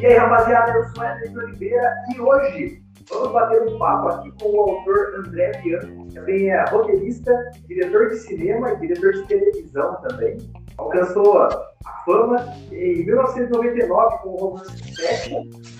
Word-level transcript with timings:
E 0.00 0.06
aí, 0.06 0.16
rapaziada, 0.16 0.70
eu 0.72 0.84
sou 0.90 1.04
Edson 1.04 1.40
Oliveira 1.40 1.92
e 2.14 2.20
hoje 2.20 2.80
vamos 3.10 3.32
bater 3.32 3.62
um 3.62 3.78
papo 3.78 4.08
aqui 4.08 4.32
com 4.40 4.48
o 4.48 4.60
autor 4.60 5.14
André 5.18 5.60
Bianco, 5.60 6.06
que 6.06 6.14
também 6.14 6.50
é 6.50 6.64
roteirista, 6.70 7.34
diretor 7.66 8.08
de 8.08 8.16
cinema 8.18 8.72
e 8.72 8.76
diretor 8.76 9.12
de 9.12 9.26
televisão 9.26 9.96
também. 10.02 10.38
Alcançou 10.76 11.42
a 11.42 11.48
fama 12.04 12.36
em 12.70 13.04
1999 13.06 14.18
com 14.18 14.28
o 14.28 14.36
Romance 14.36 14.94
7 14.94 15.34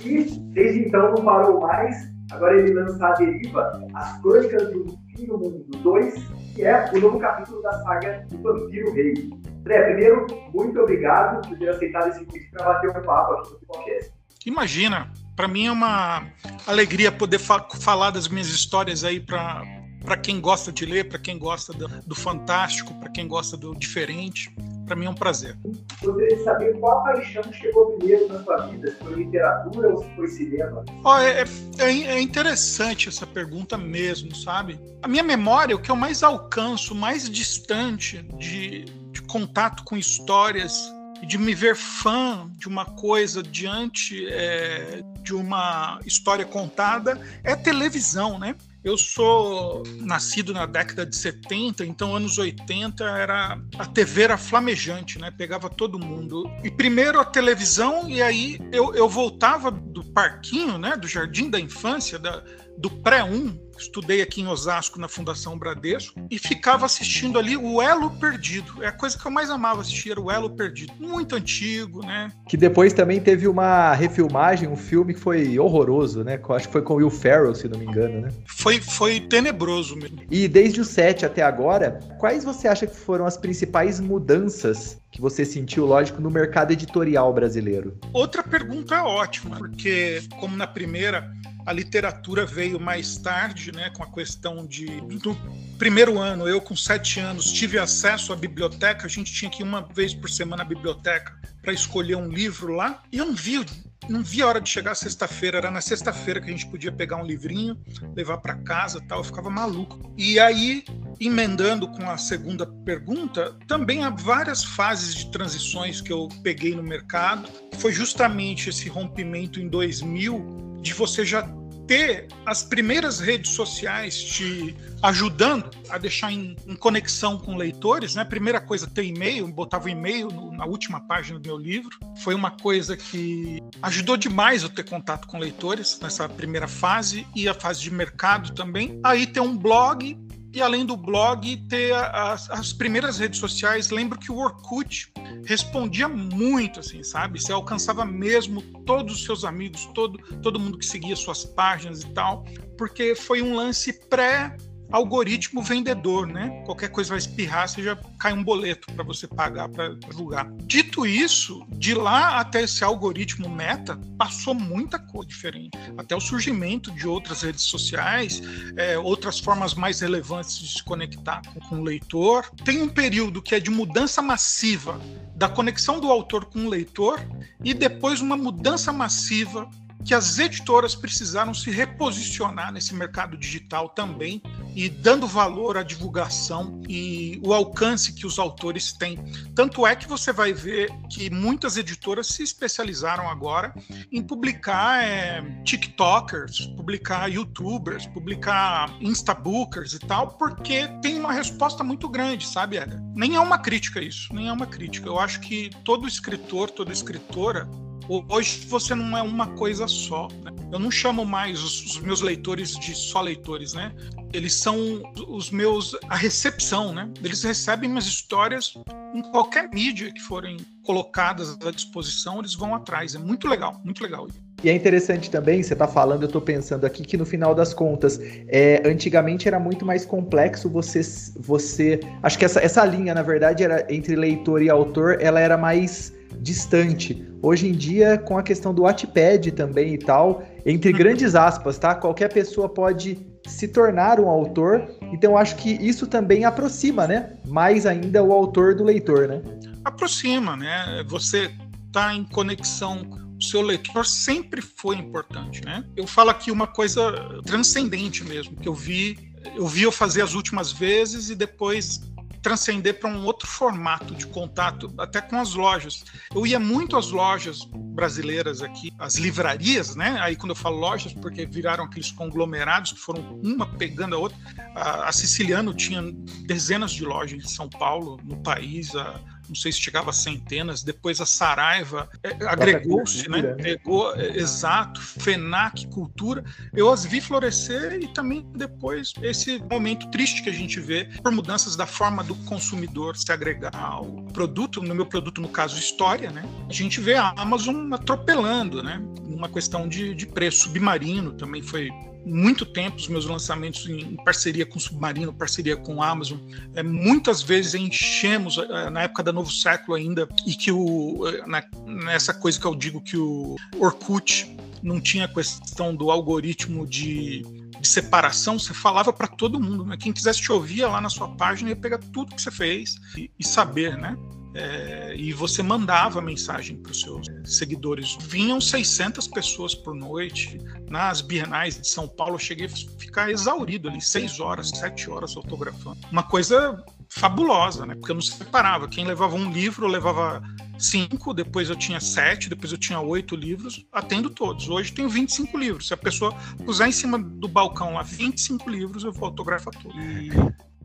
e 0.05 0.25
desde 0.53 0.89
então 0.89 1.13
não 1.13 1.25
parou 1.25 1.61
mais. 1.61 1.97
Agora 2.33 2.59
ele 2.59 2.75
lança 2.75 3.07
a 3.07 3.13
deriva 3.13 3.73
As 3.95 4.21
Crônicas 4.21 4.71
do 4.73 4.99
Fim 5.15 5.27
do 5.27 5.39
Mundo 5.39 5.65
2, 5.85 6.15
que 6.57 6.65
é 6.65 6.91
o 6.93 6.99
novo 6.99 7.21
capítulo 7.21 7.63
da 7.63 7.73
saga 7.85 8.27
do 8.29 8.43
Vampiro 8.43 8.93
Rei. 8.93 9.31
André, 9.61 9.83
primeiro, 9.83 10.27
muito 10.55 10.81
obrigado 10.81 11.47
por 11.47 11.59
ter 11.59 11.69
aceitado 11.69 12.09
esse 12.09 12.25
convite 12.25 12.51
para 12.51 12.65
bater 12.65 12.91
um 12.91 13.03
papo 13.03 13.35
aqui 13.35 13.53
no 13.53 13.59
podcast. 13.67 14.18
Imagina, 14.49 15.13
para 15.37 15.47
mim 15.47 15.67
é 15.67 15.73
uma 15.73 16.27
alegria 16.67 17.13
poder 17.13 17.39
fa 17.39 17.69
falar 17.83 18.11
das 18.11 18.29
minhas 18.29 18.49
histórias 18.49 19.05
aí 19.05 19.21
para 19.21 19.63
para 20.03 20.17
quem 20.17 20.41
gosta 20.41 20.73
de 20.73 20.87
ler, 20.87 21.07
para 21.07 21.19
quem 21.19 21.39
gosta 21.39 21.71
do, 21.75 21.87
do 22.07 22.15
fantástico, 22.15 22.95
para 22.99 23.11
quem 23.11 23.29
gosta 23.29 23.59
do 23.59 23.75
diferente. 23.75 24.51
Para 24.87 24.97
mim 24.97 25.05
é 25.05 25.11
um 25.11 25.15
prazer. 25.15 25.55
Gostaria 26.03 26.35
de 26.35 26.45
saber 26.45 26.81
qual 26.81 27.03
paixão 27.05 27.43
chegou 27.53 27.99
primeiro 27.99 28.27
na 28.29 28.43
sua 28.43 28.69
vida, 28.69 28.91
se 28.91 28.97
foi 29.05 29.17
literatura 29.17 29.91
ou 29.91 29.99
se 29.99 30.17
foi 30.17 30.29
cinema? 30.29 30.83
Oh, 31.05 31.17
é, 31.19 31.45
é, 31.79 31.91
é, 31.91 32.21
interessante 32.23 33.11
essa 33.11 33.27
pergunta 33.27 33.77
mesmo, 33.77 34.35
sabe? 34.35 34.81
A 35.03 35.09
minha 35.09 35.23
memória, 35.23 35.77
o 35.77 35.79
que 35.79 35.91
eu 35.91 35.97
mais 35.97 36.23
alcanço, 36.23 36.95
mais 36.95 37.29
distante 37.29 38.23
de, 38.39 38.87
de 39.13 39.21
contato 39.25 39.85
com 39.85 39.95
histórias 39.95 40.91
de 41.27 41.39
me 41.39 41.55
ver 41.55 41.77
fã 41.77 42.51
de 42.57 42.69
uma 42.69 42.85
coisa 42.85 43.43
diante 43.43 44.27
é, 44.29 45.03
de 45.23 45.35
uma 45.35 46.01
história 46.05 46.45
contada 46.45 47.21
é 47.45 47.55
televisão, 47.55 48.39
né? 48.39 48.55
Eu 48.85 48.97
sou 48.97 49.83
nascido 50.01 50.55
na 50.55 50.65
década 50.65 51.05
de 51.05 51.15
70, 51.17 51.85
então 51.85 52.15
anos 52.15 52.39
80 52.39 53.05
era 53.05 53.61
a 53.77 53.85
TV 53.85 54.23
era 54.23 54.39
flamejante, 54.39 55.19
né? 55.19 55.31
Pegava 55.31 55.69
todo 55.69 55.99
mundo. 55.99 56.51
E 56.63 56.71
primeiro 56.71 57.21
a 57.21 57.25
televisão 57.25 58.09
e 58.09 58.23
aí 58.23 58.59
eu, 58.73 58.95
eu 58.95 59.09
voltava 59.09 59.71
do 59.71 60.05
parquinho, 60.05 60.79
né? 60.79 60.97
Do 60.97 61.09
jardim 61.09 61.51
da 61.51 61.59
infância, 61.59 62.19
da, 62.19 62.43
do 62.79 62.89
pré-1, 62.89 63.59
estudei 63.79 64.23
aqui 64.23 64.41
em 64.41 64.47
Osasco 64.47 64.99
na 64.99 65.09
Fundação 65.09 65.59
Bradesco 65.59 66.21
e 66.31 66.39
ficava 66.39 66.87
assistindo 66.87 67.39
ali 67.39 67.57
o 67.57 67.81
Elo 67.81 68.11
Perdido. 68.11 68.83
É 68.83 68.89
a 68.89 68.93
coisa 68.93 69.19
que 69.19 69.27
eu 69.27 69.31
mais 69.31 69.51
amava 69.51 69.81
assistir, 69.81 70.11
era 70.11 70.21
o 70.21 70.31
Elo 70.31 70.51
Perdido. 70.51 70.93
Muito 70.99 71.37
antigo, 71.37 72.05
né? 72.05 72.31
Que 72.49 72.57
depois 72.57 72.93
também 72.93 73.21
teve 73.21 73.47
uma 73.47 73.95
refilmagem, 73.95 74.69
um 74.69 74.77
filme 74.77 75.15
que 75.15 75.21
foi 75.21 75.59
horroroso, 75.59 76.25
né? 76.25 76.41
Acho 76.51 76.67
que 76.67 76.73
foi 76.73 76.83
com 76.83 76.95
Will 76.95 77.11
Ferrell, 77.11 77.55
se 77.55 77.69
não 77.69 77.79
me 77.79 77.87
engano, 77.87 78.21
né? 78.21 78.33
Foi, 78.47 78.81
foi 78.81 79.21
tenebroso 79.21 79.97
mesmo. 79.97 80.19
E 80.31 80.49
desde 80.49 80.81
o 80.81 80.85
7 80.85 81.27
até 81.27 81.43
agora, 81.43 81.99
quais 82.19 82.45
você 82.45 82.69
acha 82.69 82.87
que 82.87 82.97
foram 82.97 83.27
as 83.27 83.37
principais 83.37 84.01
mudanças 84.01 84.99
que 85.11 85.21
você 85.21 85.45
sentiu, 85.45 85.87
lógico, 85.87 86.21
no 86.21 86.31
mercado 86.31 86.73
editorial 86.73 87.33
brasileiro? 87.33 87.99
Outra 88.13 88.43
pergunta 88.43 89.03
ótima, 89.03 89.57
porque 89.57 90.23
como 90.39 90.57
na 90.57 90.67
primeira 90.67 91.31
a 91.69 91.73
literatura 91.73 92.47
veio 92.47 92.81
mais 92.81 93.19
tarde, 93.19 93.73
né, 93.73 93.91
com 93.91 94.03
a 94.03 94.11
questão 94.11 94.67
de. 94.67 94.87
No 95.03 95.37
primeiro 95.77 96.19
ano, 96.19 96.49
eu 96.49 96.63
com 96.63 96.75
sete 96.75 97.21
anos 97.21 97.53
tive 97.53 97.79
acesso 97.79 98.33
à 98.33 98.37
biblioteca, 98.37 99.05
a 99.05 99.09
gente 99.09 99.33
tinha 99.33 99.51
que 99.51 99.63
ir 99.63 99.65
uma 99.65 99.83
vez 99.83 100.15
por 100.15 100.31
semana 100.31 100.63
à 100.63 100.65
biblioteca 100.65 101.39
para 101.61 101.73
escolher 101.73 102.17
um 102.17 102.29
livro 102.29 102.73
lá, 102.73 103.03
e 103.13 103.19
eu 103.19 103.27
não 103.27 103.35
vi 103.35 103.59
não 104.09 104.23
vi 104.23 104.43
a 104.43 104.47
hora 104.47 104.61
de 104.61 104.69
chegar 104.69 104.95
sexta-feira, 104.95 105.59
era 105.59 105.71
na 105.71 105.81
sexta-feira 105.81 106.41
que 106.41 106.49
a 106.49 106.53
gente 106.53 106.67
podia 106.67 106.93
pegar 106.93 107.17
um 107.17 107.25
livrinho, 107.25 107.79
levar 108.15 108.39
para 108.39 108.55
casa, 108.57 109.01
tal, 109.07 109.19
eu 109.19 109.25
ficava 109.25 109.51
maluco. 109.51 110.13
E 110.17 110.39
aí, 110.39 110.85
emendando 111.21 111.89
com 111.89 112.09
a 112.09 112.17
segunda 112.17 112.67
pergunta, 112.67 113.57
também 113.67 114.05
há 114.05 114.11
várias 114.11 114.65
fases 114.65 115.15
de 115.15 115.31
transições 115.31 116.01
que 116.01 116.13
eu 116.13 116.29
peguei 116.43 116.75
no 116.75 116.83
mercado. 116.83 117.49
Foi 117.79 117.93
justamente 117.93 118.71
esse 118.71 118.89
rompimento 118.89 119.61
em 119.61 119.69
2000 119.69 120.79
de 120.81 120.95
você 120.95 121.25
já 121.25 121.43
ter 121.89 122.29
as 122.45 122.63
primeiras 122.63 123.19
redes 123.19 123.53
sociais 123.53 124.23
te 124.23 124.77
ajudando 125.03 125.71
a 125.89 125.97
deixar 125.97 126.31
em, 126.31 126.55
em 126.67 126.77
conexão 126.77 127.39
com 127.39 127.57
leitores, 127.57 128.15
né? 128.15 128.25
Primeira 128.25 128.61
coisa, 128.61 128.87
ter 128.87 129.05
e-mail, 129.05 129.49
botava 129.49 129.87
o 129.87 129.89
e-mail 129.89 130.29
na 130.53 130.67
última 130.67 131.01
página 131.01 131.39
do 131.39 131.49
meu 131.49 131.57
livro. 131.57 131.99
Foi 132.23 132.35
uma 132.35 132.51
coisa 132.51 132.97
que 132.97 133.63
ajudou 133.83 134.17
demais 134.17 134.63
eu 134.63 134.69
ter 134.69 134.85
contato 134.85 135.27
com 135.27 135.39
leitores 135.39 135.99
nessa 136.01 136.29
primeira 136.29 136.69
fase 136.69 137.27
e 137.35 137.49
a 137.49 137.55
fase 137.55 137.81
de 137.81 137.91
mercado 137.91 138.53
também. 138.53 139.01
Aí 139.03 139.27
ter 139.27 139.41
um 139.41 139.57
blog 139.57 140.17
e 140.53 140.63
além 140.63 140.85
do 140.85 140.97
blog 140.97 141.57
ter 141.69 141.95
as, 141.95 142.51
as, 142.51 142.73
primeiras 142.73 143.19
redes 143.19 143.39
sociais, 143.39 143.91
lembro 143.91 144.19
que 144.19 144.33
o 144.33 144.39
Orkut 144.39 145.13
respondia 145.45 146.09
muito, 146.09 146.81
assim, 146.81 147.03
sabe? 147.03 147.41
Você 147.41 147.53
alcançava 147.53 148.05
mesmo 148.05 148.63
todos 148.85 149.17
os 149.17 149.25
seus 149.25 149.45
amigos, 149.45 149.87
todo, 149.95 150.19
todo 150.43 150.59
mundo 150.59 150.79
que 150.79 150.87
seguia 150.87 151.17
suas 151.17 151.45
páginas 151.45 152.03
e 152.03 152.09
tal, 152.11 152.45
porque 152.77 153.15
foi 153.15 153.43
um 153.43 153.55
lance 153.55 153.93
pré 154.09 154.57
algoritmo 154.91 155.63
vendedor, 155.63 156.27
né? 156.27 156.63
Qualquer 156.65 156.89
coisa 156.89 157.11
vai 157.11 157.19
espirrar, 157.19 157.69
você 157.69 157.83
já 157.83 157.97
cai 158.19 158.33
um 158.33 158.43
boleto 158.43 158.93
para 158.93 159.05
você 159.05 159.27
pagar 159.27 159.69
para 159.69 159.95
divulgar. 159.95 160.51
Dito 160.65 161.07
isso, 161.07 161.67
de 161.71 161.95
lá 161.95 162.41
até 162.41 162.63
esse 162.63 162.83
algoritmo 162.83 163.49
meta, 163.49 163.99
passou 164.17 164.55
muita 164.55 164.99
coisa 164.99 165.29
diferente. 165.29 165.77
Até 165.97 166.17
o 166.17 166.21
surgimento 166.21 166.91
de 166.91 167.07
outras 167.07 167.43
redes 167.43 167.65
sociais, 167.65 168.43
é, 168.77 168.99
outras 168.99 169.39
formas 169.39 169.75
mais 169.75 170.01
relevantes 170.01 170.59
de 170.59 170.69
se 170.69 170.83
conectar 170.83 171.43
com, 171.53 171.61
com 171.61 171.81
o 171.81 171.85
leitor. 171.85 172.51
Tem 172.65 172.83
um 172.83 172.89
período 172.89 173.43
que 173.43 173.55
é 173.55 173.61
de 173.61 173.71
mudança 173.71 174.23
massiva 174.23 175.01
da 175.35 175.49
conexão 175.49 176.01
do 176.01 176.11
autor 176.11 176.47
com 176.47 176.67
o 176.67 176.69
leitor 176.69 177.21
e 177.63 177.75
depois 177.75 178.21
uma 178.21 178.37
mudança 178.37 178.93
massiva 178.93 179.69
que 180.05 180.15
as 180.15 180.39
editoras 180.39 180.95
precisaram 180.95 181.53
se 181.53 181.71
reposicionar 181.71 182.73
nesse 182.73 182.95
mercado 182.95 183.37
digital 183.37 183.89
também 183.89 184.43
e 184.75 184.89
dando 184.89 185.27
valor 185.27 185.77
à 185.77 185.83
divulgação 185.83 186.81
e 186.89 187.41
o 187.45 187.53
alcance 187.53 188.13
que 188.13 188.27
os 188.27 188.39
autores 188.39 188.93
têm. 188.93 189.19
Tanto 189.55 189.87
é 189.87 189.97
que 189.97 190.09
você 190.09 190.33
vai 190.33 190.53
ver 190.53 190.91
que 191.11 191.31
muitas 191.31 191.77
editoras 191.77 192.29
se 192.29 192.43
especializaram 192.43 193.29
agora 193.29 193.75
em 194.11 194.23
publicar 194.23 195.03
é, 195.03 195.43
TikTokers, 195.65 196.67
publicar 196.77 197.29
YouTubers, 197.29 198.07
publicar 198.07 198.97
Instabookers 199.01 199.95
e 199.95 199.99
tal, 199.99 200.29
porque 200.39 200.87
tem 201.03 201.19
uma 201.19 201.33
resposta 201.33 201.83
muito 201.83 202.09
grande, 202.09 202.47
sabe, 202.47 202.77
Eda? 202.77 203.03
Nem 203.15 203.35
é 203.35 203.41
uma 203.41 203.59
crítica 203.59 204.01
isso, 204.01 204.33
nem 204.33 204.49
é 204.49 204.53
uma 204.53 204.67
crítica. 204.67 205.09
Eu 205.09 205.19
acho 205.19 205.41
que 205.41 205.71
todo 205.85 206.07
escritor, 206.07 206.71
toda 206.71 206.93
escritora 206.93 207.69
Hoje 208.09 208.65
você 208.67 208.95
não 208.95 209.17
é 209.17 209.23
uma 209.23 209.49
coisa 209.49 209.87
só. 209.87 210.29
Né? 210.43 210.51
Eu 210.73 210.79
não 210.79 210.91
chamo 210.91 211.27
mais 211.27 211.63
os, 211.63 211.85
os, 211.85 211.99
meus 211.99 212.23
leitores 212.23 212.79
de 212.79 212.95
só 212.95 213.21
leitores, 213.21 213.75
né? 213.75 213.95
Eles 214.33 214.55
são 214.55 215.03
os 215.29 215.51
meus 215.51 215.95
a 216.09 216.17
recepção, 216.17 216.93
né? 216.93 217.11
Eles 217.23 217.43
recebem 217.43 217.89
minhas 217.89 218.07
histórias 218.07 218.75
em 219.15 219.23
qualquer 219.31 219.69
mídia 219.71 220.13
que 220.13 220.21
forem 220.21 220.59
colocadas 220.83 221.59
à 221.67 221.71
disposição, 221.71 222.39
eles 222.39 222.55
vão 222.55 222.75
atrás. 222.75 223.15
É 223.15 223.19
muito 223.19 223.47
legal, 223.47 223.81
muito 223.85 224.03
legal. 224.03 224.27
E 224.63 224.69
é 224.69 224.75
interessante 224.75 225.31
também, 225.31 225.63
você 225.63 225.73
está 225.73 225.87
falando, 225.87 226.23
eu 226.23 226.27
estou 226.27 226.41
pensando 226.41 226.85
aqui 226.85 227.05
que 227.05 227.17
no 227.17 227.25
final 227.25 227.55
das 227.55 227.73
contas, 227.73 228.21
é, 228.49 228.83
antigamente 228.85 229.47
era 229.47 229.61
muito 229.61 229.87
mais 229.87 230.05
complexo 230.05 230.69
você. 230.69 231.01
você 231.37 232.01
acho 232.23 232.37
que 232.37 232.45
essa, 232.45 232.61
essa 232.61 232.85
linha, 232.85 233.15
na 233.15 233.23
verdade, 233.23 233.63
era 233.63 233.87
entre 233.89 234.17
leitor 234.17 234.61
e 234.61 234.69
autor, 234.69 235.19
ela 235.21 235.39
era 235.39 235.57
mais 235.57 236.13
distante. 236.41 237.25
Hoje 237.41 237.69
em 237.69 237.73
dia, 237.73 238.19
com 238.19 238.37
a 238.37 238.43
questão 238.43 238.75
do 238.75 238.83
Wattpad 238.83 239.53
também 239.53 239.95
e 239.95 239.99
tal, 239.99 240.43
entre 240.67 240.93
grandes 240.93 241.37
aspas, 241.37 241.79
tá? 241.79 241.95
Qualquer 241.95 242.33
pessoa 242.33 242.69
pode 242.69 243.17
se 243.47 243.69
tornar 243.69 244.19
um 244.19 244.29
autor. 244.29 244.89
Então, 245.13 245.39
acho 245.39 245.55
que 245.55 245.71
isso 245.71 246.07
também 246.07 246.45
aproxima, 246.45 247.07
né? 247.07 247.35
Mais 247.47 247.87
ainda 247.87 248.25
o 248.25 248.33
autor 248.33 248.75
do 248.75 248.83
leitor, 248.83 249.29
né? 249.29 249.41
Aproxima, 249.85 250.57
né? 250.57 251.05
Você 251.07 251.49
tá 251.93 252.13
em 252.13 252.25
conexão 252.25 253.28
o 253.39 253.43
seu 253.43 253.63
leitor 253.63 254.05
sempre 254.05 254.61
foi 254.61 254.97
importante, 254.97 255.65
né? 255.65 255.85
Eu 255.97 256.07
falo 256.07 256.31
aqui 256.31 256.51
uma 256.51 256.67
coisa 256.67 257.41
transcendente 257.45 258.25
mesmo, 258.25 258.57
que 258.57 258.69
eu 258.69 258.75
vi, 258.75 259.17
eu 259.55 259.67
vi 259.67 259.83
eu 259.83 259.93
fazer 259.93 260.23
as 260.23 260.35
últimas 260.35 260.73
vezes 260.73 261.31
e 261.31 261.37
depois 261.37 262.01
transcender 262.43 262.99
para 262.99 263.11
um 263.11 263.25
outro 263.25 263.47
formato 263.47 264.15
de 264.15 264.27
contato, 264.27 264.93
até 264.99 265.21
com 265.21 265.41
as 265.41 265.55
lojas. 265.55 266.05
Eu 266.35 266.47
ia 266.47 266.59
muito 266.59 266.97
às 266.97 267.11
lojas 267.11 267.65
brasileiras 267.73 268.63
aqui, 268.63 268.93
as 268.99 269.17
livrarias, 269.17 269.97
né? 269.97 270.19
Aí 270.21 270.37
quando 270.37 270.51
eu 270.51 270.57
falo 270.57 270.79
lojas, 270.79 271.13
porque 271.13 271.45
viraram 271.45 271.85
aqueles 271.85 272.11
conglomerados 272.11 272.93
que 272.93 273.01
foram 273.01 273.41
uma 273.43 273.67
pegando 273.67 274.15
a 274.15 274.19
outra. 274.19 274.39
A, 274.75 275.09
a 275.09 275.13
Siciliano 275.13 275.75
tinha 275.75 276.03
dezenas 276.47 276.93
de 276.93 277.05
lojas 277.05 277.45
em 277.45 277.49
São 277.49 277.69
Paulo, 277.69 278.19
no 278.25 278.37
país. 278.43 278.95
A, 278.95 279.21
não 279.49 279.55
sei 279.55 279.73
se 279.73 279.81
chegava 279.81 280.11
a 280.11 280.13
centenas, 280.13 280.83
depois 280.83 281.21
a 281.21 281.27
Saraiva 281.27 282.09
é, 282.23 282.31
agregou-se, 282.47 283.29
né? 283.29 283.43
Pegou, 283.55 284.15
é, 284.15 284.37
exato, 284.37 285.01
FENAC, 285.01 285.87
cultura. 285.89 286.45
Eu 286.75 286.91
as 286.93 287.05
vi 287.05 287.21
florescer 287.21 288.01
e 288.01 288.09
também 288.09 288.47
depois 288.55 289.13
esse 289.23 289.59
momento 289.71 290.11
triste 290.11 290.43
que 290.43 290.51
a 290.51 290.53
gente 290.53 290.81
vê 290.81 291.07
por 291.23 291.33
mudanças 291.33 291.77
da 291.77 291.87
forma 291.87 292.23
do 292.23 292.35
consumidor 292.45 293.17
se 293.17 293.31
agregar 293.33 293.75
ao 293.75 294.07
produto, 294.33 294.83
no 294.83 294.95
meu 294.95 295.07
produto, 295.07 295.41
no 295.41 295.49
caso, 295.49 295.79
história, 295.79 296.31
né? 296.31 296.43
A 296.69 296.73
gente 296.73 297.01
vê 297.01 297.15
a 297.15 297.35
Amazon 297.37 297.93
atropelando, 297.93 298.83
né? 298.83 299.03
Uma 299.23 299.49
questão 299.49 299.89
de, 299.89 300.15
de 300.15 300.27
preço 300.27 300.65
submarino 300.65 301.33
também 301.33 301.63
foi 301.63 301.91
muito 302.29 302.67
tempo 302.67 302.97
os 302.97 303.09
meus 303.09 303.25
lançamentos 303.27 303.89
em, 303.89 304.17
parceria 304.17 304.67
com 304.67 304.79
o 304.79 304.81
Submarino, 304.81 305.33
parceria 305.33 305.77
com 305.77 306.03
Amazon. 306.03 306.39
É, 306.75 306.83
muitas 306.83 307.43
vezes 307.43 307.75
enchemos, 307.75 308.59
é, 308.59 308.91
na 308.91 309.03
época 309.03 309.23
da 309.23 309.33
Novo 309.33 309.51
Século 309.51 309.97
ainda, 309.97 310.29
e 310.47 310.55
que 310.55 310.71
o, 310.71 311.27
é, 311.27 311.47
na, 311.47 311.65
nessa 311.87 312.35
coisa 312.35 312.61
que 312.61 312.67
eu 312.67 312.75
digo 312.75 313.01
que 313.01 313.17
o 313.17 313.57
Orkut 313.79 314.57
não 314.83 315.01
tinha 315.01 315.27
questão 315.27 315.95
do 315.95 316.11
algoritmo 316.11 316.87
de, 316.87 317.43
de 317.81 317.89
separação, 317.89 318.59
você 318.59 318.73
falava 318.75 319.13
para 319.13 319.27
todo 319.27 319.61
mundo. 319.61 319.85
Né? 319.85 319.97
Quem 319.97 320.13
quisesse 320.13 320.41
te 320.41 320.53
ouvir 320.53 320.85
lá 320.87 321.01
na 321.01 321.09
sua 321.09 321.29
página 321.29 321.71
ia 321.71 321.77
pegar 321.77 321.99
tudo 321.99 322.35
que 322.35 322.43
você 322.43 322.51
fez 322.51 322.97
e, 323.17 323.31
e 323.39 323.45
saber, 323.45 323.97
né? 323.97 324.17
É, 324.55 325.15
e 325.17 325.33
você 325.33 325.63
mandava 325.63 326.21
mensagem 326.21 326.77
para 326.77 326.93
os 326.93 327.01
seus 327.01 327.27
seguidores. 327.45 328.17
Vinham 328.21 328.61
600 328.61 329.29
pessoas 329.29 329.75
por 329.75 329.95
noite. 329.95 330.59
Nas 330.89 331.21
bienais 331.21 331.79
de 331.79 331.87
São 331.87 332.09
Paulo, 332.09 332.35
eu 332.35 332.39
cheguei 332.39 332.67
a 332.67 332.71
ficar 332.99 333.31
exaurido 333.31 333.89
ali, 333.89 334.01
6 334.01 334.41
horas, 334.41 334.71
7 334.71 335.11
horas 335.11 335.37
autografando. 335.37 335.99
Uma 336.11 336.23
coisa 336.23 336.83
fabulosa, 337.09 337.87
né? 337.87 337.95
Porque 337.95 338.11
eu 338.11 338.17
não 338.17 338.23
separava. 338.23 338.89
Quem 338.89 339.07
levava 339.07 339.35
um 339.35 339.51
livro, 339.51 339.87
eu 339.87 339.91
levava 339.91 340.43
cinco, 340.79 341.35
depois 341.35 341.69
eu 341.69 341.77
tinha 341.77 342.01
sete, 342.01 342.49
depois 342.49 342.71
eu 342.71 342.79
tinha 342.79 343.01
oito 343.01 343.35
livros, 343.35 343.85
atendo 343.93 344.31
todos. 344.31 344.69
Hoje 344.69 344.93
tenho 344.93 345.09
25 345.09 345.59
livros. 345.59 345.89
Se 345.89 345.95
a 345.95 345.97
pessoa 345.97 346.35
puser 346.65 346.89
em 346.89 346.93
cima 346.93 347.19
do 347.19 347.49
balcão 347.49 347.95
lá 347.95 348.03
25 348.03 348.69
livros, 348.71 349.05
eu 349.05 349.13
vou 349.13 349.27
autografar 349.27 349.75
todos. 349.75 349.97
E 349.99 350.31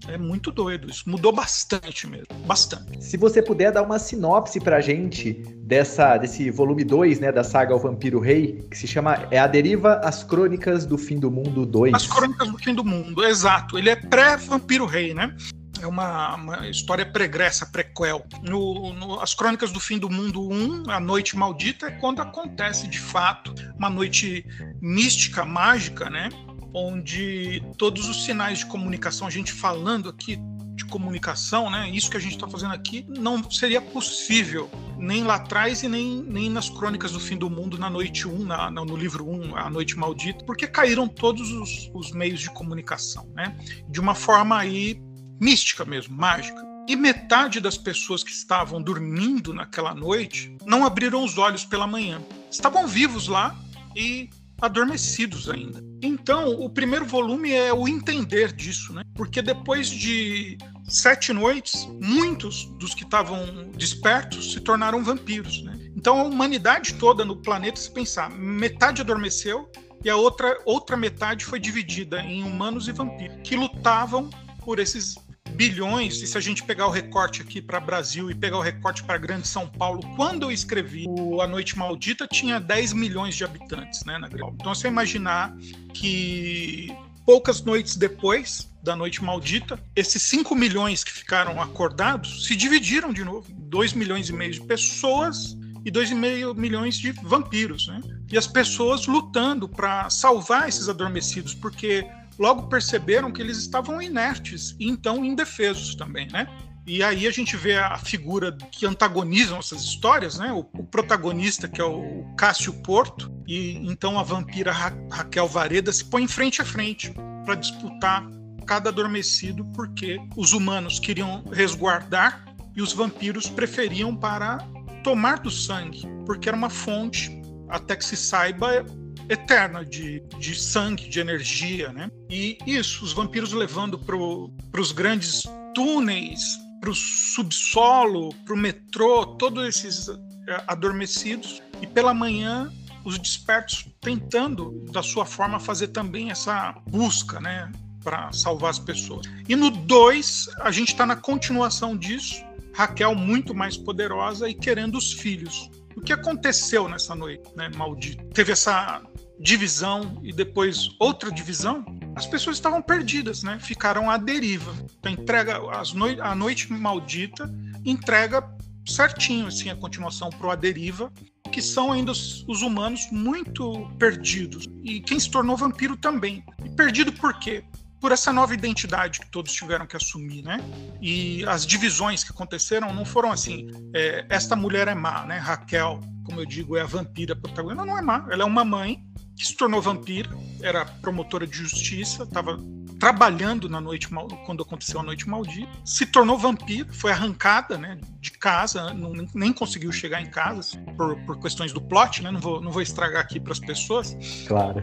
é 0.08 0.18
muito 0.18 0.52
doido 0.52 0.90
isso. 0.90 1.10
Mudou 1.10 1.32
bastante 1.32 2.08
mesmo. 2.08 2.28
Bastante. 2.46 3.04
Se 3.04 3.18
você 3.18 3.42
puder 3.42 3.72
dar 3.72 3.84
uma 3.84 4.00
sinopse 4.00 4.60
pra 4.60 4.82
gente 4.82 5.34
dessa, 5.58 6.18
desse 6.18 6.50
volume 6.50 6.84
2, 6.84 7.20
né, 7.20 7.32
da 7.32 7.44
saga 7.44 7.76
O 7.76 7.80
Vampiro 7.80 8.20
Rei, 8.20 8.66
que 8.70 8.78
se 8.78 8.88
chama 8.88 9.28
É 9.32 9.40
a 9.40 9.48
Deriva, 9.48 9.96
As 10.04 10.24
Crônicas 10.24 10.86
do 10.86 10.98
Fim 10.98 11.20
do 11.20 11.32
Mundo 11.32 11.66
2. 11.66 11.94
As 11.94 12.08
Crônicas 12.08 12.50
do 12.50 12.58
Fim 12.58 12.74
do 12.74 12.84
Mundo, 12.84 13.24
exato. 13.24 13.78
Ele 13.78 13.90
é 13.90 13.96
pré-Vampiro 13.96 14.86
Rei, 14.86 15.14
né? 15.14 15.36
é 15.84 15.88
uma, 15.88 16.36
uma, 16.36 16.68
história 16.70 17.06
pregressa, 17.06 17.66
prequel. 17.66 18.26
No, 18.42 18.94
no, 18.94 19.20
As 19.20 19.34
Crônicas 19.34 19.72
do 19.72 19.80
Fim 19.80 20.00
do 20.00 20.10
Mundo 20.10 20.50
1, 20.50 20.90
A 20.90 21.00
Noite 21.00 21.36
Maldita, 21.36 21.88
é 21.88 21.92
quando 21.92 22.22
acontece 22.22 22.88
de 22.88 23.00
fato 23.00 23.54
uma 23.78 23.90
noite 23.90 24.46
mística, 24.82 25.44
mágica, 25.44 26.10
né? 26.10 26.30
Onde 26.74 27.62
todos 27.78 28.10
os 28.10 28.26
sinais 28.26 28.60
de 28.60 28.66
comunicação, 28.66 29.28
a 29.28 29.30
gente 29.30 29.52
falando 29.52 30.10
aqui 30.10 30.40
de 30.76 30.86
comunicação, 30.86 31.70
né? 31.70 31.90
Isso 31.90 32.10
que 32.10 32.18
a 32.18 32.20
gente 32.20 32.34
está 32.34 32.48
fazendo 32.48 32.74
aqui 32.74 33.06
não 33.08 33.50
seria 33.50 33.80
possível 33.80 34.70
nem 34.98 35.24
lá 35.24 35.36
atrás 35.36 35.84
e 35.84 35.90
nem, 35.90 36.24
nem 36.24 36.50
nas 36.50 36.70
crônicas 36.70 37.12
do 37.12 37.20
fim 37.20 37.38
do 37.38 37.50
mundo 37.50 37.78
na 37.78 37.90
noite 37.90 38.28
1, 38.28 38.44
na, 38.44 38.72
no 38.72 38.96
livro 38.96 39.30
1, 39.30 39.56
A 39.56 39.70
Noite 39.70 39.98
Maldita, 39.98 40.44
porque 40.46 40.66
caíram 40.66 41.08
todos 41.08 41.52
os, 41.52 41.92
os 41.94 42.12
meios 42.12 42.40
de 42.40 42.50
comunicação, 42.50 43.30
né? 43.36 43.56
De 43.88 44.00
uma 44.00 44.16
forma 44.16 44.58
aí 44.58 45.00
mística 45.40 45.86
mesmo, 45.86 46.16
mágica. 46.16 46.62
E 46.88 46.96
metade 46.96 47.62
das 47.62 47.78
pessoas 47.78 48.24
que 48.24 48.32
estavam 48.32 48.82
dormindo 48.82 49.54
naquela 49.54 49.94
noite 49.94 50.58
não 50.66 50.86
abriram 50.86 51.24
os 51.24 51.38
olhos 51.38 51.64
pela 51.64 51.88
manhã. 51.88 52.22
Estavam 52.52 52.88
vivos 52.88 53.28
lá 53.28 53.56
e 53.96 54.30
adormecidos 54.62 55.50
ainda. 55.50 55.93
Então, 56.06 56.50
o 56.50 56.70
primeiro 56.70 57.06
volume 57.06 57.54
é 57.54 57.74
o 57.74 57.88
entender 57.88 58.52
disso, 58.52 58.92
né? 58.92 59.04
Porque 59.16 59.42
depois 59.42 59.90
de 59.90 60.58
sete 60.84 61.32
noites, 61.32 61.88
muitos 62.02 62.66
dos 62.78 62.94
que 62.94 63.06
estavam 63.06 63.72
despertos 63.78 64.52
se 64.52 64.60
tornaram 64.60 65.02
vampiros, 65.02 65.64
né? 65.64 65.80
Então, 65.96 66.20
a 66.20 66.24
humanidade 66.24 66.96
toda 66.96 67.24
no 67.24 67.38
planeta, 67.38 67.80
se 67.80 67.90
pensar, 67.90 68.30
metade 68.30 69.02
adormeceu 69.02 69.72
e 70.04 70.10
a 70.10 70.18
outra, 70.18 70.60
outra 70.66 70.98
metade 70.98 71.46
foi 71.46 71.58
dividida 71.58 72.22
em 72.22 72.44
humanos 72.44 72.90
e 72.90 72.92
vampiros, 72.92 73.38
que 73.42 73.56
lutavam 73.56 74.30
por 74.60 74.80
esses 74.80 75.16
bilhões, 75.54 76.22
e 76.22 76.28
se 76.28 76.38
a 76.38 76.42
gente 76.42 76.64
pegar 76.64 76.88
o 76.88 76.90
recorte 76.90 77.42
aqui 77.42 77.62
para 77.62 77.80
Brasil 77.80 78.30
e 78.30 78.36
pegar 78.36 78.58
o 78.58 78.62
recorte 78.62 79.04
para 79.04 79.18
Grande 79.18 79.48
São 79.48 79.68
Paulo, 79.68 80.02
quando 80.16 80.44
eu 80.44 80.52
escrevi 80.52 81.06
A 81.42 81.48
Noite 81.48 81.78
Maldita, 81.78 82.28
tinha 82.28 82.60
10 82.60 82.94
milhões 82.94 83.36
de 83.36 83.44
habitantes, 83.44 84.04
né, 84.06 84.18
na 84.18 84.28
Grande 84.28 84.54
Então, 84.56 84.74
você 84.74 84.88
imaginar 84.88 85.56
que 85.94 86.96
poucas 87.26 87.62
noites 87.62 87.96
depois 87.96 88.70
da 88.84 88.96
Noite 88.96 89.24
Maldita, 89.24 89.80
esses 89.96 90.22
5 90.24 90.54
milhões 90.56 91.04
que 91.04 91.12
ficaram 91.12 91.62
acordados 91.62 92.46
se 92.46 92.56
dividiram 92.56 93.14
de 93.14 93.24
novo. 93.24 93.48
2 93.50 93.94
milhões 93.94 94.28
e 94.28 94.34
meio 94.34 94.52
de 94.52 94.62
pessoas 94.62 95.58
e 95.86 95.92
2,5 95.92 96.56
milhões 96.56 96.98
de 96.98 97.12
vampiros, 97.12 97.88
né? 97.88 98.02
E 98.32 98.38
as 98.38 98.48
pessoas 98.48 99.06
lutando 99.06 99.70
para 99.70 100.10
salvar 100.10 100.68
esses 100.68 100.90
adormecidos, 100.90 101.54
porque 101.54 102.06
logo 102.38 102.68
perceberam 102.68 103.32
que 103.32 103.42
eles 103.42 103.58
estavam 103.58 104.02
inertes 104.02 104.76
e 104.80 104.88
então 104.88 105.24
indefesos 105.24 105.96
também, 105.96 106.28
né? 106.32 106.48
E 106.86 107.02
aí 107.02 107.26
a 107.26 107.32
gente 107.32 107.56
vê 107.56 107.78
a 107.78 107.98
figura 107.98 108.58
que 108.72 108.86
antagonizam 108.86 109.58
essas 109.58 109.84
histórias, 109.84 110.38
né? 110.38 110.52
O, 110.52 110.60
o 110.78 110.84
protagonista, 110.84 111.68
que 111.68 111.80
é 111.80 111.84
o 111.84 112.26
Cássio 112.38 112.74
Porto, 112.84 113.32
e 113.48 113.78
então 113.90 114.20
a 114.20 114.24
vampira 114.24 114.72
Ra 114.72 114.94
Raquel 115.10 115.48
Vareda 115.48 115.94
se 115.94 116.04
põe 116.04 116.28
frente 116.28 116.62
a 116.62 116.66
frente 116.66 117.14
para 117.46 117.56
disputar 117.56 118.26
cada 118.66 118.90
adormecido, 118.90 119.66
porque 119.74 120.20
os 120.36 120.52
humanos 120.52 121.00
queriam 121.00 121.44
resguardar 121.52 122.46
e 122.76 122.82
os 122.82 122.92
vampiros 122.92 123.50
preferiam 123.50 124.16
para 124.16 124.58
tomar 125.04 125.40
do 125.40 125.52
sangue, 125.52 126.02
porque 126.26 126.50
era 126.50 126.58
uma 126.58 126.70
fonte, 126.70 127.42
até 127.70 127.96
que 127.96 128.06
se 128.06 128.18
saiba, 128.18 128.86
eterna 129.30 129.86
de, 129.86 130.22
de 130.40 130.56
sangue, 130.56 131.08
de 131.08 131.20
energia, 131.20 131.92
né? 131.92 132.10
E 132.30 132.58
isso, 132.66 133.04
os 133.04 133.14
vampiros 133.14 133.54
levando 133.54 133.98
para 133.98 134.82
os 134.82 134.92
grandes 134.92 135.44
túneis, 135.74 136.58
para 136.80 136.90
o 136.90 136.96
subsolo, 136.96 138.34
para 138.46 138.54
o 138.54 138.58
metrô, 138.58 139.26
todos 139.38 139.66
esses 139.66 140.10
eh, 140.10 140.64
adormecidos, 140.68 141.62
e 141.82 141.88
pela 141.88 142.14
manhã 142.14 142.72
os 143.04 143.18
despertos 143.18 143.86
tentando, 144.00 144.86
da 144.92 145.04
sua 145.04 145.26
forma, 145.26 145.60
fazer 145.60 145.90
também 145.90 146.32
essa 146.32 146.74
busca, 146.90 147.40
né? 147.40 147.72
Para 148.04 148.32
salvar 148.32 148.72
as 148.72 148.80
pessoas. 148.80 149.26
E 149.48 149.56
no 149.56 149.70
2, 149.70 150.50
a 150.62 150.72
gente 150.72 150.90
está 150.90 151.06
na 151.06 151.16
continuação 151.16 151.96
disso, 151.98 152.44
Raquel 152.74 153.16
muito 153.16 153.54
mais 153.54 153.78
poderosa 153.78 154.50
e 154.50 154.54
querendo 154.54 154.98
os 154.98 155.14
filhos. 155.14 155.70
O 155.96 156.02
que 156.02 156.14
aconteceu 156.14 156.88
nessa 156.88 157.16
noite, 157.16 157.44
né, 157.56 157.70
maldito? 157.76 158.24
Teve 158.34 158.52
essa 158.52 159.02
divisão 159.40 160.20
e 160.24 160.32
depois 160.32 160.90
outra 161.00 161.32
divisão, 161.32 161.84
as 162.16 162.26
pessoas 162.26 162.58
estavam 162.58 162.82
perdidas, 162.82 163.44
né? 163.44 163.60
Ficaram 163.60 164.10
à 164.10 164.18
deriva. 164.18 164.74
Então, 165.00 165.12
entrega 165.12 165.58
as 165.72 165.94
a 166.22 166.36
noite 166.36 166.72
maldita 166.72 167.50
entrega 167.86 168.48
certinho 168.86 169.48
assim 169.48 169.70
a 169.70 169.76
continuação 169.76 170.30
para 170.30 170.48
o 170.48 170.52
A 170.52 170.56
Deriva, 170.56 171.12
que 171.52 171.62
são 171.62 171.92
ainda 171.92 172.12
os, 172.12 172.44
os, 172.48 172.62
humanos 172.62 173.08
muito 173.12 173.88
perdidos. 173.98 174.68
E 174.84 175.00
quem 175.00 175.20
se 175.20 175.30
tornou 175.30 175.56
vampiro 175.56 175.96
também. 175.96 176.44
E 176.64 176.70
perdido 176.70 177.12
por 177.14 177.38
quê? 177.40 177.64
Por 178.04 178.12
essa 178.12 178.34
nova 178.34 178.54
identidade 178.54 179.22
que 179.22 179.28
todos 179.28 179.54
tiveram 179.54 179.88
que 179.88 179.96
assumir, 179.96 180.44
né? 180.44 180.60
E 181.02 181.42
as 181.46 181.66
divisões 181.66 182.22
que 182.22 182.32
aconteceram 182.32 182.94
não 182.94 183.06
foram 183.06 183.32
assim, 183.32 183.72
é, 183.96 184.26
esta 184.28 184.58
mulher 184.58 184.90
é 184.90 184.94
má, 184.94 185.26
né? 185.26 185.38
Raquel, 185.38 186.02
como 186.26 186.42
eu 186.42 186.46
digo, 186.46 186.76
é 186.76 186.82
a 186.82 186.86
vampira 186.86 187.34
protagonista. 187.34 187.86
Não, 187.86 187.94
não 187.94 187.98
é 187.98 188.02
má. 188.02 188.28
Ela 188.30 188.44
é 188.44 188.46
uma 188.46 188.66
mãe 188.66 189.02
que 189.38 189.48
se 189.48 189.56
tornou 189.56 189.82
vampira, 189.82 190.30
era 190.62 190.84
promotora 190.84 191.48
de 191.48 191.56
justiça, 191.56 192.24
estava 192.24 192.60
trabalhando 193.00 193.70
na 193.70 193.80
noite 193.80 194.10
quando 194.46 194.64
aconteceu 194.64 195.00
a 195.00 195.04
noite 195.04 195.30
maldita, 195.30 195.72
se 195.86 196.06
tornou 196.06 196.38
vampira, 196.38 196.92
foi 196.92 197.12
arrancada 197.12 197.78
né, 197.78 197.98
de 198.20 198.32
casa, 198.32 198.94
não, 198.94 199.14
nem 199.34 199.54
conseguiu 199.54 199.94
chegar 199.94 200.22
em 200.22 200.30
casa 200.30 200.60
assim, 200.60 200.84
por, 200.98 201.16
por, 201.26 201.40
questões 201.40 201.72
do 201.72 201.80
plot, 201.80 202.22
né, 202.22 202.32
não, 202.32 202.40
vou, 202.42 202.60
não 202.62 202.70
vou 202.70 202.82
estragar 202.82 203.22
aqui 203.22 203.40
para 203.40 203.54
as 203.54 203.60
pessoas. 203.60 204.14
Claro. 204.46 204.82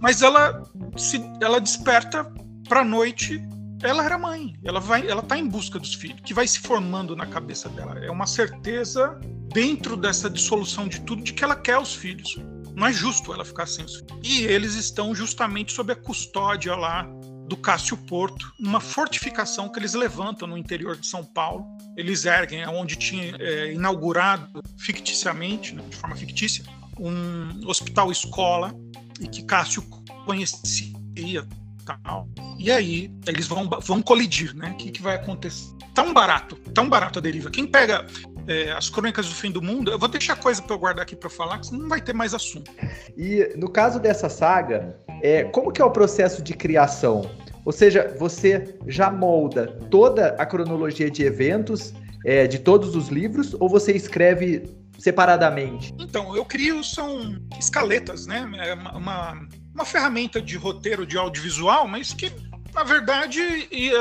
Mas 0.00 0.20
ela 0.20 0.68
se, 0.96 1.20
ela 1.40 1.60
desperta 1.60 2.28
para 2.68 2.84
noite 2.84 3.40
ela 3.82 4.04
era 4.04 4.16
mãe, 4.16 4.54
ela 4.64 4.80
vai, 4.80 5.06
ela 5.06 5.22
tá 5.22 5.36
em 5.36 5.46
busca 5.46 5.78
dos 5.78 5.94
filhos, 5.94 6.20
que 6.24 6.32
vai 6.32 6.48
se 6.48 6.58
formando 6.60 7.14
na 7.14 7.26
cabeça 7.26 7.68
dela. 7.68 7.98
É 7.98 8.10
uma 8.10 8.26
certeza 8.26 9.20
dentro 9.52 9.96
dessa 9.96 10.30
dissolução 10.30 10.88
de 10.88 11.00
tudo 11.02 11.22
de 11.22 11.34
que 11.34 11.44
ela 11.44 11.54
quer 11.54 11.78
os 11.78 11.94
filhos 11.94 12.36
não 12.76 12.86
é 12.86 12.92
justo 12.92 13.32
ela 13.32 13.42
ficar 13.42 13.66
sem 13.66 13.86
os 13.86 13.96
filhos. 13.96 14.20
E 14.22 14.44
eles 14.44 14.74
estão 14.74 15.14
justamente 15.14 15.72
sob 15.72 15.90
a 15.94 15.96
custódia 15.96 16.76
lá 16.76 17.08
do 17.48 17.56
Cássio 17.56 17.96
Porto, 17.96 18.52
numa 18.60 18.80
fortificação 18.80 19.70
que 19.70 19.78
eles 19.78 19.94
levantam 19.94 20.46
no 20.46 20.58
interior 20.58 20.94
de 20.94 21.06
São 21.06 21.24
Paulo. 21.24 21.64
Eles 21.96 22.26
erguem 22.26 22.60
é 22.60 22.68
onde 22.68 22.96
tinha 22.96 23.34
é, 23.38 23.72
inaugurado 23.72 24.62
ficticiamente, 24.76 25.74
né, 25.74 25.82
de 25.88 25.96
forma 25.96 26.14
fictícia, 26.14 26.64
um 26.98 27.66
hospital 27.66 28.12
escola 28.12 28.74
e 29.18 29.26
que 29.26 29.42
Cássio 29.42 29.82
conhecia 30.26 31.46
tal. 31.94 32.28
E 32.58 32.70
aí 32.70 33.10
eles 33.26 33.46
vão, 33.46 33.68
vão 33.68 34.02
colidir, 34.02 34.54
né? 34.54 34.70
O 34.70 34.76
que, 34.76 34.90
que 34.90 35.02
vai 35.02 35.16
acontecer? 35.16 35.74
Tão 35.94 36.12
barato, 36.12 36.56
tão 36.74 36.88
barato 36.88 37.18
a 37.18 37.22
deriva. 37.22 37.50
Quem 37.50 37.66
pega 37.66 38.06
é, 38.46 38.72
as 38.72 38.90
crônicas 38.90 39.26
do 39.26 39.34
fim 39.34 39.50
do 39.50 39.62
mundo, 39.62 39.90
eu 39.90 39.98
vou 39.98 40.08
deixar 40.08 40.36
coisa 40.36 40.60
para 40.60 40.74
eu 40.74 40.78
guardar 40.78 41.02
aqui 41.02 41.16
para 41.16 41.30
falar, 41.30 41.58
que 41.60 41.72
não 41.72 41.88
vai 41.88 42.00
ter 42.00 42.12
mais 42.12 42.34
assunto. 42.34 42.70
E 43.16 43.52
no 43.56 43.70
caso 43.70 43.98
dessa 43.98 44.28
saga, 44.28 44.98
é, 45.22 45.44
como 45.44 45.72
que 45.72 45.80
é 45.80 45.84
o 45.84 45.90
processo 45.90 46.42
de 46.42 46.54
criação? 46.54 47.30
Ou 47.64 47.72
seja, 47.72 48.14
você 48.18 48.78
já 48.86 49.10
molda 49.10 49.66
toda 49.90 50.28
a 50.38 50.46
cronologia 50.46 51.10
de 51.10 51.24
eventos 51.24 51.92
é, 52.24 52.46
de 52.46 52.58
todos 52.58 52.94
os 52.94 53.08
livros 53.08 53.54
ou 53.58 53.68
você 53.68 53.92
escreve 53.92 54.62
separadamente? 54.98 55.94
Então, 55.98 56.36
eu 56.36 56.44
crio 56.44 56.82
são 56.84 57.38
escaletas, 57.58 58.26
né? 58.26 58.48
É 58.58 58.74
uma, 58.74 59.48
uma 59.76 59.84
ferramenta 59.84 60.40
de 60.40 60.56
roteiro 60.56 61.06
de 61.06 61.18
audiovisual, 61.18 61.86
mas 61.86 62.14
que 62.14 62.32
na 62.74 62.84
verdade, 62.84 63.40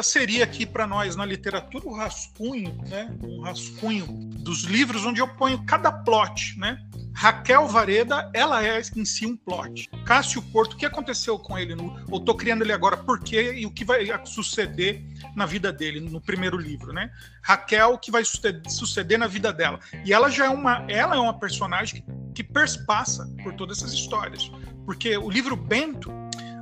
seria 0.03 0.43
aqui 0.43 0.65
para 0.65 0.85
nós 0.85 1.15
na 1.15 1.25
literatura 1.25 1.87
o 1.87 1.95
rascunho, 1.95 2.75
né? 2.89 3.09
Um 3.23 3.39
rascunho 3.39 4.05
dos 4.05 4.63
livros 4.63 5.05
onde 5.05 5.21
eu 5.21 5.27
ponho 5.29 5.63
cada 5.65 5.89
plot, 5.89 6.59
né? 6.59 6.77
Raquel 7.13 7.65
Vareda, 7.69 8.29
ela 8.33 8.61
é 8.61 8.81
em 8.93 9.05
si 9.05 9.25
um 9.25 9.37
plot. 9.37 9.89
Cássio 10.05 10.41
Porto, 10.41 10.73
o 10.73 10.75
que 10.75 10.85
aconteceu 10.85 11.39
com 11.39 11.57
ele? 11.57 11.73
No, 11.73 11.97
estou 12.17 12.35
criando 12.35 12.63
ele 12.63 12.73
agora, 12.73 12.97
por 12.97 13.21
quê 13.21 13.53
e 13.53 13.65
o 13.65 13.71
que 13.71 13.85
vai 13.85 14.05
suceder 14.25 15.01
na 15.33 15.45
vida 15.45 15.71
dele, 15.71 16.01
no 16.01 16.19
primeiro 16.19 16.57
livro, 16.57 16.91
né? 16.91 17.09
Raquel, 17.41 17.93
o 17.93 17.97
que 17.97 18.11
vai 18.11 18.23
suceder 18.25 19.17
na 19.17 19.27
vida 19.27 19.53
dela. 19.53 19.79
E 20.03 20.11
ela 20.11 20.29
já 20.29 20.47
é 20.47 20.49
uma, 20.49 20.85
ela 20.89 21.15
é 21.15 21.19
uma 21.19 21.39
personagem 21.39 22.03
que 22.33 22.43
perspassa 22.43 23.25
por 23.41 23.53
todas 23.53 23.77
essas 23.77 23.93
histórias. 23.93 24.51
Porque 24.85 25.17
o 25.17 25.29
livro 25.29 25.55
Bento, 25.55 26.11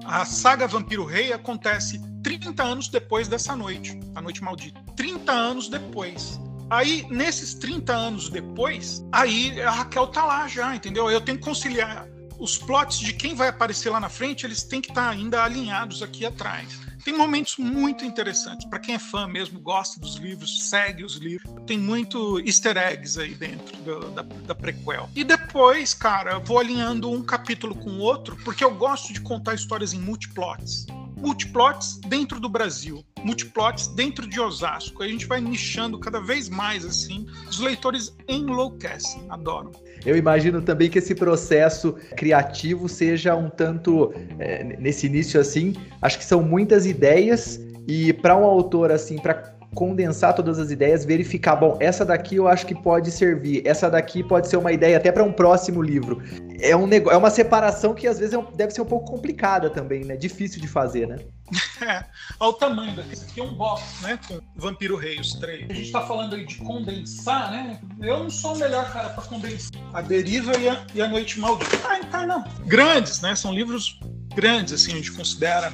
a 0.06 0.26
saga 0.26 0.68
Vampiro 0.68 1.06
Rei 1.06 1.34
acontece 1.34 2.02
30 2.24 2.64
anos 2.64 2.88
depois 2.88 3.28
dessa 3.28 3.56
noite, 3.56 4.00
a 4.16 4.22
noite 4.22 4.42
maldita. 4.44 4.80
30 4.96 5.32
anos 5.32 5.70
depois. 5.70 6.40
Aí, 6.70 7.06
nesses 7.10 7.54
30 7.54 7.94
anos 7.94 8.30
depois, 8.30 9.06
aí 9.12 9.62
a 9.62 9.70
Raquel 9.70 10.08
tá 10.08 10.26
lá 10.26 10.48
já, 10.48 10.76
entendeu? 10.76 11.12
Eu 11.12 11.22
tenho 11.22 11.38
que 11.38 11.44
conciliar 11.44 12.08
os 12.44 12.58
plots 12.58 13.00
de 13.00 13.14
quem 13.14 13.34
vai 13.34 13.48
aparecer 13.48 13.90
lá 13.90 14.02
na 14.02 14.10
frente, 14.10 14.46
eles 14.46 14.64
têm 14.64 14.82
que 14.82 14.90
estar 14.90 15.06
tá 15.06 15.10
ainda 15.12 15.42
alinhados 15.42 16.04
aqui 16.04 16.26
atrás. 16.26 16.78
Tem 17.06 17.18
momentos 17.18 17.56
muito 17.56 18.04
interessantes. 18.04 18.68
Para 18.68 18.80
quem 18.80 18.96
é 18.96 19.00
fã 19.00 19.26
mesmo, 19.26 19.62
gosta 19.62 19.98
dos 19.98 20.18
livros, 20.18 20.70
segue 20.70 21.06
os 21.06 21.16
livros. 21.16 21.50
Tem 21.66 21.78
muito 21.78 22.42
easter 22.42 22.76
eggs 22.76 23.18
aí 23.18 23.34
dentro 23.34 23.78
do, 23.78 24.10
da, 24.12 24.24
da 24.24 24.54
prequel. 24.54 25.10
E 25.16 25.24
depois, 25.24 25.94
cara, 25.94 26.38
vou 26.40 26.60
alinhando 26.60 27.10
um 27.10 27.24
capítulo 27.24 27.76
com 27.76 27.92
o 27.92 28.00
outro, 28.00 28.36
porque 28.44 28.62
eu 28.62 28.76
gosto 28.76 29.14
de 29.14 29.22
contar 29.22 29.54
histórias 29.54 29.94
em 29.94 30.00
multiplots 30.00 30.86
multiplots 31.24 32.00
dentro 32.06 32.38
do 32.38 32.50
Brasil, 32.50 33.02
multiplots 33.24 33.88
dentro 33.88 34.28
de 34.28 34.40
Osasco. 34.40 35.04
A 35.04 35.08
gente 35.08 35.26
vai 35.26 35.40
nichando 35.40 36.00
cada 36.00 36.20
vez 36.20 36.50
mais 36.50 36.86
assim. 36.86 37.26
Os 37.50 37.60
leitores 37.60 38.16
enlouquecem, 38.28 39.26
adoram. 39.30 39.72
Eu 40.06 40.18
imagino 40.18 40.62
também 40.62 40.90
que 40.90 41.00
esse 41.00 41.16
processo 41.16 41.94
criativo 42.18 42.90
seja 42.90 43.36
um 43.36 43.50
tanto 43.50 44.14
é, 44.40 44.64
nesse 44.78 45.08
início 45.08 45.40
assim. 45.40 45.74
Acho 46.02 46.18
que 46.18 46.26
são 46.26 46.44
muitas 46.44 46.86
ideias 46.86 47.60
e 47.88 48.14
para 48.14 48.36
um 48.38 48.44
autor 48.44 48.92
assim, 48.92 49.18
para 49.18 49.34
condensar 49.74 50.36
todas 50.36 50.60
as 50.60 50.72
ideias, 50.72 51.06
verificar, 51.06 51.56
bom, 51.56 51.78
essa 51.80 52.06
daqui 52.06 52.36
eu 52.36 52.48
acho 52.48 52.66
que 52.66 52.76
pode 52.76 53.12
servir, 53.12 53.66
essa 53.66 53.90
daqui 53.90 54.24
pode 54.24 54.48
ser 54.48 54.58
uma 54.58 54.72
ideia 54.72 54.98
até 54.98 55.12
para 55.12 55.24
um 55.24 55.32
próximo 55.32 55.82
livro. 55.82 56.22
É, 56.60 56.76
um 56.76 56.88
é 56.92 57.18
uma 57.18 57.30
separação 57.30 57.94
que 57.94 58.08
às 58.08 58.20
vezes 58.20 58.34
é 58.34 58.44
deve 58.56 58.72
ser 58.72 58.82
um 58.82 58.86
pouco 58.86 59.12
complicada 59.12 59.70
também, 59.70 60.06
né? 60.06 60.16
Difícil 60.16 60.62
de 60.62 60.68
fazer, 60.68 61.08
né? 61.08 61.18
É, 61.82 62.06
olha 62.40 62.50
o 62.50 62.54
tamanho 62.54 62.96
daqui. 62.96 63.12
Esse 63.12 63.26
aqui 63.26 63.42
é 63.42 63.44
um 63.44 63.54
box, 63.56 63.84
né? 64.02 64.18
Com 64.26 64.40
Vampiro 64.56 64.96
Rei, 64.96 65.20
os 65.20 65.34
três. 65.34 65.70
A 65.70 65.74
gente 65.74 65.92
tá 65.92 66.02
falando 66.02 66.34
aí 66.34 66.46
de 66.46 66.56
condensar, 66.58 67.52
né? 67.52 67.82
Eu 68.00 68.20
não 68.20 68.30
sou 68.30 68.56
o 68.56 68.58
melhor 68.58 68.90
cara 68.94 69.10
para 69.10 69.24
condensar. 69.24 69.82
A 69.94 70.02
Deriva 70.02 70.58
e 70.58 70.70
a, 70.70 70.86
e 70.96 71.02
a 71.02 71.10
Noite 71.10 71.42
Maldita. 71.42 71.78
Ah, 71.86 72.00
então 72.00 72.26
não. 72.26 72.44
Grandes, 72.66 73.20
né? 73.20 73.36
São 73.36 73.54
livros 73.54 74.00
grandes, 74.34 74.74
assim, 74.74 74.94
a 74.94 74.96
gente 74.96 75.12
considera. 75.12 75.74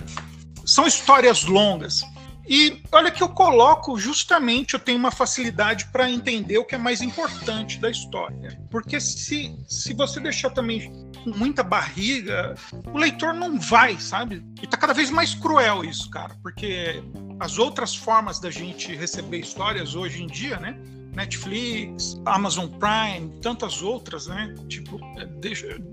São 0.65 0.87
histórias 0.87 1.43
longas. 1.43 2.03
E 2.49 2.81
olha 2.91 3.11
que 3.11 3.21
eu 3.21 3.29
coloco 3.29 3.95
justamente, 3.95 4.73
eu 4.73 4.79
tenho 4.79 4.97
uma 4.97 5.11
facilidade 5.11 5.85
para 5.91 6.09
entender 6.09 6.57
o 6.57 6.65
que 6.65 6.73
é 6.73 6.79
mais 6.79 6.99
importante 6.99 7.77
da 7.77 7.91
história. 7.91 8.59
Porque 8.71 8.99
se, 8.99 9.55
se 9.67 9.93
você 9.93 10.19
deixar 10.19 10.49
também 10.49 10.91
com 11.23 11.29
muita 11.29 11.61
barriga, 11.61 12.55
o 12.91 12.97
leitor 12.97 13.35
não 13.35 13.59
vai, 13.59 13.99
sabe? 13.99 14.43
E 14.63 14.65
tá 14.65 14.77
cada 14.77 14.95
vez 14.95 15.11
mais 15.11 15.35
cruel 15.35 15.85
isso, 15.85 16.09
cara, 16.09 16.35
porque 16.41 17.03
as 17.39 17.59
outras 17.59 17.95
formas 17.95 18.39
da 18.39 18.49
gente 18.49 18.95
receber 18.95 19.37
histórias 19.37 19.93
hoje 19.93 20.23
em 20.23 20.27
dia, 20.27 20.57
né? 20.57 20.75
Netflix, 21.13 22.19
Amazon 22.25 22.67
Prime, 22.67 23.39
tantas 23.41 23.83
outras, 23.83 24.25
né? 24.25 24.55
Tipo, 24.67 24.99
é, 25.19 25.27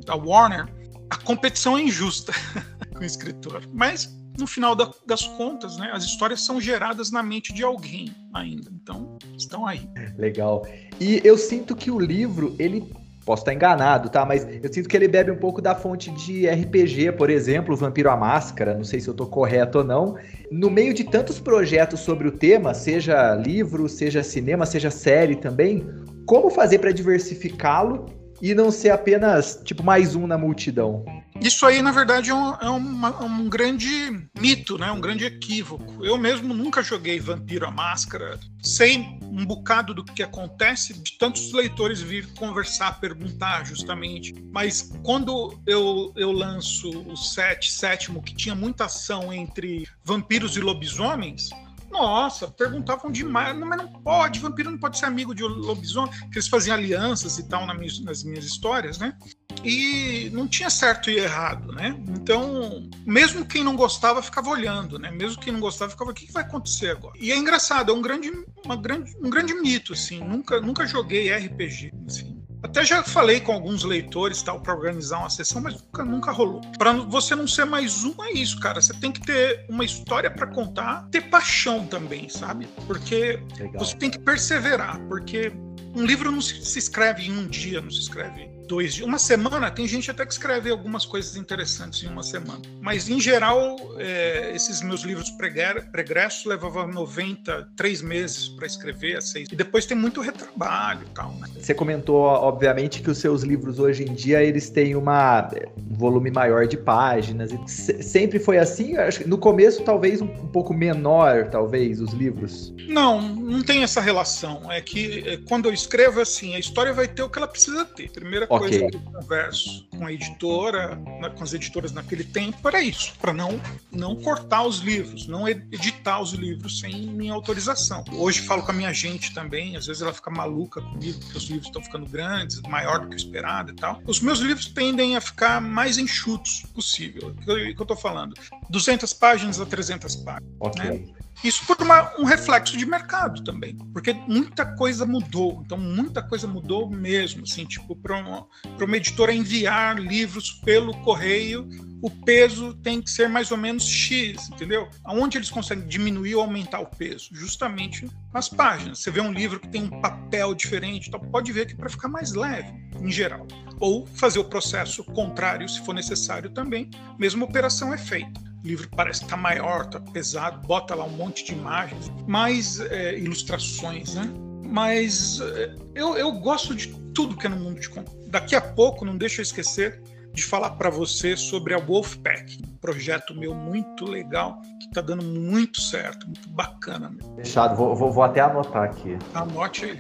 a 0.09 0.17
Warner, 0.17 0.67
a 1.11 1.19
competição 1.19 1.77
é 1.77 1.83
injusta 1.83 2.33
com 2.97 3.03
o 3.03 3.07
escritor. 3.07 3.63
Mas 3.73 4.17
no 4.39 4.47
final 4.47 4.75
da, 4.75 4.91
das 5.07 5.27
contas, 5.27 5.77
né, 5.77 5.91
as 5.93 6.05
histórias 6.05 6.45
são 6.45 6.61
geradas 6.61 7.11
na 7.11 7.23
mente 7.23 7.53
de 7.53 7.63
alguém 7.63 8.15
ainda. 8.35 8.71
Então, 8.73 9.17
estão 9.37 9.67
aí. 9.67 9.89
Legal. 10.19 10.67
E 11.01 11.21
eu 11.25 11.39
sinto 11.39 11.75
que 11.75 11.91
o 11.91 11.99
livro, 11.99 12.55
ele 12.59 12.93
posso 13.25 13.43
estar 13.43 13.53
enganado, 13.53 14.09
tá? 14.09 14.25
Mas 14.25 14.47
eu 14.63 14.73
sinto 14.73 14.89
que 14.89 14.97
ele 14.97 15.09
bebe 15.09 15.33
um 15.33 15.37
pouco 15.37 15.61
da 15.61 15.75
fonte 15.75 16.11
de 16.13 16.49
RPG, 16.49 17.13
por 17.13 17.29
exemplo, 17.29 17.77
Vampiro 17.77 18.09
à 18.09 18.17
Máscara, 18.17 18.73
não 18.73 18.85
sei 18.85 19.01
se 19.01 19.09
eu 19.09 19.13
estou 19.13 19.27
correto 19.27 19.79
ou 19.79 19.85
não. 19.85 20.17
No 20.51 20.71
meio 20.71 20.95
de 20.95 21.03
tantos 21.03 21.41
projetos 21.41 22.01
sobre 22.01 22.29
o 22.29 22.33
tema, 22.33 22.73
seja 22.73 23.35
livro, 23.35 23.89
seja 23.89 24.23
cinema, 24.23 24.65
seja 24.65 24.93
série 24.93 25.35
também, 25.35 25.85
como 26.25 26.51
fazer 26.51 26.79
para 26.79 26.93
diversificá-lo 26.93 28.07
e 28.41 28.55
não 28.55 28.71
ser 28.71 28.91
apenas, 28.91 29.61
tipo, 29.65 29.83
mais 29.83 30.15
um 30.15 30.27
na 30.27 30.39
multidão? 30.39 31.05
Isso 31.41 31.67
aí, 31.67 31.83
na 31.83 31.93
verdade, 31.93 32.31
é 32.31 32.35
um, 32.35 32.55
é 32.55 32.69
uma, 32.69 33.23
um 33.23 33.49
grande 33.49 34.29
mito, 34.39 34.79
né? 34.79 34.91
um 34.91 35.01
grande 35.01 35.25
equívoco. 35.25 36.05
Eu 36.05 36.17
mesmo 36.19 36.55
nunca 36.55 36.83
joguei 36.83 37.21
Vampiro 37.21 37.67
à 37.67 37.71
Máscara, 37.71 38.39
sei 38.63 39.19
um 39.23 39.45
bocado 39.45 39.93
do 39.93 40.05
que 40.05 40.23
acontece, 40.23 40.95
de 40.95 41.19
tantos 41.19 41.53
leitores 41.53 42.01
vir 42.01 42.27
conversar, 42.35 42.99
perguntar 43.01 43.65
justamente. 43.67 44.35
Mas 44.51 44.93
quando 45.03 45.59
eu, 45.67 46.13
eu 46.17 46.33
lanço 46.33 46.91
o 47.07 47.17
set, 47.17 47.71
sétimo, 47.71 48.23
que 48.23 48.35
tinha 48.35 48.55
muita 48.55 48.87
ação 48.87 49.33
entre 49.33 49.87
vampiros 50.05 50.57
e 50.57 50.61
lobisomens, 50.61 51.51
nossa, 51.91 52.49
perguntavam 52.49 53.11
demais, 53.11 53.57
mas 53.57 53.79
não 53.79 53.89
pode, 54.03 54.41
vampiro 54.41 54.71
não 54.71 54.79
pode 54.79 54.99
ser 54.99 55.07
amigo 55.07 55.35
de 55.35 55.43
lobisomem, 55.43 56.11
que 56.31 56.39
eles 56.39 56.49
faziam 56.49 56.77
alianças 56.77 57.39
e 57.39 57.49
tal 57.49 57.67
nas 57.67 58.25
minhas 58.25 58.45
histórias, 58.45 58.99
né? 58.99 59.17
E 59.65 60.31
não 60.33 60.47
tinha 60.47 60.71
certo 60.71 61.11
e 61.11 61.19
errado, 61.19 61.73
né? 61.73 61.97
Então, 62.09 62.89
mesmo 63.05 63.45
quem 63.45 63.65
não 63.65 63.77
gostava 63.77 64.23
ficava 64.23 64.51
olhando, 64.51 64.99
né? 64.99 65.11
Mesmo 65.11 65.41
quem 65.41 65.53
não 65.53 65.61
gostava 65.61 65.91
ficava, 65.91 66.11
o 66.11 66.15
que 66.15 66.31
vai 66.33 66.43
acontecer 66.43 66.91
agora? 66.91 67.15
E 67.19 67.33
é 67.33 67.37
engraçado, 67.37 67.91
é 67.91 67.95
um 67.95 68.03
grande, 68.03 68.33
uma 68.65 68.77
grande, 68.77 69.17
um 69.23 69.31
grande 69.31 69.55
mito, 69.55 69.93
assim. 69.93 70.21
Nunca, 70.21 70.61
nunca 70.61 70.87
joguei 70.87 71.33
RPG, 71.33 71.93
assim. 72.07 72.37
Até 72.63 72.85
já 72.85 73.03
falei 73.03 73.41
com 73.41 73.53
alguns 73.53 73.85
leitores 73.85 74.43
tal 74.43 74.61
para 74.61 74.75
organizar 74.75 75.19
uma 75.19 75.31
sessão, 75.31 75.61
mas 75.61 75.75
nunca, 75.75 76.05
nunca 76.05 76.33
rolou. 76.33 76.61
Para 76.79 76.93
você 76.93 77.35
não 77.37 77.47
ser 77.47 77.65
mais 77.65 78.03
um 78.03 78.15
é 78.25 78.33
isso, 78.33 78.59
cara. 78.59 78.81
Você 78.81 78.93
tem 78.95 79.13
que 79.13 79.21
ter 79.21 79.67
uma 79.69 79.85
história 79.85 80.31
para 80.31 80.47
contar, 80.47 81.07
ter 81.11 81.23
paixão 81.23 81.87
também, 81.87 82.29
sabe? 82.29 82.67
Porque 82.87 83.41
Legal. 83.59 83.79
você 83.79 83.97
tem 83.97 84.11
que 84.11 84.19
perseverar, 84.19 84.99
porque 85.07 85.53
um 85.95 86.05
livro 86.05 86.33
não 86.33 86.41
se 86.41 86.79
escreve 86.79 87.27
em 87.27 87.33
um 87.33 87.47
dia, 87.47 87.81
não 87.81 87.91
se 87.91 88.01
escreve 88.01 88.56
dois 88.67 88.95
dias. 88.95 89.07
Uma 89.07 89.19
semana, 89.19 89.71
tem 89.71 89.87
gente 89.87 90.11
até 90.11 90.25
que 90.27 90.33
escreve 90.33 90.71
algumas 90.71 91.05
coisas 91.05 91.37
interessantes 91.37 92.03
em 92.03 92.09
uma 92.09 92.23
semana. 92.23 92.61
Mas, 92.81 93.09
em 93.09 93.21
geral, 93.21 93.77
é, 93.99 94.53
esses 94.55 94.83
meus 94.83 95.03
livros 95.03 95.31
pregressos 95.31 96.45
levavam 96.45 96.89
90, 96.89 97.69
três 97.77 98.03
meses 98.03 98.49
para 98.49 98.67
escrever, 98.67 99.23
seis. 99.23 99.49
E 99.51 99.57
depois 99.57 99.87
tem 99.87 99.97
muito 99.97 100.21
retrabalho 100.21 101.03
e 101.03 101.15
tal. 101.15 101.33
Né? 101.35 101.49
Você 101.59 101.75
comentou, 101.75 102.23
obviamente, 102.23 103.03
que 103.03 103.11
os 103.11 103.19
seus 103.19 103.43
livros 103.43 103.79
hoje 103.79 104.05
em 104.05 104.15
dia 104.15 104.43
eles 104.43 104.71
têm 104.71 104.95
uma, 104.95 105.49
um 105.77 105.97
volume 105.97 106.31
maior 106.31 106.67
de 106.67 106.77
páginas. 106.77 107.51
sempre 107.67 108.39
foi 108.39 108.59
assim? 108.59 108.95
No 109.27 109.39
começo, 109.39 109.83
talvez 109.83 110.21
um, 110.21 110.27
um 110.27 110.49
pouco 110.49 110.75
menor, 110.75 111.49
talvez, 111.51 112.01
os 112.01 112.13
livros? 112.13 112.73
Não, 112.89 113.21
não 113.21 113.63
tem 113.63 113.83
essa 113.83 114.01
relação. 114.01 114.71
É 114.71 114.81
que 114.81 115.25
é, 115.27 115.37
quando 115.49 115.67
eu 115.67 115.73
escrevo 115.73 116.21
assim, 116.21 116.55
a 116.55 116.59
história 116.59 116.93
vai 116.93 117.09
ter 117.09 117.23
o 117.23 117.29
que 117.29 117.39
ela 117.39 117.49
precisa 117.49 117.85
ter. 117.85 118.11
Primeira 118.11 118.47
okay. 118.57 118.81
coisa 118.81 118.91
que 118.91 118.97
eu 118.97 119.13
converso 119.13 119.87
com 119.91 120.07
a 120.07 120.13
editora, 120.13 121.01
com 121.37 121.43
as 121.43 121.53
editoras 121.53 121.93
naquele 121.93 122.25
tempo, 122.25 122.67
era 122.69 122.81
isso, 122.81 123.15
para 123.21 123.33
não, 123.33 123.61
não 123.91 124.17
cortar 124.17 124.65
os 124.65 124.79
livros, 124.79 125.27
não 125.27 125.49
editar 125.49 126.21
os 126.21 126.33
livros 126.33 126.81
sem 126.81 127.07
minha 127.07 127.33
autorização. 127.33 128.05
Hoje 128.13 128.41
falo 128.43 128.63
com 128.63 128.71
a 128.71 128.75
minha 128.75 128.93
gente 128.93 129.35
também, 129.35 129.77
às 129.77 129.87
vezes 129.87 130.03
ela 130.03 130.13
fica 130.13 130.31
maluca 130.31 130.81
comigo, 130.81 131.19
porque 131.21 131.39
os 131.39 131.45
livros 131.45 131.67
estão 131.67 131.83
ficando 131.83 132.07
grandes, 132.07 132.61
maior 132.63 133.01
do 133.01 133.09
que 133.09 133.15
o 133.15 133.17
esperado 133.17 133.73
e 133.73 133.75
tal. 133.75 134.01
Os 134.07 134.21
meus 134.21 134.41
livros 134.41 134.67
tendem 134.67 135.17
a 135.17 135.21
ficar 135.21 135.61
mais 135.61 135.99
enxutos 135.99 136.65
possível, 136.75 137.29
o 137.29 137.35
que 137.35 137.51
eu 137.51 137.71
estou 137.71 137.97
falando. 137.97 138.35
200 138.71 139.13
páginas 139.15 139.61
a 139.61 139.67
300 139.67 140.17
páginas. 140.17 140.53
Okay. 140.61 140.91
Né? 140.91 141.16
Isso 141.45 141.65
por 141.67 141.81
uma, 141.83 142.13
um 142.19 142.25
reflexo 142.25 142.77
de 142.77 142.87
mercado 142.87 143.45
também, 143.45 143.77
porque 143.93 144.13
muita 144.13 144.65
coisa 144.65 145.05
mudou. 145.05 145.63
Então, 145.65 145.77
muita 145.77 146.23
coisa 146.23 146.47
mudou 146.47 146.89
mesmo. 146.89 147.43
Assim, 147.43 147.65
tipo, 147.65 147.95
para 147.95 148.19
uma, 148.19 148.47
uma 148.81 148.97
editora 148.97 149.33
enviar 149.33 149.99
livros 149.99 150.51
pelo 150.65 150.97
correio, 151.03 151.69
o 152.03 152.11
peso 152.11 152.75
tem 152.75 153.03
que 153.03 153.11
ser 153.11 153.29
mais 153.29 153.51
ou 153.51 153.57
menos 153.57 153.87
X, 153.87 154.49
entendeu? 154.49 154.89
Aonde 155.05 155.39
eles 155.39 155.51
conseguem 155.51 155.87
diminuir 155.87 156.35
ou 156.35 156.43
aumentar 156.43 156.81
o 156.81 156.87
peso? 156.87 157.29
Justamente 157.33 158.09
nas 158.33 158.49
páginas. 158.49 159.01
Você 159.01 159.11
vê 159.11 159.21
um 159.21 159.33
livro 159.33 159.61
que 159.61 159.69
tem 159.69 159.83
um 159.83 160.01
papel 160.01 160.55
diferente, 160.55 161.09
então 161.09 161.21
pode 161.21 161.53
ver 161.53 161.67
que 161.67 161.75
é 161.75 161.77
para 161.77 161.89
ficar 161.89 162.09
mais 162.09 162.33
leve, 162.33 162.73
em 163.01 163.11
geral. 163.11 163.47
Ou 163.79 164.07
fazer 164.07 164.39
o 164.39 164.45
processo 164.45 165.05
contrário, 165.05 165.69
se 165.69 165.85
for 165.85 165.95
necessário 165.95 166.51
também, 166.51 166.91
mesmo 167.19 167.45
operação 167.45 167.93
é 167.93 167.99
feita 167.99 168.47
o 168.67 168.69
livro 168.69 168.89
parece 168.97 169.21
que 169.21 169.27
está 169.27 169.37
maior, 169.37 169.85
está 169.85 170.01
pesado, 170.01 170.67
bota 170.67 170.95
lá 170.95 171.05
um 171.05 171.11
monte 171.11 171.45
de 171.45 171.53
imagens, 171.53 172.11
mais 172.27 172.81
é, 172.81 173.17
ilustrações, 173.17 174.15
né? 174.17 174.29
Mas 174.65 175.41
é, 175.41 175.75
eu, 175.95 176.17
eu 176.17 176.33
gosto 176.33 176.75
de 176.75 176.89
tudo 177.15 177.37
que 177.37 177.47
é 177.47 177.49
no 177.49 177.57
mundo 177.57 177.81
de 177.81 177.89
conto. 177.89 178.11
Daqui 178.29 178.57
a 178.57 178.61
pouco, 178.61 179.05
não 179.05 179.17
deixa 179.17 179.41
eu 179.41 179.45
esquecer 179.45 180.03
de 180.35 180.45
falar 180.45 180.71
para 180.71 180.91
você 180.91 181.37
sobre 181.37 181.75
a 181.75 181.79
Wolfpack, 181.79 182.59
um 182.63 182.77
projeto 182.77 183.35
meu 183.35 183.55
muito 183.55 184.05
legal, 184.05 184.61
que 184.81 184.89
está 184.89 185.01
dando 185.01 185.25
muito 185.25 185.81
certo, 185.81 186.27
muito 186.27 186.49
bacana. 186.51 187.09
Meu. 187.09 187.37
Fechado, 187.37 187.77
vou, 187.77 187.95
vou, 187.95 188.13
vou 188.13 188.25
até 188.25 188.41
anotar 188.41 188.83
aqui. 188.83 189.17
Anote 189.33 189.85
aí. 189.85 189.99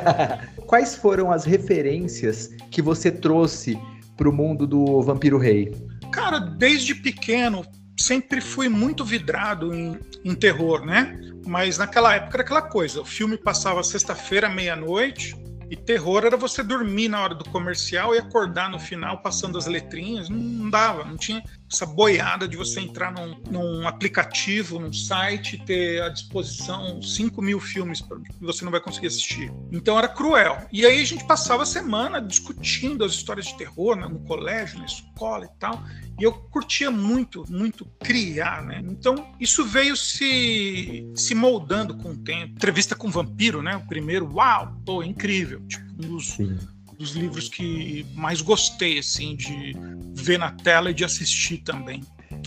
Quais 0.66 0.94
foram 0.94 1.32
as 1.32 1.44
referências 1.44 2.50
que 2.70 2.82
você 2.82 3.10
trouxe 3.10 3.80
para 4.16 4.28
o 4.28 4.32
mundo 4.32 4.66
do 4.66 5.02
Vampiro 5.02 5.38
Rei? 5.38 5.72
Cara, 6.12 6.38
desde 6.38 6.94
pequeno, 6.94 7.64
sempre 7.98 8.40
fui 8.40 8.68
muito 8.68 9.04
vidrado 9.04 9.74
em, 9.74 9.98
em 10.24 10.34
terror, 10.34 10.84
né? 10.84 11.18
Mas 11.46 11.78
naquela 11.78 12.14
época 12.14 12.36
era 12.36 12.42
aquela 12.42 12.62
coisa: 12.62 13.00
o 13.00 13.04
filme 13.04 13.36
passava 13.36 13.82
sexta-feira, 13.82 14.48
meia-noite, 14.48 15.36
e 15.70 15.76
terror 15.76 16.24
era 16.24 16.36
você 16.36 16.62
dormir 16.62 17.08
na 17.08 17.22
hora 17.22 17.34
do 17.34 17.48
comercial 17.50 18.14
e 18.14 18.18
acordar 18.18 18.70
no 18.70 18.78
final 18.78 19.22
passando 19.22 19.58
as 19.58 19.66
letrinhas. 19.66 20.28
Não, 20.28 20.38
não 20.38 20.70
dava, 20.70 21.04
não 21.04 21.16
tinha 21.16 21.42
essa 21.74 21.84
boiada 21.84 22.46
de 22.46 22.56
você 22.56 22.80
entrar 22.80 23.12
num, 23.12 23.36
num 23.50 23.88
aplicativo, 23.88 24.78
num 24.78 24.92
site, 24.92 25.58
ter 25.58 26.00
à 26.02 26.08
disposição 26.08 27.02
5 27.02 27.42
mil 27.42 27.58
filmes 27.60 28.00
que 28.00 28.44
você 28.44 28.64
não 28.64 28.70
vai 28.70 28.80
conseguir 28.80 29.08
assistir. 29.08 29.52
Então 29.72 29.98
era 29.98 30.08
cruel. 30.08 30.66
E 30.72 30.86
aí 30.86 31.00
a 31.00 31.04
gente 31.04 31.26
passava 31.26 31.64
a 31.64 31.66
semana 31.66 32.20
discutindo 32.20 33.04
as 33.04 33.12
histórias 33.12 33.46
de 33.46 33.58
terror 33.58 33.96
né, 33.96 34.06
no 34.06 34.20
colégio, 34.20 34.78
na 34.78 34.86
escola 34.86 35.44
e 35.44 35.58
tal. 35.58 35.82
E 36.18 36.22
eu 36.22 36.32
curtia 36.32 36.90
muito, 36.90 37.44
muito 37.50 37.84
criar, 37.98 38.62
né? 38.62 38.80
Então 38.84 39.32
isso 39.40 39.64
veio 39.64 39.96
se, 39.96 41.10
se 41.16 41.34
moldando 41.34 41.96
com 41.96 42.10
o 42.10 42.16
tempo. 42.16 42.52
Entrevista 42.52 42.94
com 42.94 43.08
o 43.08 43.10
Vampiro, 43.10 43.62
né? 43.62 43.76
O 43.76 43.86
primeiro, 43.86 44.32
uau, 44.32 44.80
pô, 44.86 45.02
incrível. 45.02 45.60
Tipo, 45.66 45.84
um 45.92 46.08
dos, 46.08 46.34
Sim 46.34 46.56
dos 46.98 47.12
livros 47.12 47.48
que 47.48 48.06
mais 48.14 48.40
gostei, 48.40 48.98
assim, 48.98 49.36
de 49.36 49.72
ver 50.14 50.38
na 50.38 50.50
tela 50.50 50.90
e 50.90 50.94
de 50.94 51.04
assistir 51.04 51.58
também. 51.58 52.02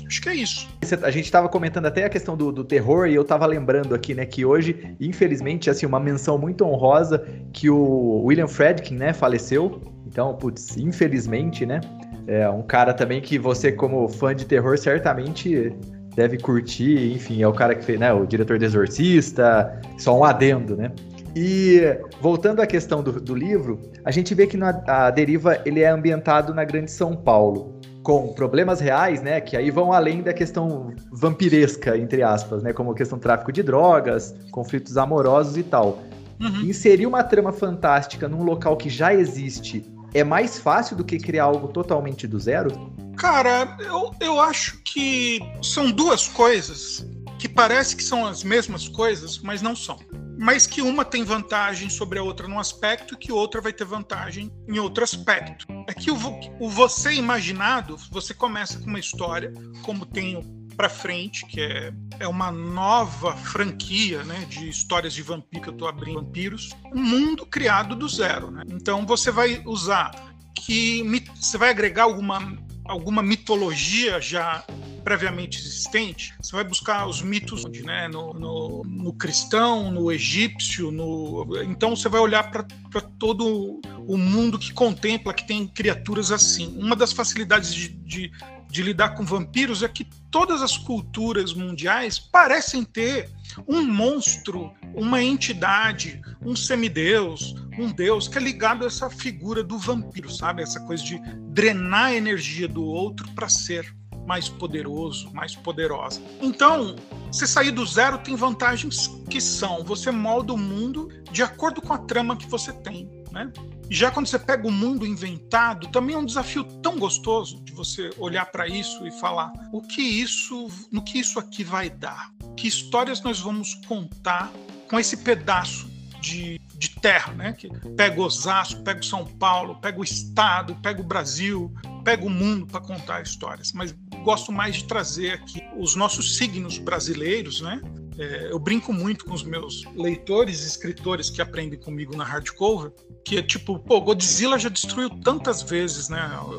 Acho 0.05 0.21
que 0.21 0.29
é 0.29 0.35
isso. 0.35 0.67
A 1.03 1.11
gente 1.11 1.25
estava 1.25 1.49
comentando 1.49 1.85
até 1.85 2.05
a 2.05 2.09
questão 2.09 2.37
do, 2.37 2.51
do, 2.51 2.63
terror 2.63 3.07
e 3.07 3.15
eu 3.15 3.21
estava 3.21 3.45
lembrando 3.45 3.93
aqui, 3.93 4.13
né, 4.13 4.25
que 4.25 4.45
hoje, 4.45 4.95
infelizmente, 4.99 5.69
assim, 5.69 5.85
uma 5.85 5.99
menção 5.99 6.37
muito 6.37 6.65
honrosa 6.65 7.25
que 7.51 7.69
o 7.69 8.23
William 8.23 8.47
Fredkin, 8.47 8.95
né, 8.95 9.13
faleceu. 9.13 9.81
Então, 10.05 10.33
putz, 10.35 10.77
infelizmente, 10.77 11.65
né, 11.65 11.81
é 12.25 12.49
um 12.49 12.61
cara 12.61 12.93
também 12.93 13.21
que 13.21 13.37
você, 13.37 13.71
como 13.71 14.07
fã 14.07 14.33
de 14.33 14.45
terror, 14.45 14.77
certamente 14.77 15.73
deve 16.15 16.37
curtir. 16.37 17.13
Enfim, 17.13 17.41
é 17.41 17.47
o 17.47 17.53
cara 17.53 17.75
que 17.75 17.83
fez, 17.83 17.99
né, 17.99 18.13
o 18.13 18.25
diretor 18.25 18.57
do 18.57 18.65
Exorcista, 18.65 19.79
só 19.97 20.17
um 20.17 20.23
adendo, 20.23 20.75
né. 20.75 20.91
E 21.35 21.81
voltando 22.21 22.61
à 22.61 22.67
questão 22.67 23.03
do, 23.03 23.19
do 23.19 23.35
livro, 23.35 23.79
a 24.03 24.11
gente 24.11 24.33
vê 24.33 24.47
que 24.47 24.57
na, 24.57 24.69
a 24.87 25.11
deriva 25.11 25.61
ele 25.65 25.81
é 25.81 25.89
ambientado 25.89 26.53
na 26.53 26.63
Grande 26.63 26.91
São 26.91 27.15
Paulo, 27.15 27.79
com 28.03 28.33
problemas 28.33 28.79
reais, 28.79 29.21
né, 29.21 29.41
que 29.41 29.57
aí 29.57 29.69
vão 29.69 29.91
além 29.91 30.23
da 30.23 30.33
questão 30.33 30.93
vampiresca, 31.11 31.97
entre 31.97 32.23
aspas, 32.23 32.63
né, 32.63 32.71
como 32.71 32.91
a 32.91 32.95
questão 32.95 33.17
do 33.17 33.21
tráfico 33.21 33.51
de 33.51 33.61
drogas, 33.61 34.33
conflitos 34.51 34.97
amorosos 34.97 35.57
e 35.57 35.63
tal. 35.63 35.99
Uhum. 36.39 36.61
Inserir 36.61 37.05
uma 37.05 37.23
trama 37.23 37.51
fantástica 37.51 38.27
num 38.27 38.43
local 38.43 38.77
que 38.77 38.89
já 38.89 39.13
existe 39.13 39.83
é 40.13 40.23
mais 40.23 40.59
fácil 40.59 40.95
do 40.95 41.03
que 41.03 41.17
criar 41.17 41.43
algo 41.43 41.67
totalmente 41.67 42.27
do 42.27 42.39
zero? 42.39 42.71
Cara, 43.17 43.75
eu, 43.79 44.11
eu 44.21 44.39
acho 44.39 44.81
que 44.83 45.39
são 45.61 45.91
duas 45.91 46.27
coisas 46.27 47.05
que 47.37 47.49
parece 47.49 47.95
que 47.95 48.03
são 48.03 48.25
as 48.25 48.43
mesmas 48.43 48.87
coisas, 48.87 49.39
mas 49.39 49.61
não 49.61 49.75
são 49.75 49.97
mas 50.37 50.67
que 50.67 50.81
uma 50.81 51.03
tem 51.03 51.23
vantagem 51.23 51.89
sobre 51.89 52.19
a 52.19 52.23
outra 52.23 52.47
num 52.47 52.59
aspecto 52.59 53.13
e 53.13 53.17
que 53.17 53.31
outra 53.31 53.59
vai 53.59 53.73
ter 53.73 53.85
vantagem 53.85 54.51
em 54.67 54.79
outro 54.79 55.03
aspecto. 55.03 55.65
É 55.87 55.93
que 55.93 56.11
o, 56.11 56.17
o 56.59 56.69
você 56.69 57.13
imaginado, 57.13 57.97
você 58.11 58.33
começa 58.33 58.79
com 58.79 58.85
uma 58.85 58.99
história, 58.99 59.51
como 59.83 60.05
tem 60.05 60.41
para 60.77 60.89
frente, 60.89 61.43
que 61.47 61.59
é, 61.59 61.91
é 62.19 62.27
uma 62.27 62.51
nova 62.51 63.35
franquia 63.35 64.23
né, 64.23 64.45
de 64.47 64.69
histórias 64.69 65.11
de 65.11 65.23
vampiro 65.23 65.63
que 65.63 65.69
eu 65.69 65.73
estou 65.73 65.87
abrindo 65.87 66.21
vampiros, 66.21 66.69
um 66.93 67.01
mundo 67.01 67.45
criado 67.47 67.95
do 67.95 68.07
zero. 68.07 68.51
Né? 68.51 68.63
Então 68.69 69.05
você 69.05 69.31
vai 69.31 69.63
usar 69.65 70.11
que 70.55 71.03
você 71.35 71.57
vai 71.57 71.69
agregar 71.69 72.03
alguma, 72.03 72.39
alguma 72.87 73.21
mitologia 73.21 74.19
já 74.19 74.63
previamente 75.03 75.57
existente, 75.57 76.33
você 76.41 76.53
vai 76.53 76.65
buscar 76.65 77.07
os 77.07 77.21
mitos 77.21 77.63
né, 77.81 78.09
no, 78.09 78.33
no, 78.33 78.83
no 78.83 79.13
cristão, 79.13 79.89
no 79.89 80.11
egípcio, 80.11 80.91
no... 80.91 81.47
então 81.63 81.95
você 81.95 82.09
vai 82.09 82.19
olhar 82.19 82.51
para 82.51 83.01
todo 83.17 83.79
o 84.05 84.17
mundo 84.17 84.59
que 84.59 84.73
contempla 84.73 85.33
que 85.33 85.47
tem 85.47 85.65
criaturas 85.65 86.29
assim. 86.29 86.77
Uma 86.77 86.93
das 86.93 87.13
facilidades 87.13 87.73
de, 87.73 87.87
de, 87.87 88.31
de 88.69 88.83
lidar 88.83 89.15
com 89.15 89.25
vampiros 89.25 89.83
é 89.83 89.87
que 89.87 90.05
todas 90.29 90.61
as 90.61 90.77
culturas 90.77 91.53
mundiais 91.53 92.19
parecem 92.19 92.83
ter 92.83 93.29
um 93.67 93.81
monstro, 93.81 94.71
uma 94.93 95.21
entidade, 95.23 96.21
um 96.41 96.55
semideus, 96.55 97.55
um 97.79 97.91
deus 97.91 98.27
que 98.27 98.37
é 98.37 98.41
ligado 98.41 98.83
a 98.83 98.87
essa 98.87 99.09
figura 99.09 99.63
do 99.63 99.77
vampiro, 99.77 100.29
sabe? 100.29 100.61
Essa 100.61 100.79
coisa 100.81 101.03
de 101.03 101.19
drenar 101.51 102.05
a 102.05 102.13
energia 102.13 102.67
do 102.67 102.83
outro 102.83 103.27
para 103.33 103.49
ser 103.49 103.95
mais 104.27 104.49
poderoso, 104.49 105.31
mais 105.33 105.55
poderosa. 105.55 106.21
Então, 106.41 106.97
você 107.31 107.47
sair 107.47 107.71
do 107.71 107.85
zero 107.85 108.17
tem 108.17 108.35
vantagens 108.35 109.07
que 109.29 109.39
são: 109.39 109.83
você 109.83 110.11
molda 110.11 110.53
o 110.53 110.57
mundo 110.57 111.09
de 111.31 111.41
acordo 111.41 111.81
com 111.81 111.93
a 111.93 111.97
trama 111.97 112.35
que 112.35 112.47
você 112.47 112.73
tem, 112.73 113.09
né? 113.31 113.51
Já 113.89 114.11
quando 114.11 114.27
você 114.27 114.39
pega 114.39 114.67
o 114.67 114.71
mundo 114.71 115.05
inventado, 115.05 115.87
também 115.87 116.15
é 116.15 116.19
um 116.19 116.25
desafio 116.25 116.63
tão 116.81 116.97
gostoso 116.97 117.63
de 117.63 117.71
você 117.71 118.09
olhar 118.17 118.45
para 118.47 118.67
isso 118.67 119.05
e 119.07 119.11
falar 119.11 119.51
o 119.71 119.81
que 119.81 120.01
isso, 120.01 120.67
no 120.91 121.01
que 121.01 121.19
isso 121.19 121.39
aqui 121.39 121.63
vai 121.63 121.89
dar, 121.89 122.31
que 122.55 122.67
histórias 122.67 123.21
nós 123.21 123.39
vamos 123.39 123.73
contar 123.87 124.51
com 124.89 124.99
esse 124.99 125.17
pedaço 125.17 125.89
de, 126.19 126.59
de 126.75 126.89
terra, 126.99 127.33
né? 127.33 127.53
Que 127.53 127.69
pega 127.95 128.21
Osasco, 128.21 128.83
pega 128.83 129.01
São 129.01 129.25
Paulo, 129.25 129.79
pega 129.79 129.99
o 129.99 130.03
Estado, 130.03 130.75
pega 130.75 131.01
o 131.01 131.03
Brasil, 131.03 131.73
pega 132.03 132.25
o 132.25 132.29
mundo 132.29 132.65
para 132.65 132.81
contar 132.81 133.21
histórias. 133.21 133.71
Mas 133.71 133.93
gosto 134.23 134.51
mais 134.51 134.77
de 134.77 134.85
trazer 134.85 135.31
aqui 135.31 135.61
os 135.77 135.95
nossos 135.95 136.37
signos 136.37 136.77
brasileiros, 136.77 137.61
né? 137.61 137.81
É, 138.17 138.51
eu 138.51 138.57
brinco 138.57 138.91
muito 138.91 139.25
com 139.25 139.33
os 139.33 139.43
meus 139.43 139.83
leitores 139.95 140.63
e 140.63 140.67
escritores 140.67 141.29
que 141.29 141.41
aprendem 141.41 141.79
comigo 141.79 142.15
na 142.15 142.23
hardcover, 142.23 142.91
que 143.27 143.37
é 143.37 143.41
tipo, 143.41 143.77
pô, 143.77 143.99
Godzilla 143.99 144.57
já 144.57 144.69
destruiu 144.69 145.09
tantas 145.09 145.61
vezes, 145.61 146.07
né? 146.07 146.17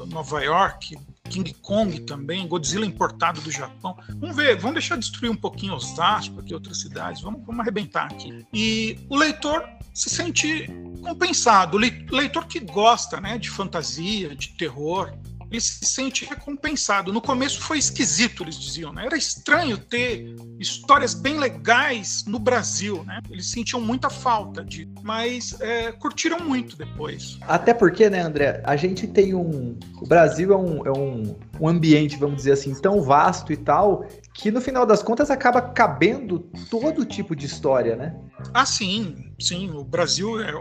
Nova 0.09 0.45
York, 0.45 0.99
King 1.31 1.55
Kong 1.63 1.99
também, 2.01 2.47
Godzilla 2.47 2.85
importado 2.85 3.41
do 3.41 3.51
Japão. 3.51 3.97
Vamos 4.17 4.37
ver, 4.37 4.55
vamos 4.57 4.75
deixar 4.75 4.99
destruir 4.99 5.31
um 5.31 5.37
pouquinho 5.37 5.73
Osasco, 5.73 6.39
aqui 6.41 6.53
outras 6.53 6.83
cidades, 6.83 7.23
vamos, 7.23 7.41
vamos 7.47 7.61
arrebentar 7.63 8.13
aqui. 8.13 8.45
E 8.53 8.99
o 9.09 9.17
leitor 9.17 9.67
se 9.95 10.11
sente 10.11 10.67
compensado, 11.01 11.79
o 11.79 11.81
leitor 11.81 12.47
que 12.47 12.61
gosta, 12.61 13.19
né, 13.19 13.39
de 13.39 13.49
fantasia, 13.49 14.37
de 14.37 14.49
terror, 14.49 15.11
ele 15.51 15.61
se 15.61 15.85
sente 15.85 16.25
recompensado. 16.25 17.13
No 17.13 17.21
começo 17.21 17.61
foi 17.61 17.79
esquisito, 17.79 18.43
eles 18.43 18.59
diziam, 18.59 18.93
né? 18.93 19.07
Era 19.07 19.17
estranho 19.17 19.79
ter 19.79 20.37
histórias 20.59 21.15
bem 21.15 21.39
legais 21.39 22.25
no 22.27 22.39
Brasil, 22.39 23.05
né? 23.05 23.21
Eles 23.31 23.51
sentiam 23.51 23.81
muita 23.81 24.11
falta 24.11 24.65
de, 24.65 24.89
mas 25.03 25.59
é, 25.61 25.93
curtiram 25.93 26.41
muito 26.41 26.77
depois. 26.77 27.39
Até 27.43 27.73
porque, 27.73 28.11
né, 28.11 28.21
André, 28.21 28.63
a 28.65 28.77
gente 28.77 29.07
tem 29.07 29.35
um, 29.35 29.79
o 30.01 30.07
Brasil 30.07 30.53
é 30.53 30.57
um, 30.57 30.87
é 30.87 30.93
um, 30.93 31.37
um 31.61 31.69
ambiente, 31.69 32.17
vamos 32.17 32.37
dizer 32.37 32.53
assim, 32.53 32.75
tão 32.75 33.03
vasto 33.03 33.53
e 33.53 33.57
tal, 33.57 34.07
que 34.35 34.51
no 34.51 34.61
final 34.61 34.85
das 34.85 35.03
contas 35.03 35.31
acaba 35.31 35.61
cabendo 35.61 36.41
todo 36.71 37.05
tipo 37.05 37.35
de 37.35 37.47
história, 37.47 37.97
né? 37.97 38.15
Ah, 38.55 38.67
sim, 38.67 39.33
sim. 39.41 39.71
O 39.71 39.83
Brasil 39.83 40.41
é 40.43 40.55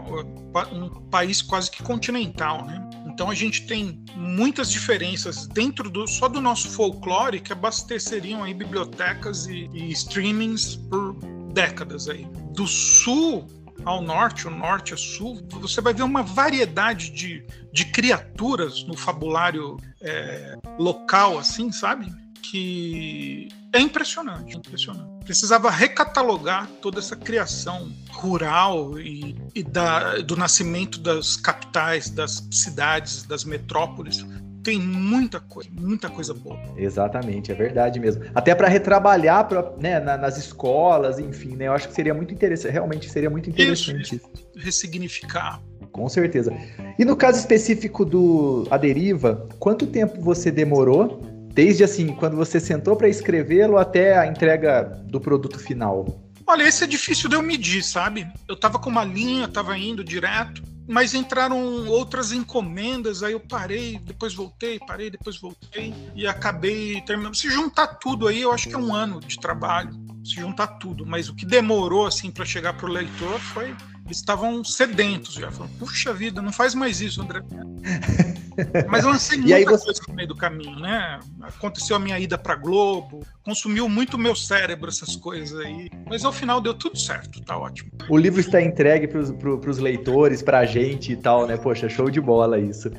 um 0.72 0.88
país 1.10 1.42
quase 1.42 1.70
que 1.70 1.82
continental, 1.82 2.64
né? 2.64 2.88
Então 3.18 3.30
a 3.30 3.34
gente 3.34 3.66
tem 3.66 4.00
muitas 4.14 4.70
diferenças 4.70 5.48
dentro 5.48 5.90
do 5.90 6.06
só 6.06 6.28
do 6.28 6.40
nosso 6.40 6.70
folclore 6.70 7.40
que 7.40 7.52
abasteceriam 7.52 8.44
aí 8.44 8.54
bibliotecas 8.54 9.48
e, 9.48 9.68
e 9.74 9.90
streamings 9.90 10.76
por 10.76 11.16
décadas 11.52 12.08
aí. 12.08 12.28
Do 12.54 12.64
sul 12.64 13.44
ao 13.84 14.00
norte, 14.00 14.46
o 14.46 14.50
norte 14.50 14.94
a 14.94 14.96
sul, 14.96 15.44
você 15.50 15.80
vai 15.80 15.92
ver 15.92 16.04
uma 16.04 16.22
variedade 16.22 17.10
de, 17.10 17.44
de 17.72 17.86
criaturas 17.86 18.84
no 18.84 18.96
fabulário 18.96 19.76
é, 20.00 20.56
local, 20.78 21.38
assim, 21.38 21.72
sabe? 21.72 22.06
Que 22.42 23.48
é 23.72 23.80
impressionante, 23.80 24.56
impressionante. 24.56 25.24
Precisava 25.24 25.70
recatalogar 25.70 26.68
toda 26.80 26.98
essa 26.98 27.14
criação 27.14 27.92
rural 28.10 28.98
e, 28.98 29.36
e 29.54 29.62
da, 29.62 30.18
do 30.18 30.36
nascimento 30.36 30.98
das 30.98 31.36
capitais, 31.36 32.08
das 32.08 32.46
cidades, 32.50 33.24
das 33.24 33.44
metrópoles 33.44 34.24
tem 34.68 34.78
muita 34.78 35.40
coisa, 35.40 35.70
muita 35.72 36.10
coisa 36.10 36.34
boa. 36.34 36.58
Exatamente, 36.76 37.50
é 37.50 37.54
verdade 37.54 37.98
mesmo. 37.98 38.24
Até 38.34 38.54
para 38.54 38.68
retrabalhar 38.68 39.48
pra, 39.48 39.72
né, 39.80 39.98
na, 39.98 40.18
nas 40.18 40.36
escolas, 40.36 41.18
enfim, 41.18 41.56
né? 41.56 41.68
Eu 41.68 41.72
acho 41.72 41.88
que 41.88 41.94
seria 41.94 42.12
muito 42.12 42.34
interessante, 42.34 42.72
realmente 42.72 43.10
seria 43.10 43.30
muito 43.30 43.48
interessante 43.48 44.16
isso. 44.16 44.30
Ressignificar. 44.56 45.62
Com 45.90 46.06
certeza. 46.08 46.52
E 46.98 47.04
no 47.04 47.16
caso 47.16 47.38
específico 47.38 48.04
do 48.04 48.66
A 48.70 48.76
Deriva, 48.76 49.48
quanto 49.58 49.86
tempo 49.86 50.20
você 50.20 50.50
demorou 50.50 51.37
Desde 51.58 51.82
assim, 51.82 52.14
quando 52.14 52.36
você 52.36 52.60
sentou 52.60 52.94
para 52.94 53.08
escrevê-lo 53.08 53.78
até 53.78 54.16
a 54.16 54.28
entrega 54.28 54.84
do 55.06 55.20
produto 55.20 55.58
final? 55.58 56.22
Olha, 56.46 56.62
esse 56.62 56.84
é 56.84 56.86
difícil 56.86 57.28
de 57.28 57.34
eu 57.34 57.42
medir, 57.42 57.82
sabe? 57.82 58.28
Eu 58.46 58.54
tava 58.54 58.78
com 58.78 58.88
uma 58.88 59.04
linha, 59.04 59.48
tava 59.48 59.76
indo 59.76 60.04
direto, 60.04 60.62
mas 60.86 61.14
entraram 61.14 61.88
outras 61.88 62.30
encomendas, 62.30 63.24
aí 63.24 63.32
eu 63.32 63.40
parei, 63.40 63.98
depois 64.04 64.34
voltei, 64.34 64.78
parei, 64.78 65.10
depois 65.10 65.36
voltei 65.40 65.92
e 66.14 66.28
acabei 66.28 67.00
terminando. 67.00 67.34
Se 67.34 67.50
juntar 67.50 67.88
tudo 67.88 68.28
aí, 68.28 68.42
eu 68.42 68.52
acho 68.52 68.68
que 68.68 68.76
é 68.76 68.78
um 68.78 68.94
ano 68.94 69.18
de 69.18 69.36
trabalho, 69.40 69.90
se 70.24 70.36
juntar 70.36 70.68
tudo, 70.78 71.04
mas 71.04 71.28
o 71.28 71.34
que 71.34 71.44
demorou 71.44 72.06
assim 72.06 72.30
para 72.30 72.44
chegar 72.44 72.74
pro 72.74 72.86
leitor 72.86 73.40
foi 73.40 73.74
eles 74.06 74.18
estavam 74.18 74.62
sedentos 74.62 75.34
já, 75.34 75.50
falaram, 75.50 75.74
puxa 75.74 76.14
vida, 76.14 76.40
não 76.40 76.52
faz 76.52 76.72
mais 76.72 77.00
isso, 77.00 77.20
André. 77.20 77.42
Mas 78.88 79.04
eu 79.04 79.10
lancei 79.10 79.38
muita 79.38 79.70
você... 79.70 79.84
coisa 79.84 80.00
no 80.08 80.14
meio 80.14 80.28
do 80.28 80.36
caminho, 80.36 80.78
né? 80.78 81.20
Aconteceu 81.42 81.96
a 81.96 81.98
minha 81.98 82.18
ida 82.18 82.36
para 82.36 82.54
Globo, 82.54 83.24
consumiu 83.42 83.88
muito 83.88 84.18
meu 84.18 84.34
cérebro 84.34 84.88
essas 84.88 85.16
coisas 85.16 85.58
aí. 85.60 85.90
Mas 86.08 86.24
ao 86.24 86.32
final 86.32 86.60
deu 86.60 86.74
tudo 86.74 86.98
certo, 86.98 87.42
tá 87.44 87.56
ótimo. 87.56 87.90
O 88.08 88.16
livro 88.16 88.40
está 88.40 88.60
entregue 88.60 89.06
para 89.06 89.20
os 89.20 89.78
leitores, 89.78 90.42
para 90.42 90.60
a 90.60 90.66
gente 90.66 91.12
e 91.12 91.16
tal, 91.16 91.46
né? 91.46 91.56
Poxa, 91.56 91.88
show 91.88 92.10
de 92.10 92.20
bola 92.20 92.58
isso. 92.58 92.90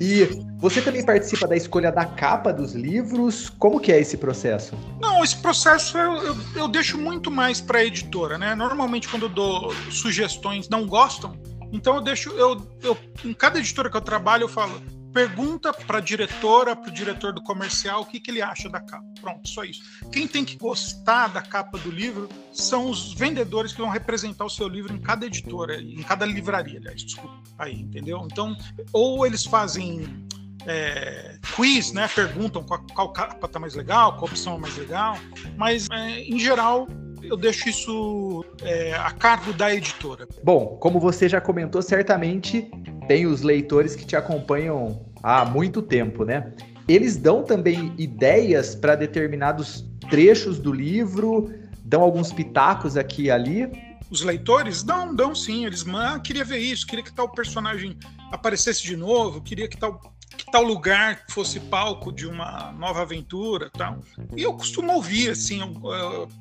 E 0.00 0.28
você 0.58 0.82
também 0.82 1.04
participa 1.04 1.48
da 1.48 1.56
escolha 1.56 1.90
da 1.90 2.04
capa 2.04 2.52
dos 2.52 2.74
livros? 2.74 3.48
Como 3.48 3.80
que 3.80 3.90
é 3.92 4.00
esse 4.00 4.16
processo? 4.16 4.76
Não, 5.00 5.24
esse 5.24 5.36
processo 5.36 5.96
eu, 5.96 6.22
eu, 6.22 6.36
eu 6.56 6.68
deixo 6.68 6.98
muito 6.98 7.30
mais 7.30 7.60
para 7.60 7.78
a 7.78 7.84
editora, 7.84 8.36
né? 8.36 8.54
Normalmente 8.54 9.08
quando 9.08 9.24
eu 9.24 9.28
dou 9.28 9.74
sugestões 9.90 10.68
não 10.68 10.86
gostam, 10.86 11.34
então 11.72 11.96
eu 11.96 12.00
deixo, 12.00 12.30
eu, 12.30 12.60
eu, 12.82 12.96
em 13.24 13.32
cada 13.32 13.58
editora 13.58 13.90
que 13.90 13.96
eu 13.96 14.00
trabalho, 14.00 14.44
eu 14.44 14.48
falo, 14.48 14.80
pergunta 15.12 15.72
para 15.72 15.98
a 15.98 16.00
diretora, 16.00 16.74
para 16.74 16.90
o 16.90 16.94
diretor 16.94 17.32
do 17.32 17.42
comercial, 17.42 18.02
o 18.02 18.06
que, 18.06 18.20
que 18.20 18.30
ele 18.30 18.42
acha 18.42 18.68
da 18.68 18.80
capa. 18.80 19.04
Pronto, 19.20 19.48
só 19.48 19.64
isso. 19.64 19.82
Quem 20.12 20.26
tem 20.26 20.44
que 20.44 20.56
gostar 20.56 21.28
da 21.28 21.42
capa 21.42 21.78
do 21.78 21.90
livro 21.90 22.28
são 22.52 22.88
os 22.88 23.12
vendedores 23.14 23.72
que 23.72 23.80
vão 23.80 23.90
representar 23.90 24.44
o 24.44 24.50
seu 24.50 24.68
livro 24.68 24.94
em 24.94 25.00
cada 25.00 25.26
editora, 25.26 25.80
em 25.80 26.02
cada 26.02 26.24
livraria, 26.24 26.78
aliás, 26.78 27.02
desculpa. 27.02 27.42
Aí, 27.58 27.80
entendeu? 27.80 28.26
Então, 28.30 28.56
ou 28.92 29.26
eles 29.26 29.44
fazem 29.44 30.26
é, 30.66 31.38
quiz, 31.54 31.92
né? 31.92 32.08
Perguntam 32.08 32.62
qual, 32.62 32.84
qual 32.94 33.12
capa 33.12 33.48
tá 33.48 33.58
mais 33.58 33.74
legal, 33.74 34.12
qual 34.12 34.24
opção 34.24 34.56
é 34.56 34.58
mais 34.58 34.76
legal, 34.76 35.18
mas 35.56 35.88
é, 35.90 36.20
em 36.20 36.38
geral 36.38 36.86
eu 37.22 37.36
deixo 37.36 37.68
isso 37.68 38.44
é, 38.62 38.94
a 38.94 39.10
cargo 39.10 39.52
da 39.52 39.74
editora. 39.74 40.26
Bom, 40.42 40.78
como 40.80 40.98
você 40.98 41.28
já 41.28 41.40
comentou, 41.40 41.82
certamente 41.82 42.70
tem 43.08 43.26
os 43.26 43.42
leitores 43.42 43.96
que 43.96 44.04
te 44.04 44.16
acompanham 44.16 45.04
há 45.22 45.44
muito 45.44 45.82
tempo, 45.82 46.24
né? 46.24 46.52
Eles 46.88 47.16
dão 47.16 47.42
também 47.42 47.94
ideias 47.98 48.74
para 48.74 48.94
determinados 48.94 49.84
trechos 50.10 50.58
do 50.58 50.72
livro, 50.72 51.52
dão 51.84 52.02
alguns 52.02 52.32
pitacos 52.32 52.96
aqui 52.96 53.24
e 53.24 53.30
ali. 53.30 53.70
Os 54.10 54.22
leitores 54.22 54.82
dão, 54.82 55.14
dão 55.14 55.34
sim. 55.34 55.66
Eles, 55.66 55.86
ah, 55.88 56.18
queria 56.18 56.44
ver 56.44 56.58
isso, 56.58 56.86
queria 56.86 57.04
que 57.04 57.12
tal 57.12 57.28
personagem 57.28 57.96
aparecesse 58.32 58.82
de 58.82 58.96
novo, 58.96 59.40
queria 59.40 59.68
que 59.68 59.76
tal 59.76 60.00
que 60.36 60.46
tal 60.50 60.62
lugar 60.62 61.24
fosse 61.28 61.58
palco 61.60 62.12
de 62.12 62.26
uma 62.26 62.72
nova 62.72 63.02
aventura 63.02 63.70
tal. 63.76 64.00
E 64.36 64.42
eu 64.42 64.52
costumo 64.54 64.92
ouvir, 64.92 65.30
assim, 65.30 65.60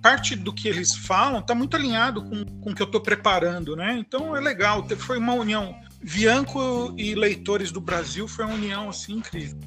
parte 0.02 0.36
do 0.36 0.54
que 0.54 0.68
eles 0.68 0.96
falam 0.96 1.40
está 1.40 1.56
muito 1.56 1.76
alinhado 1.76 2.24
com, 2.24 2.46
com 2.46 2.72
o 2.72 2.76
que 2.76 2.82
eu 2.82 2.86
estou 2.86 3.02
preparando, 3.02 3.76
né? 3.76 3.98
Então 4.00 4.36
é 4.36 4.40
legal, 4.40 4.86
foi 4.98 5.18
uma 5.18 5.34
união. 5.34 5.76
Bianco 6.02 6.94
e 6.98 7.14
leitores 7.14 7.72
do 7.72 7.82
Brasil 7.82 8.28
foi 8.28 8.46
uma 8.46 8.54
união, 8.54 8.90
assim, 8.90 9.18
incrível. 9.18 9.60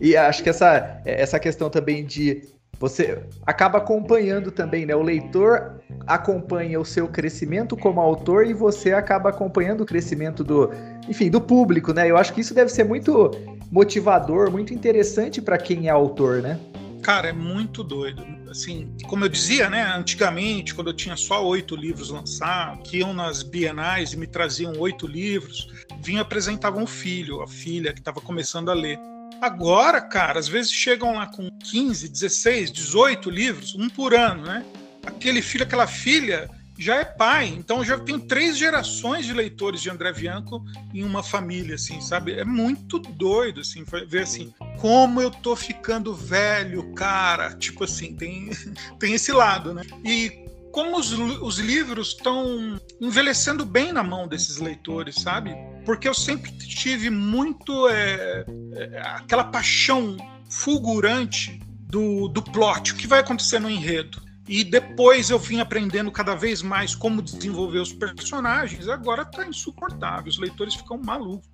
E 0.00 0.16
acho 0.16 0.42
que 0.42 0.48
essa, 0.48 1.00
essa 1.04 1.38
questão 1.38 1.68
também 1.70 2.04
de 2.04 2.48
você 2.80 3.22
acaba 3.46 3.76
acompanhando 3.76 4.50
também, 4.50 4.86
né? 4.86 4.96
O 4.96 5.02
leitor 5.02 5.82
acompanha 6.06 6.80
o 6.80 6.84
seu 6.84 7.06
crescimento 7.06 7.76
como 7.76 8.00
autor 8.00 8.46
e 8.46 8.54
você 8.54 8.94
acaba 8.94 9.28
acompanhando 9.28 9.82
o 9.82 9.86
crescimento 9.86 10.42
do, 10.42 10.70
enfim, 11.06 11.28
do 11.30 11.42
público, 11.42 11.92
né? 11.92 12.10
Eu 12.10 12.16
acho 12.16 12.32
que 12.32 12.40
isso 12.40 12.54
deve 12.54 12.70
ser 12.70 12.84
muito 12.84 13.30
motivador, 13.70 14.50
muito 14.50 14.72
interessante 14.72 15.42
para 15.42 15.58
quem 15.58 15.88
é 15.88 15.90
autor, 15.90 16.40
né? 16.40 16.58
Cara, 17.02 17.28
é 17.28 17.32
muito 17.34 17.84
doido. 17.84 18.24
Assim, 18.50 18.90
como 19.06 19.26
eu 19.26 19.28
dizia, 19.28 19.68
né? 19.68 19.82
Antigamente, 19.94 20.74
quando 20.74 20.88
eu 20.88 20.94
tinha 20.94 21.16
só 21.16 21.46
oito 21.46 21.76
livros 21.76 22.08
lançados, 22.08 22.88
que 22.88 22.98
iam 22.98 23.12
nas 23.12 23.42
bienais 23.42 24.14
e 24.14 24.16
me 24.16 24.26
traziam 24.26 24.72
oito 24.78 25.06
livros, 25.06 25.68
vinha 26.02 26.22
apresentavam 26.22 26.82
um 26.82 26.86
filho, 26.86 27.42
a 27.42 27.46
filha 27.46 27.92
que 27.92 28.00
estava 28.00 28.22
começando 28.22 28.70
a 28.70 28.74
ler. 28.74 28.98
Agora, 29.40 30.00
cara, 30.00 30.38
às 30.38 30.48
vezes 30.48 30.70
chegam 30.70 31.14
lá 31.14 31.26
com 31.26 31.50
15, 31.50 32.08
16, 32.08 32.70
18 32.70 33.30
livros, 33.30 33.74
um 33.74 33.88
por 33.88 34.14
ano, 34.14 34.42
né? 34.42 34.64
Aquele 35.04 35.40
filho, 35.40 35.64
aquela 35.64 35.86
filha 35.86 36.50
já 36.78 36.96
é 36.96 37.04
pai, 37.04 37.46
então 37.46 37.84
já 37.84 37.98
tem 37.98 38.18
três 38.18 38.56
gerações 38.56 39.26
de 39.26 39.34
leitores 39.34 39.82
de 39.82 39.90
André 39.90 40.12
Bianco 40.12 40.64
em 40.94 41.04
uma 41.04 41.22
família, 41.22 41.74
assim, 41.74 42.00
sabe? 42.00 42.32
É 42.32 42.44
muito 42.44 42.98
doido, 42.98 43.60
assim, 43.60 43.84
ver 44.06 44.22
assim, 44.22 44.52
como 44.78 45.20
eu 45.20 45.30
tô 45.30 45.54
ficando 45.54 46.14
velho, 46.14 46.92
cara. 46.94 47.54
Tipo 47.54 47.84
assim, 47.84 48.14
tem, 48.14 48.50
tem 48.98 49.14
esse 49.14 49.30
lado, 49.30 49.74
né? 49.74 49.82
E 50.04 50.48
como 50.72 50.98
os, 50.98 51.12
os 51.12 51.58
livros 51.58 52.08
estão 52.08 52.80
envelhecendo 53.00 53.64
bem 53.66 53.92
na 53.92 54.02
mão 54.02 54.26
desses 54.26 54.56
leitores, 54.56 55.16
sabe? 55.16 55.54
Porque 55.90 56.06
eu 56.06 56.14
sempre 56.14 56.52
tive 56.52 57.10
muito 57.10 57.88
é, 57.88 58.44
é, 58.74 59.00
aquela 59.16 59.42
paixão 59.42 60.16
fulgurante 60.48 61.58
do, 61.88 62.28
do 62.28 62.40
plot, 62.40 62.92
o 62.92 62.96
que 62.96 63.08
vai 63.08 63.18
acontecer 63.18 63.58
no 63.58 63.68
enredo. 63.68 64.22
E 64.46 64.62
depois 64.62 65.30
eu 65.30 65.38
vim 65.38 65.58
aprendendo 65.58 66.12
cada 66.12 66.36
vez 66.36 66.62
mais 66.62 66.94
como 66.94 67.20
desenvolver 67.20 67.80
os 67.80 67.92
personagens. 67.92 68.86
Agora 68.86 69.24
tá 69.24 69.44
insuportável, 69.44 70.28
os 70.28 70.38
leitores 70.38 70.76
ficam 70.76 70.96
malucos. 70.96 71.50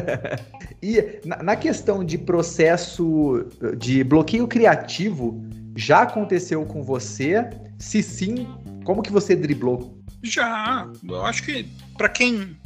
e 0.82 1.20
na 1.26 1.54
questão 1.54 2.02
de 2.02 2.16
processo 2.16 3.44
de 3.76 4.02
bloqueio 4.02 4.48
criativo, 4.48 5.44
já 5.76 6.00
aconteceu 6.04 6.64
com 6.64 6.82
você? 6.82 7.50
Se 7.78 8.02
sim, 8.02 8.48
como 8.82 9.02
que 9.02 9.12
você 9.12 9.36
driblou? 9.36 10.01
Já, 10.22 10.88
eu 11.08 11.26
acho 11.26 11.42
que 11.42 11.64
para 11.96 12.08
quem 12.08 12.56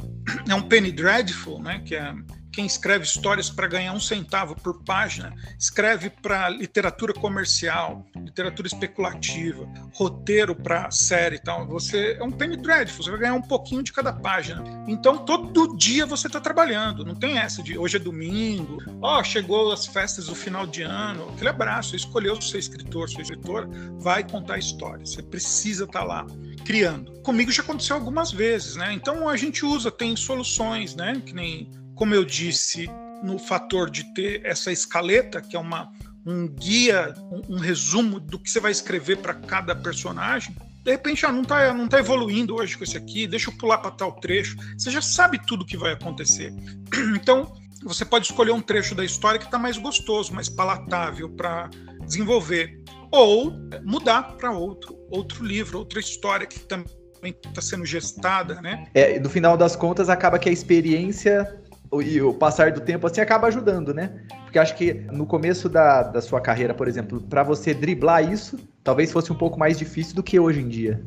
é 0.47 0.53
um 0.53 0.61
Penny 0.61 0.91
Dreadful, 0.91 1.61
né, 1.61 1.81
que 1.85 1.95
é 1.95 2.13
quem 2.57 2.65
escreve 2.65 3.05
histórias 3.05 3.51
para 3.51 3.67
ganhar 3.67 3.93
um 3.93 3.99
centavo 3.99 4.55
por 4.55 4.83
página, 4.83 5.31
escreve 5.59 6.09
para 6.09 6.49
literatura 6.49 7.13
comercial, 7.13 8.03
literatura 8.15 8.67
especulativa, 8.67 9.71
roteiro 9.93 10.55
para 10.55 10.89
série 10.89 11.35
e 11.35 11.39
tal. 11.39 11.67
Você 11.67 12.17
é 12.19 12.23
um 12.23 12.31
penny 12.31 12.57
dreadful, 12.57 13.03
você 13.03 13.11
vai 13.11 13.19
ganhar 13.19 13.35
um 13.35 13.43
pouquinho 13.43 13.83
de 13.83 13.93
cada 13.93 14.11
página. 14.11 14.63
Então, 14.87 15.19
todo 15.19 15.77
dia 15.77 16.07
você 16.07 16.25
está 16.25 16.41
trabalhando. 16.41 17.05
Não 17.05 17.13
tem 17.13 17.37
essa 17.37 17.61
de 17.61 17.77
hoje 17.77 17.97
é 17.97 17.99
domingo, 17.99 18.79
ó, 19.03 19.19
oh, 19.19 19.23
chegou 19.23 19.71
as 19.71 19.85
festas 19.85 20.25
do 20.25 20.33
final 20.33 20.65
de 20.65 20.81
ano. 20.81 21.29
Aquele 21.29 21.49
abraço, 21.49 21.95
escolheu 21.95 22.41
ser 22.41 22.57
escritor, 22.57 23.07
sua 23.07 23.21
escritora, 23.21 23.69
vai 23.99 24.27
contar 24.27 24.57
histórias. 24.57 25.11
Você 25.11 25.21
precisa 25.21 25.83
estar 25.83 25.99
tá 25.99 26.05
lá 26.05 26.25
criando. 26.67 27.13
Comigo 27.21 27.49
já 27.49 27.63
aconteceu 27.63 27.95
algumas 27.95 28.29
vezes, 28.29 28.75
né? 28.75 28.91
Então 28.91 29.29
a 29.29 29.37
gente 29.37 29.65
usa, 29.65 29.89
tem 29.89 30.17
soluções, 30.17 30.97
né? 30.97 31.21
Que 31.25 31.33
nem, 31.33 31.71
como 31.95 32.13
eu 32.13 32.25
disse, 32.25 32.89
no 33.23 33.39
fator 33.39 33.89
de 33.89 34.13
ter 34.13 34.41
essa 34.43 34.69
escaleta, 34.69 35.41
que 35.41 35.55
é 35.55 35.59
uma, 35.59 35.89
um 36.25 36.45
guia, 36.45 37.15
um, 37.31 37.55
um 37.55 37.57
resumo 37.57 38.19
do 38.19 38.37
que 38.37 38.49
você 38.49 38.59
vai 38.59 38.73
escrever 38.73 39.19
para 39.19 39.33
cada 39.33 39.73
personagem. 39.73 40.53
De 40.83 40.91
repente, 40.91 41.25
ah, 41.25 41.31
não 41.31 41.43
está 41.43 41.73
não 41.73 41.87
tá 41.87 41.99
evoluindo 41.99 42.55
hoje 42.55 42.77
com 42.77 42.83
esse 42.83 42.97
aqui, 42.97 43.25
deixa 43.25 43.49
eu 43.49 43.55
pular 43.55 43.77
para 43.77 43.91
tal 43.91 44.11
trecho. 44.19 44.57
Você 44.77 44.91
já 44.91 45.01
sabe 45.01 45.39
tudo 45.47 45.61
o 45.61 45.65
que 45.65 45.77
vai 45.77 45.93
acontecer. 45.93 46.53
Então, 47.15 47.55
você 47.81 48.03
pode 48.03 48.25
escolher 48.25 48.51
um 48.51 48.61
trecho 48.61 48.93
da 48.93 49.05
história 49.05 49.39
que 49.39 49.45
está 49.45 49.57
mais 49.57 49.77
gostoso, 49.77 50.33
mais 50.33 50.49
palatável 50.49 51.29
para 51.29 51.69
desenvolver 52.05 52.83
ou 53.11 53.53
mudar 53.83 54.35
para 54.37 54.51
outro, 54.51 54.97
outro 55.09 55.43
livro, 55.43 55.79
outra 55.79 55.99
história 55.99 56.45
que 56.45 56.59
também 56.59 56.87
está 57.45 57.61
sendo 57.61 57.85
gestada, 57.85 58.61
né? 58.61 58.87
É, 58.93 59.19
no 59.19 59.29
final 59.29 59.57
das 59.57 59.75
contas, 59.75 60.09
acaba 60.09 60.37
que 60.39 60.49
a 60.49 60.51
experiência 60.51 61.59
e 62.01 62.21
o 62.21 62.33
passar 62.33 62.71
do 62.71 62.81
tempo 62.81 63.07
assim 63.07 63.21
acaba 63.21 63.47
ajudando, 63.47 63.93
né? 63.93 64.21
Porque 64.43 64.59
acho 64.59 64.75
que 64.75 64.93
no 64.93 65.25
começo 65.25 65.69
da, 65.69 66.03
da 66.03 66.21
sua 66.21 66.41
carreira, 66.41 66.73
por 66.73 66.87
exemplo, 66.87 67.21
para 67.21 67.43
você 67.43 67.73
driblar 67.73 68.29
isso, 68.29 68.59
talvez 68.83 69.11
fosse 69.11 69.31
um 69.31 69.35
pouco 69.35 69.57
mais 69.57 69.77
difícil 69.77 70.15
do 70.15 70.23
que 70.23 70.39
hoje 70.39 70.61
em 70.61 70.67
dia. 70.67 71.01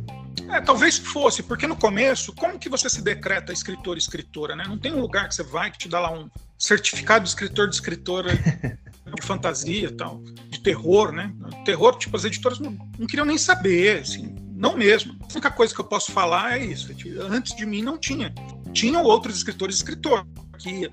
É, 0.49 0.61
talvez 0.61 0.99
fosse, 0.99 1.43
porque 1.43 1.67
no 1.67 1.77
começo, 1.77 2.35
como 2.35 2.59
que 2.59 2.69
você 2.69 2.89
se 2.89 3.03
decreta 3.03 3.53
escritor 3.53 3.99
escritora, 3.99 4.57
né? 4.57 4.65
Não 4.67 4.79
tem 4.79 4.93
um 4.93 5.01
lugar 5.01 5.29
que 5.29 5.35
você 5.35 5.43
vai 5.43 5.71
que 5.71 5.79
te 5.79 5.89
dá 5.89 6.01
lá 6.01 6.13
um 6.13 6.29
certificado 6.59 7.25
de 7.25 7.31
escritor 7.31 7.69
de 7.69 7.75
escritora 7.75 8.31
de 9.16 9.27
fantasia 9.27 9.88
e 9.88 9.92
tal, 9.92 10.23
de 10.49 10.61
terror, 10.61 11.12
né? 11.12 11.33
Terror, 11.64 11.96
tipo, 11.96 12.16
as 12.16 12.25
editoras 12.25 12.59
não, 12.59 12.77
não 12.99 13.07
queriam 13.07 13.27
nem 13.27 13.38
saber, 13.38 14.01
assim, 14.01 14.35
não 14.55 14.77
mesmo. 14.77 15.16
A 15.23 15.33
única 15.33 15.51
coisa 15.51 15.75
que 15.75 15.81
eu 15.81 15.85
posso 15.85 16.12
falar 16.12 16.59
é 16.59 16.64
isso. 16.64 16.90
Antes 17.29 17.57
de 17.57 17.64
mim 17.64 17.83
não 17.83 17.96
tinha. 17.96 18.33
Tinham 18.73 19.03
outros 19.03 19.37
escritores 19.37 19.77
e 19.77 19.79
escritores 19.79 20.25
que 20.59 20.90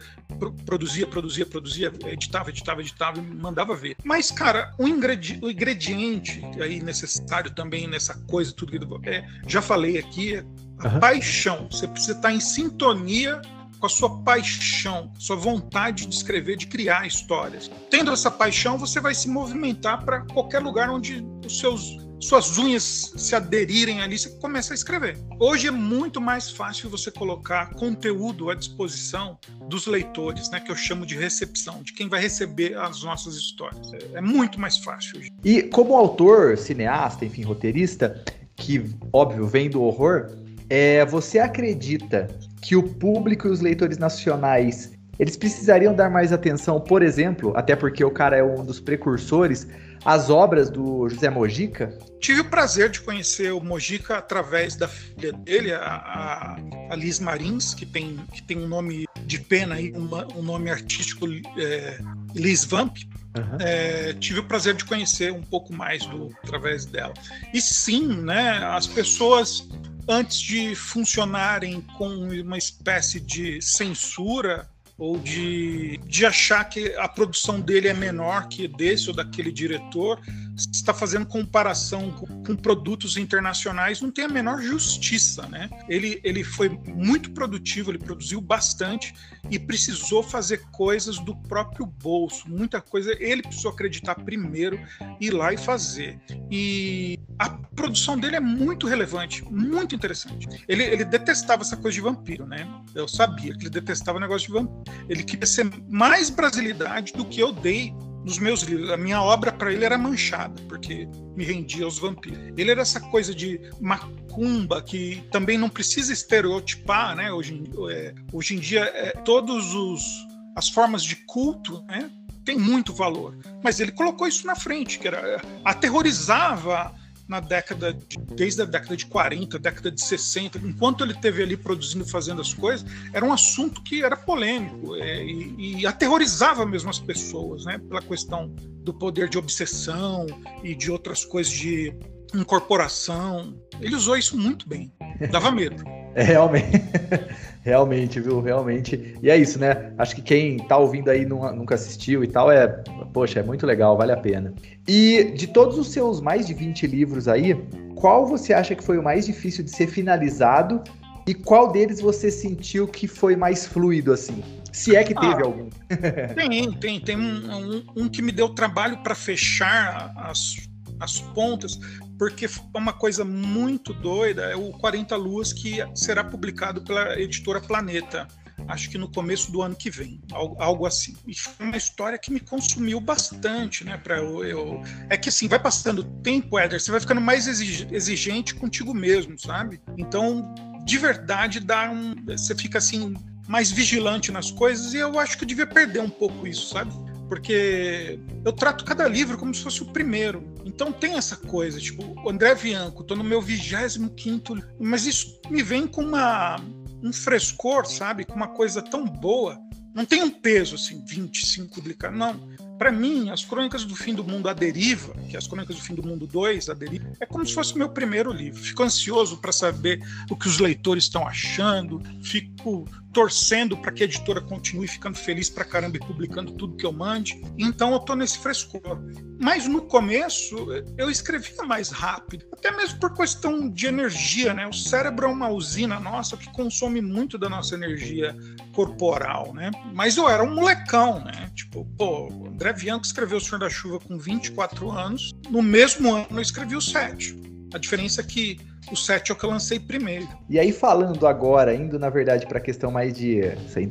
produzia, 0.66 1.06
produzia, 1.06 1.46
produzia, 1.46 1.92
editava, 2.06 2.50
editava, 2.50 2.82
editava 2.82 3.20
e 3.20 3.22
mandava 3.22 3.76
ver. 3.76 3.98
Mas, 4.04 4.32
cara, 4.32 4.74
o 4.78 4.88
ingrediente, 4.88 5.44
o 5.44 5.52
ingrediente 5.52 6.42
aí 6.62 6.82
necessário 6.82 7.52
também 7.52 7.88
nessa 7.88 8.14
coisa, 8.30 8.54
tudo 8.54 8.72
que 9.02 9.10
é, 9.10 9.28
já 9.46 9.62
falei 9.62 9.98
aqui, 9.98 10.36
é 10.36 10.46
a 10.80 10.88
uhum. 10.88 11.00
paixão. 11.00 11.68
Você 11.70 11.88
precisa 11.88 12.14
estar 12.14 12.32
em 12.32 12.40
sintonia 12.40 13.42
com 13.78 13.86
a 13.86 13.90
sua 13.90 14.22
paixão, 14.24 15.12
sua 15.18 15.36
vontade 15.36 16.06
de 16.06 16.16
escrever, 16.16 16.58
de 16.58 16.68
criar 16.68 17.06
histórias. 17.06 17.70
Tendo 17.90 18.12
essa 18.12 18.32
paixão, 18.32 18.78
você 18.78 19.00
vai 19.00 19.14
se 19.14 19.30
movimentar 19.30 20.04
para 20.04 20.22
qualquer 20.22 20.60
lugar 20.60 20.90
onde 20.90 21.26
os 21.46 21.60
seus 21.60 22.08
suas 22.20 22.58
unhas 22.58 23.14
se 23.16 23.36
aderirem 23.36 24.02
ali, 24.02 24.18
você 24.18 24.30
começa 24.40 24.74
a 24.74 24.76
escrever. 24.76 25.18
Hoje 25.40 25.68
é 25.68 25.72
muito 25.72 26.20
mais 26.20 26.50
fácil 26.50 26.90
você 26.90 27.12
colocar 27.12 27.74
conteúdo 27.76 28.50
à 28.50 28.56
disposição 28.56 29.38
dos 29.68 29.86
leitores, 29.86 30.50
né, 30.50 30.60
que 30.60 30.72
eu 30.72 30.76
chamo 30.76 31.06
de 31.06 31.16
recepção, 31.16 31.84
de 31.84 31.94
quem 31.94 32.10
vai 32.10 32.20
receber 32.20 32.76
as 32.78 33.04
nossas 33.04 33.36
histórias. 33.36 33.94
É, 33.94 34.18
é 34.18 34.22
muito 34.22 34.60
mais 34.60 34.78
fácil 34.80 35.20
hoje. 35.20 35.32
E 35.44 35.62
como 35.64 35.96
autor, 35.96 36.58
cineasta, 36.58 37.24
enfim, 37.24 37.44
roteirista, 37.44 38.24
que 38.56 38.84
óbvio 39.14 39.48
vem 39.48 39.70
do 39.70 39.84
horror, 39.84 40.32
é, 40.70 41.06
você 41.06 41.40
acredita 41.40 42.28
que 42.62 42.76
o 42.76 42.84
público 42.84 43.48
e 43.48 43.52
os 43.52 43.62
leitores 43.62 43.98
nacionais 43.98 44.98
eles 45.20 45.36
precisariam 45.36 45.96
dar 45.96 46.10
mais 46.10 46.32
atenção, 46.32 46.80
por 46.80 47.02
exemplo, 47.02 47.52
até 47.56 47.76
porque 47.76 48.04
o 48.04 48.12
cara 48.12 48.38
é 48.38 48.44
um 48.44 48.64
dos 48.64 48.80
precursores, 48.80 49.68
às 50.06 50.30
obras 50.30 50.70
do 50.70 51.10
José 51.10 51.30
Mojica? 51.30 51.98
Tive 52.20 52.42
o 52.42 52.46
prazer 52.46 52.90
de 52.90 53.02
conhecer 53.02 53.52
o 53.52 53.60
Mojica 53.60 54.18
através 54.18 54.76
da 54.76 54.88
filha 54.88 55.34
dele, 55.34 55.74
a, 55.74 56.56
a 56.90 56.96
Liz 56.96 57.20
Marins, 57.20 57.74
que 57.74 57.86
tem, 57.86 58.18
que 58.32 58.44
tem 58.44 58.58
um 58.58 58.68
nome 58.68 59.06
de 59.26 59.40
pena 59.40 59.76
aí, 59.76 59.92
um, 59.94 60.08
um 60.38 60.44
nome 60.44 60.70
artístico, 60.70 61.26
é, 61.58 62.00
Liz 62.36 62.64
Vamp. 62.64 62.98
Uhum. 63.36 63.58
É, 63.60 64.14
tive 64.14 64.40
o 64.40 64.44
prazer 64.44 64.76
de 64.76 64.86
conhecer 64.86 65.32
um 65.32 65.42
pouco 65.42 65.74
mais 65.74 66.06
do 66.06 66.30
através 66.44 66.86
dela. 66.86 67.14
E 67.54 67.62
sim, 67.62 68.08
né, 68.08 68.60
as 68.64 68.88
pessoas 68.88 69.68
antes 70.08 70.40
de 70.40 70.74
funcionarem 70.76 71.82
com 71.98 72.08
uma 72.08 72.58
espécie 72.58 73.20
de 73.20 73.62
censura 73.62 74.70
ou 74.98 75.20
de, 75.20 76.00
de 76.06 76.26
achar 76.26 76.64
que 76.66 76.96
a 76.96 77.08
produção 77.08 77.60
dele 77.60 77.88
é 77.88 77.94
menor 77.94 78.48
que 78.48 78.68
desse 78.68 79.10
ou 79.10 79.16
daquele 79.16 79.52
diretor, 79.52 80.20
está 80.58 80.94
fazendo 80.94 81.26
comparação 81.26 82.12
com, 82.12 82.44
com, 82.44 82.56
produtos 82.56 83.16
internacionais, 83.16 84.02
não 84.02 84.10
tem 84.10 84.26
a 84.26 84.28
menor 84.28 84.60
justiça, 84.60 85.48
né? 85.48 85.70
Ele, 85.88 86.20
ele 86.24 86.44
foi 86.44 86.70
muito 86.70 87.32
produtivo, 87.32 87.92
ele 87.92 88.00
produziu 88.00 88.42
bastante 88.42 89.14
e 89.52 89.60
precisou 89.60 90.24
fazer 90.24 90.62
coisas 90.72 91.20
do 91.20 91.36
próprio 91.36 91.86
bolso, 91.86 92.50
muita 92.50 92.82
coisa 92.82 93.16
ele 93.20 93.44
precisou 93.44 93.72
acreditar 93.72 94.16
primeiro, 94.16 94.80
ir 95.22 95.32
lá 95.32 95.54
e 95.54 95.58
fazer. 95.58 96.20
E 96.50 97.20
a 97.38 97.50
produção 97.50 98.18
dele 98.18 98.38
é 98.38 98.40
muito 98.40 98.88
relevante, 98.88 99.44
muito 99.44 99.94
interessante. 99.94 100.48
Ele, 100.68 100.84
ele 100.84 101.06
detestava 101.06 101.62
essa 101.62 101.78
coisa 101.78 101.94
de 101.94 102.02
vampiro, 102.02 102.48
né? 102.48 102.68
Eu 102.96 103.08
sabia 103.08 103.54
que 103.54 103.64
ele 103.64 103.70
detestava 103.70 104.18
o 104.18 104.22
negócio 104.22 104.48
de 104.48 104.54
vampiro. 104.54 104.87
Ele 105.10 105.24
queria 105.24 105.46
ser 105.46 105.70
mais 105.90 106.30
brasilidade 106.30 107.14
do 107.14 107.26
que 107.26 107.40
eu 107.40 107.52
dei 107.52 107.94
nos 108.24 108.40
meus 108.40 108.62
livros. 108.62 108.90
A 108.90 108.98
minha 108.98 109.22
obra 109.22 109.52
para 109.52 109.72
ele 109.72 109.86
era 109.86 109.98
manchada, 109.98 110.62
porque 110.68 111.08
me 111.36 111.44
rendia 111.44 111.86
aos 111.86 111.98
vampiros. 111.98 112.40
Ele 112.58 112.72
era 112.72 112.82
essa 112.82 113.00
coisa 113.00 113.34
de 113.34 113.60
macumba 113.80 114.82
que 114.82 115.24
também 115.32 115.58
não 115.58 115.70
precisa 115.70 116.12
estereotipar, 116.12 117.16
né? 117.16 117.32
Hoje, 117.32 117.64
é, 117.90 118.14
hoje 118.34 118.56
em 118.56 118.60
dia, 118.60 118.82
é, 118.94 119.12
todos 119.24 119.74
os 119.74 120.28
as 120.56 120.70
formas 120.70 121.04
de 121.04 121.16
culto, 121.16 121.84
né? 121.88 122.10
Tem 122.44 122.58
muito 122.58 122.92
valor. 122.92 123.38
Mas 123.64 123.80
ele 123.80 123.92
colocou 123.92 124.28
isso 124.28 124.48
na 124.48 124.56
frente, 124.56 124.98
que 124.98 125.08
era 125.08 125.40
aterrorizava 125.64 126.96
na 127.28 127.40
década 127.40 127.94
de, 127.94 128.18
desde 128.36 128.62
a 128.62 128.66
década 128.66 128.96
de 128.96 129.06
40, 129.06 129.60
década 129.60 129.92
de 129.92 130.02
60, 130.02 130.60
enquanto 130.60 131.04
ele 131.04 131.14
teve 131.14 131.44
ali 131.44 131.58
produzindo, 131.58 132.06
fazendo 132.06 132.42
as 132.42 132.54
coisas, 132.54 132.86
era 133.14 133.26
um 133.26 133.34
assunto 133.34 133.82
que 133.84 134.04
era 134.04 134.16
polêmico 134.16 134.96
é, 134.96 135.24
e, 135.24 135.80
e, 135.80 135.88
aterrorizava 135.88 136.66
mesmo 136.66 136.90
as 136.90 137.00
pessoas, 137.00 137.66
né, 137.66 137.78
pela 137.78 138.02
questão 138.02 138.48
do 138.84 138.94
poder 138.94 139.30
de 139.30 139.38
obsessão 139.38 140.26
e 140.64 140.74
de 140.74 140.90
outras 140.90 141.26
coisas 141.26 141.52
de 141.52 141.94
incorporação. 142.34 143.58
Ele 143.82 143.96
usou 143.96 144.18
isso 144.18 144.38
muito 144.38 144.68
bem, 144.68 144.92
dava 145.32 145.52
medo. 145.52 145.97
É, 146.16 146.24
realmente, 146.24 146.82
realmente, 147.64 148.20
viu? 148.20 148.42
Realmente. 148.42 149.16
E 149.22 149.30
é 149.30 149.38
isso, 149.38 149.60
né? 149.60 149.92
Acho 149.98 150.16
que 150.16 150.22
quem 150.22 150.58
tá 150.58 150.78
ouvindo 150.78 151.10
aí 151.10 151.26
nunca 151.26 151.76
assistiu 151.76 152.24
e 152.24 152.28
tal, 152.28 152.52
é. 152.52 152.68
Poxa, 153.14 153.40
é 153.40 153.44
muito 153.44 153.66
legal, 153.66 153.98
vale 153.98 154.12
a 154.12 154.18
pena. 154.18 154.54
E 154.88 155.32
de 155.36 155.48
todos 155.48 155.78
os 155.78 155.92
seus 155.92 156.22
mais 156.22 156.46
de 156.48 156.54
20 156.54 156.88
livros 156.88 157.28
aí, 157.28 157.56
qual 157.96 158.26
você 158.26 158.54
acha 158.54 158.76
que 158.76 158.84
foi 158.84 158.98
o 158.98 159.04
mais 159.04 159.26
difícil 159.26 159.64
de 159.64 159.72
ser 159.72 159.88
finalizado 159.88 160.84
e 161.28 161.34
qual 161.34 161.72
deles 161.72 162.00
você 162.00 162.32
sentiu 162.32 162.88
que 162.88 163.08
foi 163.08 163.36
mais 163.36 163.66
fluido, 163.66 164.14
assim? 164.14 164.44
Se 164.72 164.96
é 164.96 165.04
que 165.04 165.14
teve 165.14 165.42
ah, 165.42 165.46
algum. 165.46 165.70
tem, 166.36 166.72
tem. 166.74 167.00
Tem 167.02 167.18
um, 167.18 167.56
um, 167.56 167.84
um 167.98 168.10
que 168.10 168.22
me 168.22 168.32
deu 168.32 168.50
trabalho 168.50 168.98
para 169.00 169.16
fechar 169.16 170.14
as, 170.16 170.56
as 171.00 171.20
pontas, 171.20 171.80
porque 172.18 172.46
é 172.46 172.50
uma 172.78 172.94
coisa 172.94 173.24
muito 173.24 173.94
doida, 173.94 174.44
é 174.44 174.56
o 174.56 174.72
40 174.72 175.16
Luas 175.16 175.54
que 175.54 175.78
será 175.96 176.24
publicado 176.24 176.82
pela 176.82 177.20
editora 177.20 177.62
Planeta. 177.62 178.28
Acho 178.68 178.90
que 178.90 178.98
no 178.98 179.10
começo 179.10 179.52
do 179.52 179.62
ano 179.62 179.76
que 179.76 179.90
vem, 179.90 180.20
algo 180.32 180.86
assim. 180.86 181.16
E 181.28 181.34
foi 181.34 181.66
uma 181.66 181.78
história 181.78 182.18
que 182.18 182.32
me 182.32 182.40
consumiu 182.40 183.00
bastante, 183.00 183.86
né? 183.86 183.98
Para 183.98 184.18
eu, 184.18 184.44
eu, 184.44 184.82
é 185.10 185.16
que 185.16 185.30
assim, 185.30 185.48
vai 185.48 185.60
passando 185.60 186.04
tempo, 186.04 186.58
Éder, 186.58 186.82
você 186.82 186.92
vai 186.92 187.00
ficando 187.00 187.22
mais 187.22 187.48
exigente 187.48 188.56
contigo 188.56 188.94
mesmo, 188.94 189.38
sabe? 189.40 189.80
Então, 189.96 190.54
de 190.84 190.98
verdade, 190.98 191.60
dá 191.60 191.90
um, 191.92 192.16
você 192.26 192.56
fica 192.56 192.80
assim 192.80 193.16
mais 193.48 193.72
vigilante 193.72 194.32
nas 194.32 194.52
coisas 194.52 194.94
e 194.94 194.98
eu 194.98 195.18
acho 195.20 195.38
que 195.38 195.44
eu 195.44 195.48
devia 195.48 195.68
perder 195.68 196.02
um 196.02 196.10
pouco 196.10 196.46
isso, 196.48 196.74
sabe? 196.74 196.92
Porque 197.28 198.20
eu 198.44 198.54
trato 198.54 198.86
cada 198.86 199.08
livro 199.08 199.38
como 199.38 199.54
se 199.54 199.64
fosse 199.64 199.82
o 199.82 199.92
primeiro. 199.92 200.44
Então 200.66 200.92
tem 200.92 201.16
essa 201.16 201.36
coisa, 201.36 201.80
tipo, 201.80 202.28
André 202.30 202.56
Bianco, 202.56 203.04
tô 203.04 203.16
no 203.16 203.24
meu 203.24 203.42
25 203.42 204.56
mas 204.80 205.06
isso 205.06 205.40
me 205.50 205.62
vem 205.62 205.88
com 205.88 206.02
uma, 206.02 206.58
um 207.04 207.12
frescor, 207.12 207.86
sabe? 207.86 208.26
Com 208.26 208.36
uma 208.36 208.48
coisa 208.50 208.82
tão 208.82 209.06
boa. 209.06 209.60
não 209.94 210.06
tem 210.06 210.24
um 210.24 210.30
peso 210.30 210.76
assim, 210.76 211.04
25 211.06 211.76
publicados, 211.76 212.18
não. 212.18 212.67
Para 212.78 212.92
mim, 212.92 213.30
as 213.32 213.44
Crônicas 213.44 213.84
do 213.84 213.96
Fim 213.96 214.14
do 214.14 214.24
Mundo, 214.24 214.48
A 214.48 214.54
Deriva, 214.54 215.14
que 215.30 215.36
é 215.36 215.40
as 215.40 215.48
Crônicas 215.48 215.76
do 215.76 215.82
Fim 215.82 215.96
do 215.96 216.04
Mundo 216.04 216.28
2, 216.28 216.70
A 216.70 216.74
Deriva, 216.74 217.12
é 217.20 217.26
como 217.26 217.46
se 217.46 217.54
fosse 217.54 217.74
o 217.74 217.78
meu 217.78 217.90
primeiro 217.90 218.32
livro. 218.32 218.62
Fico 218.62 218.84
ansioso 218.84 219.38
para 219.38 219.52
saber 219.52 220.00
o 220.30 220.36
que 220.36 220.48
os 220.48 220.60
leitores 220.60 221.06
estão 221.06 221.28
achando, 221.28 222.02
fico 222.22 222.88
torcendo 223.12 223.76
para 223.78 223.92
que 223.92 224.04
a 224.04 224.06
editora 224.06 224.42
continue 224.42 224.88
ficando 224.88 225.18
feliz 225.18 225.50
para 225.50 225.66
caramba 225.66 225.98
e 225.98 226.00
publicando 226.00 226.52
tudo 226.52 226.78
que 226.78 226.86
eu 226.86 226.92
mande. 226.92 227.42
Então 227.58 227.92
eu 227.94 228.00
tô 228.00 228.16
nesse 228.16 228.38
frescor. 228.38 229.00
Mas 229.40 229.68
no 229.68 229.82
começo 229.82 230.68
eu 230.98 231.10
escrevia 231.10 231.64
mais 231.64 231.90
rápido, 231.90 232.46
até 232.52 232.72
mesmo 232.72 233.00
por 233.00 233.14
questão 233.14 233.70
de 233.70 233.88
energia, 233.88 234.54
né? 234.54 234.68
O 234.68 234.74
cérebro 234.74 235.28
é 235.28 235.30
uma 235.30 235.50
usina 235.50 236.00
nossa 236.00 236.36
que 236.36 236.52
consome 236.52 237.02
muito 237.02 237.38
da 237.38 237.50
nossa 237.50 237.76
energia 237.76 238.36
corporal, 238.74 239.54
né? 239.54 239.72
Mas 239.94 240.18
eu 240.18 240.30
era 240.30 240.44
um 240.44 240.54
molecão, 240.54 241.24
né? 241.24 241.52
Tipo, 241.56 241.86
pô, 241.98 242.30
o 242.30 242.48
André 242.48 242.74
Bianco 242.74 243.06
escreveu 243.06 243.38
O 243.38 243.42
Senhor 243.42 243.60
da 243.60 243.70
Chuva 243.70 244.00
com 244.00 244.18
24 244.18 244.90
anos, 244.92 245.32
no 245.50 245.62
mesmo 245.62 246.14
ano 246.14 246.28
eu 246.32 246.42
escrevi 246.42 246.76
o 246.76 246.82
7. 246.82 247.48
A 247.74 247.78
diferença 247.78 248.22
é 248.22 248.24
que 248.24 248.58
o 248.92 248.96
7 248.96 249.32
é 249.32 249.36
o 249.36 249.38
que 249.38 249.44
eu 249.44 249.50
lancei 249.50 249.80
primeiro. 249.80 250.28
E 250.50 250.58
aí, 250.58 250.72
falando 250.72 251.28
agora, 251.28 251.76
indo 251.76 252.00
na 252.00 252.10
verdade 252.10 252.46
para 252.48 252.58
a 252.58 252.62
questão 252.62 252.90
mais 252.90 253.14
de 253.14 253.42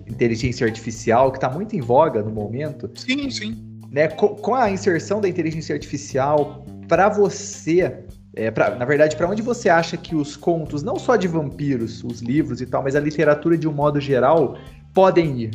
inteligência 0.08 0.66
artificial, 0.66 1.30
que 1.30 1.38
está 1.38 1.50
muito 1.50 1.76
em 1.76 1.80
voga 1.80 2.22
no 2.22 2.30
momento. 2.30 2.90
Sim, 2.94 3.30
sim. 3.30 3.65
Né, 3.96 4.08
com, 4.08 4.28
com 4.28 4.54
a 4.54 4.70
inserção 4.70 5.22
da 5.22 5.26
inteligência 5.26 5.74
artificial, 5.74 6.66
para 6.86 7.08
você, 7.08 8.04
é, 8.34 8.50
pra, 8.50 8.76
na 8.76 8.84
verdade, 8.84 9.16
para 9.16 9.26
onde 9.26 9.40
você 9.40 9.70
acha 9.70 9.96
que 9.96 10.14
os 10.14 10.36
contos, 10.36 10.82
não 10.82 10.98
só 10.98 11.16
de 11.16 11.26
vampiros, 11.26 12.04
os 12.04 12.20
livros 12.20 12.60
e 12.60 12.66
tal, 12.66 12.82
mas 12.82 12.94
a 12.94 13.00
literatura 13.00 13.56
de 13.56 13.66
um 13.66 13.72
modo 13.72 13.98
geral, 13.98 14.58
podem 14.92 15.44
ir? 15.44 15.50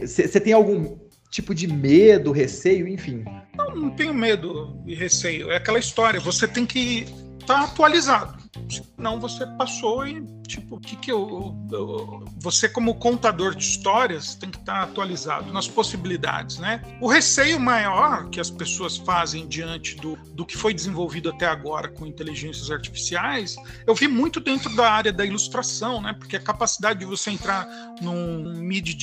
Você 0.00 0.40
tem, 0.40 0.54
algum 0.54 0.96
tipo 1.30 1.54
de 1.54 1.66
medo, 1.66 2.32
receio, 2.32 2.88
enfim? 2.88 3.22
Não, 3.54 3.76
não 3.76 3.90
tenho 3.90 4.14
medo 4.14 4.82
e 4.86 4.94
receio. 4.94 5.50
É 5.50 5.56
aquela 5.56 5.78
história. 5.78 6.18
Você 6.20 6.48
tem 6.48 6.64
que 6.64 7.04
estar 7.38 7.54
tá 7.54 7.64
atualizado. 7.64 8.43
Senão 8.68 9.20
você 9.20 9.46
passou 9.58 10.06
e, 10.06 10.24
tipo, 10.46 10.76
o 10.76 10.80
que 10.80 10.96
que 10.96 11.10
eu, 11.10 11.54
eu, 11.70 12.24
Você, 12.38 12.68
como 12.68 12.94
contador 12.94 13.54
de 13.54 13.64
histórias, 13.64 14.34
tem 14.34 14.50
que 14.50 14.58
estar 14.58 14.82
atualizado 14.82 15.52
nas 15.52 15.68
possibilidades, 15.68 16.58
né? 16.58 16.80
O 17.00 17.08
receio 17.08 17.58
maior 17.58 18.28
que 18.30 18.40
as 18.40 18.50
pessoas 18.50 18.96
fazem 18.96 19.46
diante 19.46 19.96
do, 19.96 20.16
do 20.34 20.46
que 20.46 20.56
foi 20.56 20.72
desenvolvido 20.72 21.30
até 21.30 21.46
agora 21.46 21.88
com 21.88 22.06
inteligências 22.06 22.70
artificiais, 22.70 23.56
eu 23.86 23.94
vi 23.94 24.08
muito 24.08 24.40
dentro 24.40 24.74
da 24.76 24.90
área 24.90 25.12
da 25.12 25.24
ilustração, 25.24 26.00
né? 26.00 26.12
Porque 26.12 26.36
a 26.36 26.40
capacidade 26.40 27.00
de 27.00 27.04
você 27.04 27.30
entrar 27.30 27.66
num 28.00 28.54
Mid 28.60 28.94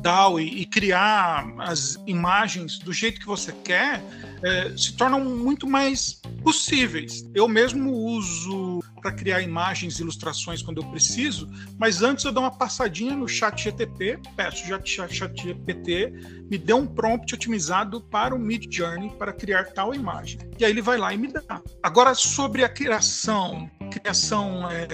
DAO 0.00 0.40
e, 0.40 0.62
e 0.62 0.66
criar 0.66 1.46
as 1.58 1.98
imagens 2.06 2.78
do 2.78 2.92
jeito 2.92 3.20
que 3.20 3.26
você 3.26 3.52
quer 3.64 4.02
é, 4.42 4.76
se 4.76 4.96
tornam 4.96 5.24
muito 5.24 5.66
mais 5.66 6.20
possíveis. 6.42 7.28
Eu 7.34 7.46
mesmo 7.46 7.92
uso 7.92 8.80
para 9.00 9.12
criar 9.12 9.40
imagens 9.40 9.98
e 9.98 10.02
ilustrações 10.02 10.62
quando 10.62 10.82
eu 10.82 10.90
preciso, 10.90 11.48
mas 11.78 12.02
antes 12.02 12.24
eu 12.24 12.32
dou 12.32 12.42
uma 12.42 12.50
passadinha 12.50 13.16
no 13.16 13.26
chat 13.26 13.64
GTP, 13.64 14.18
peço 14.36 14.66
chat 14.84 15.42
GPT, 15.42 16.12
me 16.50 16.58
dê 16.58 16.72
um 16.72 16.86
prompt 16.86 17.34
otimizado 17.34 18.00
para 18.00 18.34
o 18.34 18.38
Mid 18.38 18.72
Journey 18.72 19.10
para 19.18 19.32
criar 19.32 19.64
tal 19.72 19.94
imagem. 19.94 20.38
E 20.58 20.64
aí 20.64 20.70
ele 20.70 20.82
vai 20.82 20.98
lá 20.98 21.12
e 21.14 21.18
me 21.18 21.28
dá. 21.28 21.62
Agora, 21.82 22.14
sobre 22.14 22.64
a 22.64 22.68
criação, 22.68 23.70
criação 23.90 24.68
é, 24.70 24.86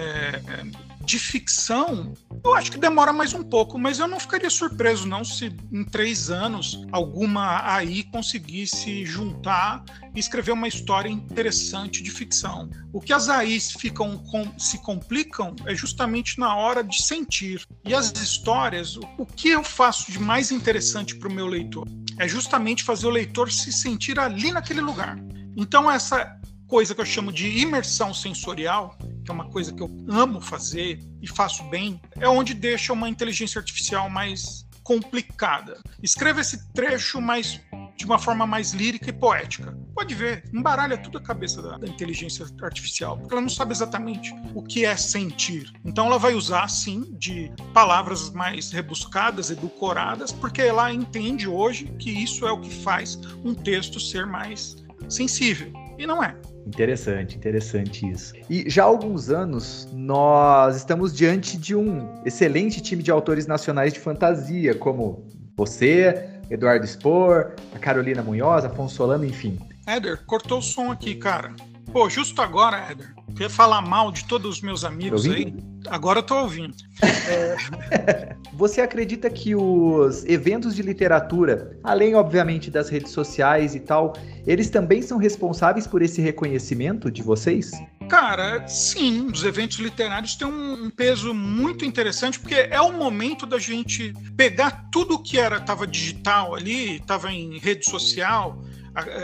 de 1.06 1.20
ficção, 1.20 2.12
eu 2.44 2.52
acho 2.54 2.72
que 2.72 2.78
demora 2.78 3.12
mais 3.12 3.32
um 3.32 3.44
pouco, 3.44 3.78
mas 3.78 4.00
eu 4.00 4.08
não 4.08 4.18
ficaria 4.18 4.50
surpreso 4.50 5.06
não 5.06 5.24
se 5.24 5.56
em 5.72 5.84
três 5.84 6.30
anos 6.30 6.84
alguma 6.90 7.62
AI 7.64 8.02
conseguisse 8.10 9.06
juntar 9.06 9.84
e 10.14 10.18
escrever 10.18 10.50
uma 10.50 10.66
história 10.66 11.08
interessante 11.08 12.02
de 12.02 12.10
ficção. 12.10 12.68
O 12.92 13.00
que 13.00 13.12
as 13.12 13.28
AIs 13.28 13.70
ficam 13.72 14.18
com, 14.18 14.58
se 14.58 14.82
complicam 14.82 15.54
é 15.64 15.74
justamente 15.76 16.40
na 16.40 16.56
hora 16.56 16.82
de 16.82 17.00
sentir. 17.00 17.64
E 17.84 17.94
as 17.94 18.10
histórias, 18.20 18.96
o, 18.96 19.02
o 19.18 19.24
que 19.24 19.50
eu 19.50 19.62
faço 19.62 20.10
de 20.10 20.18
mais 20.18 20.50
interessante 20.50 21.14
para 21.14 21.28
o 21.28 21.32
meu 21.32 21.46
leitor 21.46 21.86
é 22.18 22.26
justamente 22.26 22.82
fazer 22.82 23.06
o 23.06 23.10
leitor 23.10 23.52
se 23.52 23.72
sentir 23.72 24.18
ali 24.18 24.50
naquele 24.50 24.80
lugar. 24.80 25.16
Então 25.56 25.90
essa 25.90 26.36
coisa 26.66 26.94
que 26.94 27.00
eu 27.00 27.06
chamo 27.06 27.32
de 27.32 27.48
imersão 27.58 28.12
sensorial, 28.12 28.96
que 29.24 29.30
é 29.30 29.34
uma 29.34 29.48
coisa 29.50 29.72
que 29.72 29.82
eu 29.82 29.90
amo 30.08 30.40
fazer 30.40 31.00
e 31.20 31.28
faço 31.28 31.64
bem, 31.64 32.00
é 32.18 32.28
onde 32.28 32.54
deixa 32.54 32.92
uma 32.92 33.08
inteligência 33.08 33.58
artificial 33.58 34.10
mais 34.10 34.66
complicada. 34.82 35.80
Escreva 36.00 36.40
esse 36.40 36.72
trecho 36.72 37.20
mais 37.20 37.60
de 37.96 38.04
uma 38.04 38.18
forma 38.18 38.46
mais 38.46 38.72
lírica 38.72 39.10
e 39.10 39.12
poética. 39.12 39.76
Pode 39.94 40.14
ver, 40.14 40.44
embaralha 40.52 40.98
tudo 40.98 41.18
a 41.18 41.20
cabeça 41.20 41.62
da, 41.62 41.78
da, 41.78 41.88
inteligência 41.88 42.46
artificial, 42.62 43.16
porque 43.16 43.32
ela 43.32 43.40
não 43.40 43.48
sabe 43.48 43.72
exatamente 43.72 44.32
o 44.54 44.62
que 44.62 44.84
é 44.84 44.94
sentir. 44.96 45.72
Então 45.84 46.06
ela 46.06 46.18
vai 46.18 46.34
usar, 46.34 46.68
sim, 46.68 47.16
de 47.18 47.50
palavras 47.72 48.30
mais 48.30 48.70
rebuscadas, 48.70 49.50
edulcoradas, 49.50 50.30
porque 50.30 50.62
ela 50.62 50.92
entende 50.92 51.48
hoje 51.48 51.86
que 51.98 52.10
isso 52.10 52.46
é 52.46 52.52
o 52.52 52.60
que 52.60 52.70
faz 52.70 53.18
um 53.42 53.54
texto 53.54 53.98
ser 53.98 54.26
mais 54.26 54.76
sensível. 55.08 55.72
E 55.98 56.06
não 56.06 56.22
é. 56.22 56.36
Interessante, 56.66 57.36
interessante 57.36 58.10
isso. 58.10 58.34
E 58.50 58.68
já 58.68 58.82
há 58.82 58.86
alguns 58.86 59.30
anos 59.30 59.88
nós 59.92 60.76
estamos 60.76 61.14
diante 61.14 61.56
de 61.56 61.76
um 61.76 62.22
excelente 62.24 62.80
time 62.80 63.02
de 63.02 63.10
autores 63.10 63.46
nacionais 63.46 63.92
de 63.92 64.00
fantasia, 64.00 64.74
como 64.74 65.24
você, 65.56 66.28
Eduardo 66.50 66.84
Spor, 66.84 67.52
a 67.72 67.78
Carolina 67.78 68.22
Munhoz, 68.22 68.64
Afonso 68.64 68.96
Solano, 68.96 69.24
enfim. 69.24 69.58
Éder, 69.86 70.24
cortou 70.26 70.58
o 70.58 70.62
som 70.62 70.90
aqui, 70.90 71.14
cara. 71.14 71.54
Pô, 71.92 72.08
justo 72.10 72.42
agora, 72.42 72.76
Éder, 72.90 73.14
queria 73.28 73.50
falar 73.50 73.80
mal 73.80 74.10
de 74.10 74.24
todos 74.24 74.56
os 74.56 74.62
meus 74.62 74.84
amigos 74.84 75.26
aí. 75.26 75.54
Agora 75.88 76.18
eu 76.18 76.22
tô 76.22 76.36
ouvindo. 76.36 76.74
É... 77.02 78.36
Você 78.54 78.80
acredita 78.80 79.28
que 79.28 79.54
os 79.54 80.24
eventos 80.24 80.74
de 80.74 80.82
literatura, 80.82 81.78
além, 81.84 82.14
obviamente, 82.14 82.70
das 82.70 82.88
redes 82.88 83.12
sociais 83.12 83.74
e 83.74 83.80
tal, 83.80 84.14
eles 84.46 84.70
também 84.70 85.02
são 85.02 85.18
responsáveis 85.18 85.86
por 85.86 86.02
esse 86.02 86.20
reconhecimento 86.20 87.10
de 87.10 87.22
vocês? 87.22 87.70
Cara, 88.08 88.66
sim, 88.66 89.26
os 89.26 89.44
eventos 89.44 89.78
literários 89.78 90.36
têm 90.36 90.46
um 90.46 90.90
peso 90.90 91.34
muito 91.34 91.84
interessante, 91.84 92.38
porque 92.38 92.54
é 92.54 92.80
o 92.80 92.92
momento 92.92 93.44
da 93.44 93.58
gente 93.58 94.12
pegar 94.36 94.88
tudo 94.92 95.22
que 95.22 95.38
era 95.38 95.56
estava 95.56 95.86
digital 95.86 96.54
ali, 96.54 96.96
estava 96.96 97.32
em 97.32 97.58
rede 97.58 97.88
social, 97.88 98.62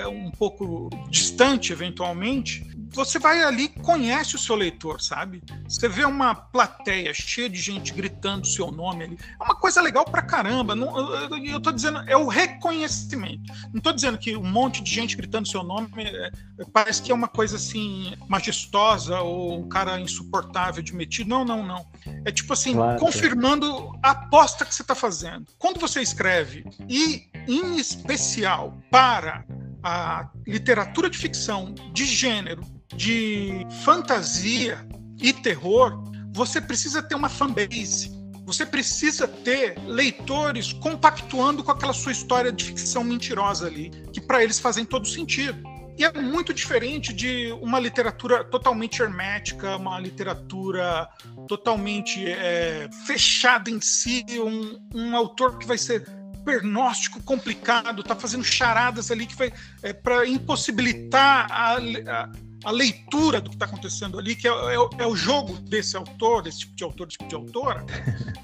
um 0.08 0.30
pouco 0.30 0.90
distante 1.08 1.72
eventualmente, 1.72 2.72
você 2.94 3.18
vai 3.18 3.42
ali 3.42 3.68
conhece 3.68 4.36
o 4.36 4.38
seu 4.38 4.54
leitor, 4.54 5.00
sabe? 5.00 5.42
Você 5.66 5.88
vê 5.88 6.04
uma 6.04 6.34
plateia 6.34 7.12
cheia 7.14 7.48
de 7.48 7.58
gente 7.58 7.92
gritando 7.92 8.42
o 8.42 8.46
seu 8.46 8.70
nome 8.70 9.04
ali. 9.04 9.18
É 9.40 9.42
uma 9.42 9.56
coisa 9.56 9.80
legal 9.80 10.04
pra 10.04 10.22
caramba. 10.22 10.74
Não, 10.74 11.14
eu, 11.38 11.60
tô 11.60 11.72
dizendo, 11.72 11.98
é 12.06 12.16
o 12.16 12.28
reconhecimento. 12.28 13.52
Não 13.72 13.80
tô 13.80 13.92
dizendo 13.92 14.18
que 14.18 14.36
um 14.36 14.44
monte 14.44 14.82
de 14.82 14.90
gente 14.90 15.16
gritando 15.16 15.48
seu 15.48 15.62
nome 15.62 15.88
é, 15.98 16.30
parece 16.72 17.02
que 17.02 17.10
é 17.10 17.14
uma 17.14 17.28
coisa 17.28 17.56
assim 17.56 18.14
majestosa 18.28 19.20
ou 19.20 19.60
um 19.60 19.68
cara 19.68 19.98
insuportável 19.98 20.82
de 20.82 20.94
metido. 20.94 21.28
Não, 21.28 21.44
não, 21.44 21.62
não. 21.64 21.86
É 22.24 22.30
tipo 22.30 22.52
assim, 22.52 22.74
claro. 22.74 22.98
confirmando 22.98 23.98
a 24.02 24.10
aposta 24.10 24.64
que 24.64 24.74
você 24.74 24.82
está 24.82 24.94
fazendo. 24.94 25.46
Quando 25.58 25.80
você 25.80 26.02
escreve, 26.02 26.64
e 26.88 27.30
em 27.48 27.78
especial 27.78 28.78
para 28.90 29.44
a 29.82 30.28
literatura 30.46 31.10
de 31.10 31.18
ficção 31.18 31.74
de 31.92 32.04
gênero 32.04 32.62
de 32.94 33.66
fantasia 33.84 34.86
e 35.20 35.32
terror, 35.32 36.02
você 36.32 36.60
precisa 36.60 37.02
ter 37.02 37.14
uma 37.14 37.28
fanbase. 37.28 38.10
Você 38.44 38.66
precisa 38.66 39.28
ter 39.28 39.78
leitores 39.86 40.72
compactuando 40.72 41.62
com 41.62 41.70
aquela 41.70 41.92
sua 41.92 42.12
história 42.12 42.52
de 42.52 42.64
ficção 42.64 43.04
mentirosa 43.04 43.66
ali, 43.66 43.90
que 44.12 44.20
para 44.20 44.42
eles 44.42 44.58
fazem 44.58 44.84
todo 44.84 45.06
sentido. 45.06 45.62
E 45.96 46.04
é 46.04 46.12
muito 46.20 46.52
diferente 46.52 47.12
de 47.12 47.52
uma 47.60 47.78
literatura 47.78 48.42
totalmente 48.42 49.00
hermética, 49.00 49.76
uma 49.76 50.00
literatura 50.00 51.08
totalmente 51.46 52.26
é, 52.26 52.88
fechada 53.06 53.70
em 53.70 53.80
si, 53.80 54.24
um, 54.40 54.78
um 54.94 55.16
autor 55.16 55.58
que 55.58 55.66
vai 55.66 55.78
ser 55.78 56.04
pernóstico 56.44 57.22
complicado, 57.22 58.02
tá 58.02 58.14
fazendo 58.14 58.44
charadas 58.44 59.10
ali 59.10 59.26
que 59.26 59.34
vai 59.34 59.52
é, 59.82 59.92
para 59.92 60.26
impossibilitar 60.26 61.46
a, 61.50 61.76
a 61.76 62.30
a 62.64 62.70
leitura 62.70 63.40
do 63.40 63.50
que 63.50 63.56
está 63.56 63.66
acontecendo 63.66 64.18
ali, 64.18 64.36
que 64.36 64.46
é, 64.46 64.50
é, 64.50 64.76
é, 64.98 65.06
o 65.06 65.16
jogo 65.16 65.54
desse 65.60 65.96
autor, 65.96 66.42
desse 66.42 66.60
tipo 66.60 66.76
de 66.76 66.84
autor, 66.84 67.06
desse 67.06 67.18
tipo 67.18 67.28
de 67.28 67.34
autora, 67.34 67.84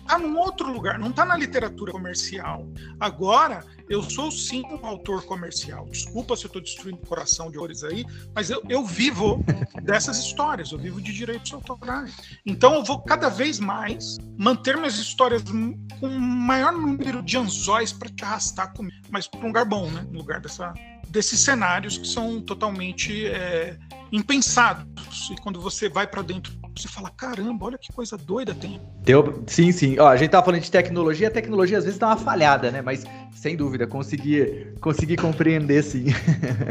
está 0.00 0.18
num 0.18 0.37
outro 0.38 0.72
lugar, 0.72 0.98
não 0.98 1.11
está 1.11 1.24
na 1.24 1.37
literatura 1.37 1.92
comercial. 1.92 2.66
Agora 2.98 3.64
eu 3.88 4.02
sou 4.02 4.31
sim 4.31 4.62
um 4.64 4.85
autor 4.85 5.24
comercial. 5.24 5.87
Desculpa 5.87 6.37
se 6.37 6.44
eu 6.44 6.48
estou 6.48 6.61
destruindo 6.61 7.00
o 7.02 7.07
coração 7.07 7.50
de 7.50 7.57
autores 7.59 7.85
aí, 7.85 8.04
mas 8.35 8.51
eu, 8.51 8.62
eu 8.68 8.84
vivo 8.84 9.45
dessas 9.82 10.18
histórias, 10.18 10.72
eu 10.72 10.78
vivo 10.78 11.01
de 11.01 11.12
direitos 11.12 11.53
autorais. 11.53 12.14
Então 12.45 12.74
eu 12.74 12.84
vou 12.84 13.01
cada 13.01 13.28
vez 13.28 13.59
mais 13.59 14.16
manter 14.38 14.76
minhas 14.76 14.99
histórias 14.99 15.42
com 15.42 16.07
o 16.07 16.20
maior 16.20 16.72
número 16.72 17.22
de 17.22 17.36
anzóis 17.36 17.92
para 17.92 18.09
te 18.09 18.24
arrastar 18.24 18.72
comigo, 18.74 19.07
mas 19.11 19.26
para 19.28 19.40
um 19.40 19.49
lugar 19.49 19.64
bom, 19.64 19.90
né? 19.90 20.07
No 20.11 20.18
lugar 20.18 20.40
dessa, 20.40 20.72
desses 21.09 21.40
cenários 21.40 21.99
que 21.99 22.07
são 22.07 22.40
totalmente 22.40 23.26
é, 23.26 23.78
impensados. 24.12 24.86
E 25.30 25.40
quando 25.40 25.61
você 25.61 25.88
vai 25.88 26.06
para 26.06 26.22
dentro, 26.22 26.52
você 26.76 26.88
fala: 26.88 27.11
caramba, 27.11 27.66
olha 27.66 27.78
que 27.78 27.92
coisa 27.92 28.16
doida 28.16 28.54
tem. 28.54 28.80
Deu, 29.02 29.42
sim, 29.46 29.72
sim. 29.72 29.98
Ó, 29.98 30.09
a 30.09 30.16
gente 30.16 30.30
tá 30.30 30.42
falando 30.42 30.61
de 30.61 30.70
tecnologia, 30.70 31.28
a 31.28 31.30
tecnologia 31.30 31.78
às 31.78 31.84
vezes 31.84 31.98
dá 31.98 32.09
uma 32.09 32.16
falhada, 32.16 32.70
né? 32.70 32.80
Mas 32.80 33.04
sem 33.32 33.56
dúvida, 33.56 33.86
consegui, 33.86 34.72
consegui 34.80 35.16
compreender 35.16 35.82
sim. 35.82 36.06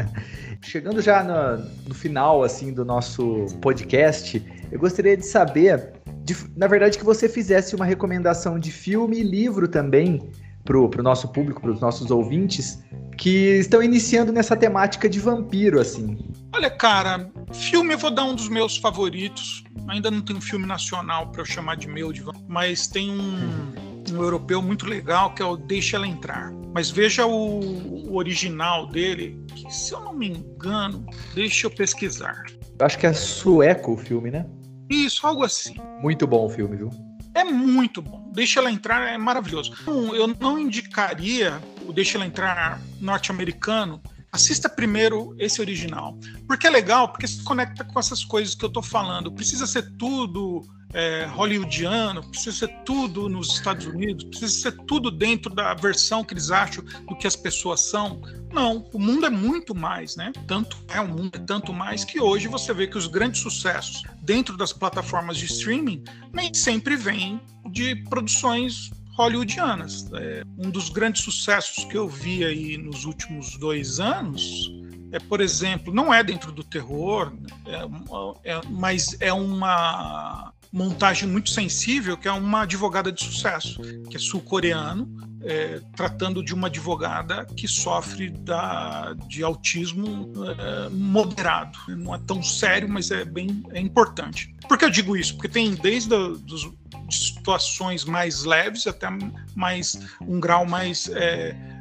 Chegando 0.60 1.00
já 1.00 1.22
no, 1.22 1.64
no, 1.88 1.94
final 1.94 2.42
assim 2.42 2.72
do 2.72 2.84
nosso 2.84 3.46
podcast, 3.60 4.44
eu 4.70 4.78
gostaria 4.78 5.16
de 5.16 5.24
saber, 5.24 5.92
de, 6.24 6.36
na 6.56 6.66
verdade, 6.66 6.98
que 6.98 7.04
você 7.04 7.28
fizesse 7.28 7.76
uma 7.76 7.84
recomendação 7.84 8.58
de 8.58 8.72
filme 8.72 9.20
e 9.20 9.22
livro 9.22 9.68
também 9.68 10.30
para 10.64 11.00
o 11.00 11.02
nosso 11.02 11.28
público, 11.28 11.60
para 11.60 11.70
os 11.70 11.80
nossos 11.80 12.10
ouvintes, 12.10 12.82
que 13.16 13.58
estão 13.58 13.82
iniciando 13.82 14.32
nessa 14.32 14.56
temática 14.56 15.08
de 15.08 15.18
vampiro, 15.18 15.80
assim. 15.80 16.18
Olha, 16.54 16.70
cara, 16.70 17.30
filme 17.52 17.94
eu 17.94 17.98
vou 17.98 18.10
dar 18.10 18.24
um 18.24 18.34
dos 18.34 18.48
meus 18.48 18.76
favoritos. 18.76 19.64
Ainda 19.88 20.10
não 20.10 20.20
tem 20.20 20.36
um 20.36 20.40
filme 20.40 20.66
nacional 20.66 21.28
para 21.28 21.40
eu 21.40 21.46
chamar 21.46 21.76
de 21.76 21.88
meu, 21.88 22.12
de 22.12 22.20
vampiro, 22.20 22.44
mas 22.48 22.86
tem 22.86 23.10
um, 23.10 24.12
um, 24.12 24.22
europeu 24.22 24.60
muito 24.60 24.86
legal 24.86 25.34
que 25.34 25.42
é 25.42 25.44
o 25.44 25.56
Deixa 25.56 25.96
Ela 25.96 26.06
Entrar. 26.06 26.52
Mas 26.74 26.90
veja 26.90 27.26
o, 27.26 28.10
o 28.10 28.16
original 28.16 28.86
dele, 28.86 29.42
que 29.54 29.72
se 29.72 29.92
eu 29.92 30.00
não 30.00 30.12
me 30.12 30.28
engano, 30.28 31.04
deixa 31.34 31.66
eu 31.66 31.70
pesquisar. 31.70 32.44
Eu 32.78 32.86
acho 32.86 32.98
que 32.98 33.06
é 33.06 33.12
sueco 33.12 33.92
o 33.92 33.96
filme, 33.96 34.30
né? 34.30 34.46
Isso, 34.88 35.26
algo 35.26 35.42
assim. 35.42 35.74
Muito 36.00 36.26
bom 36.26 36.46
o 36.46 36.48
filme, 36.48 36.76
viu? 36.76 36.90
É 37.38 37.44
muito 37.44 38.02
bom. 38.02 38.32
Deixa 38.32 38.58
ela 38.58 38.68
entrar, 38.68 39.08
é 39.08 39.16
maravilhoso. 39.16 39.72
Eu 39.86 40.26
não 40.40 40.58
indicaria 40.58 41.62
o 41.86 41.92
Deixa 41.92 42.18
ela 42.18 42.26
entrar 42.26 42.80
norte-americano. 43.00 44.02
Assista 44.30 44.68
primeiro 44.68 45.34
esse 45.38 45.60
original. 45.60 46.18
Porque 46.46 46.66
é 46.66 46.70
legal, 46.70 47.08
porque 47.08 47.26
se 47.26 47.42
conecta 47.42 47.84
com 47.84 47.98
essas 47.98 48.24
coisas 48.24 48.54
que 48.54 48.64
eu 48.64 48.68
tô 48.68 48.82
falando. 48.82 49.32
Precisa 49.32 49.66
ser 49.66 49.96
tudo 49.96 50.62
é, 50.92 51.26
hollywoodiano, 51.26 52.22
precisa 52.28 52.56
ser 52.56 52.68
tudo 52.84 53.28
nos 53.28 53.54
Estados 53.54 53.86
Unidos, 53.86 54.24
precisa 54.24 54.52
ser 54.52 54.72
tudo 54.86 55.10
dentro 55.10 55.54
da 55.54 55.74
versão 55.74 56.24
que 56.24 56.32
eles 56.32 56.50
acham 56.50 56.84
do 57.06 57.16
que 57.16 57.26
as 57.26 57.36
pessoas 57.36 57.80
são. 57.80 58.20
Não, 58.52 58.88
o 58.92 58.98
mundo 58.98 59.26
é 59.26 59.30
muito 59.30 59.74
mais, 59.74 60.16
né? 60.16 60.32
Tanto 60.46 60.76
é 60.88 61.00
o 61.00 61.08
mundo 61.08 61.36
é 61.36 61.38
tanto 61.38 61.72
mais 61.72 62.04
que 62.04 62.20
hoje 62.20 62.48
você 62.48 62.72
vê 62.72 62.86
que 62.86 62.96
os 62.96 63.06
grandes 63.06 63.40
sucessos 63.40 64.02
dentro 64.22 64.56
das 64.56 64.72
plataformas 64.72 65.36
de 65.36 65.46
streaming 65.46 66.02
nem 66.32 66.52
sempre 66.54 66.96
vêm 66.96 67.40
de 67.70 67.96
produções 68.04 68.90
hollywoodianas. 69.18 70.10
É, 70.14 70.42
um 70.56 70.70
dos 70.70 70.88
grandes 70.88 71.22
sucessos 71.22 71.84
que 71.84 71.96
eu 71.96 72.08
vi 72.08 72.44
aí 72.44 72.78
nos 72.78 73.04
últimos 73.04 73.56
dois 73.56 74.00
anos 74.00 74.70
é, 75.10 75.18
por 75.18 75.40
exemplo, 75.40 75.92
não 75.92 76.12
é 76.12 76.22
dentro 76.22 76.52
do 76.52 76.62
terror, 76.62 77.32
é, 77.66 78.52
é, 78.52 78.60
mas 78.68 79.16
é 79.20 79.32
uma 79.32 80.52
montagem 80.72 81.28
muito 81.28 81.50
sensível, 81.50 82.16
que 82.16 82.28
é 82.28 82.32
uma 82.32 82.62
advogada 82.62 83.10
de 83.10 83.22
sucesso, 83.22 83.80
que 84.10 84.16
é 84.16 84.20
sul-coreano, 84.20 85.08
é, 85.42 85.80
tratando 85.96 86.42
de 86.42 86.52
uma 86.52 86.66
advogada 86.66 87.46
que 87.56 87.68
sofre 87.68 88.30
da, 88.30 89.14
de 89.28 89.42
autismo 89.42 90.32
é, 90.58 90.88
moderado. 90.90 91.78
Não 91.88 92.14
é 92.14 92.18
tão 92.26 92.42
sério, 92.42 92.88
mas 92.88 93.10
é 93.10 93.24
bem 93.24 93.62
é 93.70 93.80
importante. 93.80 94.54
Por 94.68 94.76
que 94.76 94.84
eu 94.84 94.90
digo 94.90 95.16
isso? 95.16 95.34
Porque 95.34 95.48
tem 95.48 95.74
desde 95.74 96.14
a, 96.14 96.18
dos, 96.18 96.70
de 97.08 97.16
situações 97.16 98.04
mais 98.04 98.44
leves 98.44 98.86
até 98.86 99.08
mais 99.54 99.98
um 100.20 100.38
grau 100.38 100.66
mais 100.66 101.08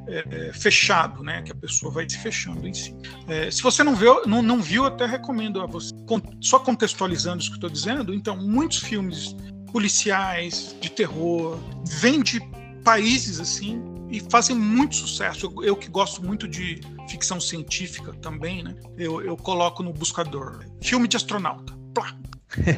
é, 0.07 0.53
fechado, 0.53 1.23
né? 1.23 1.41
Que 1.41 1.51
a 1.51 1.55
pessoa 1.55 1.91
vai 1.91 2.09
se 2.09 2.17
fechando 2.17 2.67
em 2.67 2.73
si. 2.73 2.95
É, 3.27 3.51
se 3.51 3.61
você 3.61 3.83
não 3.83 3.95
viu, 3.95 4.25
não, 4.25 4.41
não 4.41 4.61
viu, 4.61 4.85
até 4.85 5.05
recomendo 5.05 5.61
a 5.61 5.65
você. 5.65 5.93
Só 6.41 6.59
contextualizando 6.59 7.39
isso 7.39 7.49
que 7.49 7.57
estou 7.57 7.69
dizendo, 7.69 8.13
então, 8.13 8.37
muitos 8.37 8.79
filmes 8.79 9.35
policiais, 9.71 10.75
de 10.79 10.89
terror, 10.89 11.59
vêm 11.85 12.21
de 12.21 12.39
países 12.83 13.39
assim 13.39 13.81
e 14.09 14.21
fazem 14.31 14.55
muito 14.55 14.95
sucesso. 14.95 15.45
Eu, 15.45 15.63
eu, 15.63 15.75
que 15.75 15.89
gosto 15.89 16.23
muito 16.23 16.47
de 16.47 16.79
ficção 17.09 17.39
científica 17.39 18.13
também, 18.13 18.63
né? 18.63 18.75
Eu, 18.97 19.21
eu 19.21 19.35
coloco 19.35 19.83
no 19.83 19.91
buscador 19.91 20.65
filme 20.81 21.07
de 21.07 21.17
astronauta. 21.17 21.73
Plá. 21.93 22.17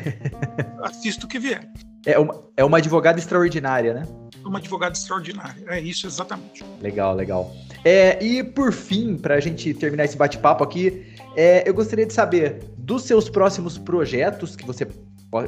Assisto 0.84 1.26
o 1.26 1.30
que 1.30 1.38
vier. 1.38 1.70
É 2.06 2.18
uma, 2.18 2.44
é 2.56 2.64
uma 2.64 2.78
advogada 2.78 3.20
extraordinária, 3.20 3.94
né? 3.94 4.08
Uma 4.46 4.60
advogada 4.60 4.94
extraordinária. 4.94 5.64
É 5.68 5.80
isso 5.80 6.08
exatamente. 6.08 6.64
Legal, 6.82 7.16
legal. 7.16 7.54
É, 7.84 8.24
e 8.24 8.44
por 8.44 8.72
fim, 8.72 9.18
para 9.18 9.36
a 9.36 9.40
gente 9.40 9.74
terminar 9.74 10.06
esse 10.06 10.18
bate-papo 10.18 10.64
aqui, 10.64 11.06
é, 11.36 11.68
eu 11.68 11.74
gostaria 11.74 12.06
de 12.06 12.14
saber 12.14 12.64
dos 12.78 13.04
seus 13.04 13.30
próximos 13.30 13.78
projetos, 13.78 14.56
que 14.56 14.66
você 14.66 14.86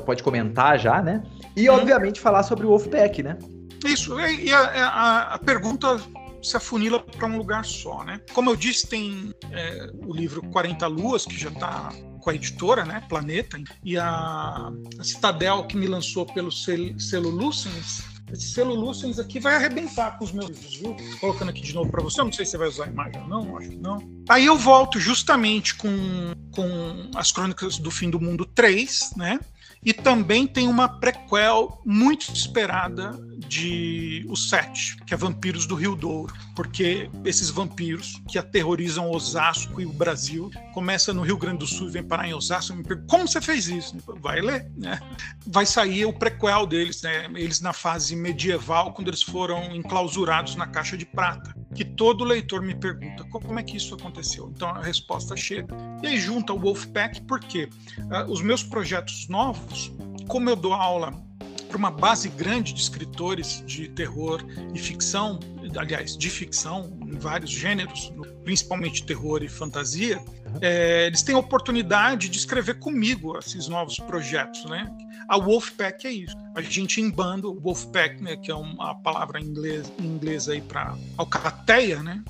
pode 0.05 0.21
comentar 0.21 0.77
já, 0.77 1.01
né? 1.01 1.23
E, 1.55 1.69
hum. 1.69 1.73
obviamente, 1.73 2.19
falar 2.19 2.43
sobre 2.43 2.65
o 2.65 2.69
Wolfpack, 2.69 3.23
né? 3.23 3.37
Isso, 3.85 4.19
e 4.19 4.53
a, 4.53 4.59
a, 4.59 5.33
a 5.35 5.39
pergunta 5.39 5.99
se 6.41 6.57
afunila 6.57 6.99
para 6.99 7.27
um 7.27 7.37
lugar 7.37 7.65
só, 7.65 8.03
né? 8.03 8.19
Como 8.33 8.49
eu 8.49 8.55
disse, 8.55 8.87
tem 8.87 9.33
é, 9.51 9.89
o 10.05 10.13
livro 10.13 10.41
40 10.49 10.87
Luas, 10.87 11.25
que 11.25 11.37
já 11.37 11.49
está 11.49 11.91
com 12.21 12.29
a 12.29 12.35
editora, 12.35 12.85
né, 12.85 13.03
Planeta, 13.09 13.61
e 13.83 13.97
a, 13.97 14.71
a 14.99 15.03
Citadel, 15.03 15.65
que 15.65 15.75
me 15.75 15.87
lançou 15.87 16.25
pelo 16.25 16.51
selo, 16.51 16.99
selo 16.99 17.29
Lucens, 17.29 18.03
esse 18.31 18.53
selo 18.53 18.73
Lucens 18.73 19.19
aqui 19.19 19.39
vai 19.39 19.55
arrebentar 19.55 20.17
com 20.17 20.23
os 20.23 20.31
meus 20.31 20.47
livros, 20.47 20.75
viu? 20.75 20.95
Colocando 21.19 21.49
aqui 21.49 21.61
de 21.61 21.73
novo 21.73 21.91
para 21.91 22.01
você, 22.01 22.21
eu 22.21 22.25
não 22.25 22.31
sei 22.31 22.45
se 22.45 22.51
você 22.51 22.57
vai 22.57 22.67
usar 22.69 22.85
a 22.85 22.87
imagem 22.87 23.21
ou 23.21 23.27
não, 23.27 23.57
acho 23.57 23.69
que 23.69 23.75
não. 23.75 23.97
Aí 24.29 24.45
eu 24.45 24.57
volto 24.57 24.99
justamente 24.99 25.75
com, 25.75 25.89
com 26.51 27.11
as 27.13 27.31
Crônicas 27.31 27.77
do 27.77 27.91
Fim 27.91 28.09
do 28.09 28.21
Mundo 28.21 28.45
3, 28.45 29.15
né? 29.17 29.39
E 29.83 29.93
também 29.93 30.47
tem 30.47 30.67
uma 30.67 30.87
prequel 30.87 31.81
muito 31.85 32.31
esperada 32.31 33.19
de 33.47 34.25
O 34.29 34.35
Sete, 34.35 34.97
que 35.05 35.13
é 35.13 35.17
Vampiros 35.17 35.65
do 35.65 35.75
Rio 35.75 35.95
Douro, 35.95 36.33
porque 36.55 37.09
esses 37.25 37.49
vampiros 37.49 38.21
que 38.27 38.37
aterrorizam 38.37 39.09
Osasco 39.11 39.81
e 39.81 39.85
o 39.85 39.91
Brasil 39.91 40.49
começa 40.73 41.13
no 41.13 41.21
Rio 41.21 41.37
Grande 41.37 41.59
do 41.59 41.67
Sul 41.67 41.87
e 41.89 41.91
vem 41.91 42.03
parar 42.03 42.27
em 42.27 42.33
Osasco. 42.33 42.75
Me 42.75 42.83
pergunto, 42.83 43.07
como 43.07 43.27
você 43.27 43.41
fez 43.41 43.67
isso? 43.67 43.97
Vai 44.21 44.41
ler, 44.41 44.71
né? 44.77 44.99
Vai 45.45 45.65
sair 45.65 46.05
o 46.05 46.13
prequel 46.13 46.65
deles, 46.65 47.01
né? 47.01 47.25
Eles 47.35 47.61
na 47.61 47.73
fase 47.73 48.15
medieval, 48.15 48.93
quando 48.93 49.07
eles 49.07 49.23
foram 49.23 49.75
enclausurados 49.75 50.55
na 50.55 50.67
caixa 50.67 50.97
de 50.97 51.05
prata. 51.05 51.55
Que 51.73 51.85
todo 51.85 52.23
leitor 52.23 52.61
me 52.61 52.75
pergunta 52.75 53.23
como 53.25 53.59
é 53.59 53.63
que 53.63 53.77
isso 53.77 53.95
aconteceu. 53.95 54.51
Então 54.53 54.69
a 54.69 54.81
resposta 54.81 55.35
chega. 55.35 55.75
E 56.03 56.07
aí 56.07 56.19
junta 56.19 56.53
o 56.53 56.59
Wolfpack, 56.59 57.21
porque 57.21 57.69
uh, 57.99 58.29
os 58.29 58.41
meus 58.41 58.63
projetos 58.63 59.27
novos, 59.27 59.91
como 60.27 60.49
eu 60.49 60.55
dou 60.55 60.73
aula 60.73 61.30
para 61.71 61.77
uma 61.77 61.89
base 61.89 62.27
grande 62.27 62.73
de 62.73 62.81
escritores 62.81 63.63
de 63.65 63.87
terror 63.87 64.43
e 64.75 64.77
ficção, 64.77 65.39
aliás, 65.77 66.17
de 66.17 66.29
ficção, 66.29 66.99
em 67.01 67.17
vários 67.17 67.49
gêneros, 67.49 68.11
principalmente 68.43 69.05
terror 69.05 69.41
e 69.41 69.47
fantasia, 69.47 70.21
é, 70.59 71.07
eles 71.07 71.21
têm 71.23 71.33
a 71.33 71.39
oportunidade 71.39 72.27
de 72.27 72.37
escrever 72.37 72.77
comigo 72.79 73.37
esses 73.37 73.69
novos 73.69 73.97
projetos, 73.97 74.65
né? 74.65 74.91
A 75.29 75.37
Wolfpack 75.37 76.05
é 76.05 76.11
isso. 76.11 76.35
A 76.53 76.61
gente 76.61 76.99
em 76.99 77.09
bando, 77.09 77.57
Wolfpack, 77.57 78.21
né, 78.21 78.35
que 78.35 78.51
é 78.51 78.55
uma 78.55 78.93
palavra 78.95 79.39
em 79.39 79.45
inglês 79.99 80.49
aí 80.49 80.59
para 80.59 80.93
alcateia, 81.17 82.03
né? 82.03 82.21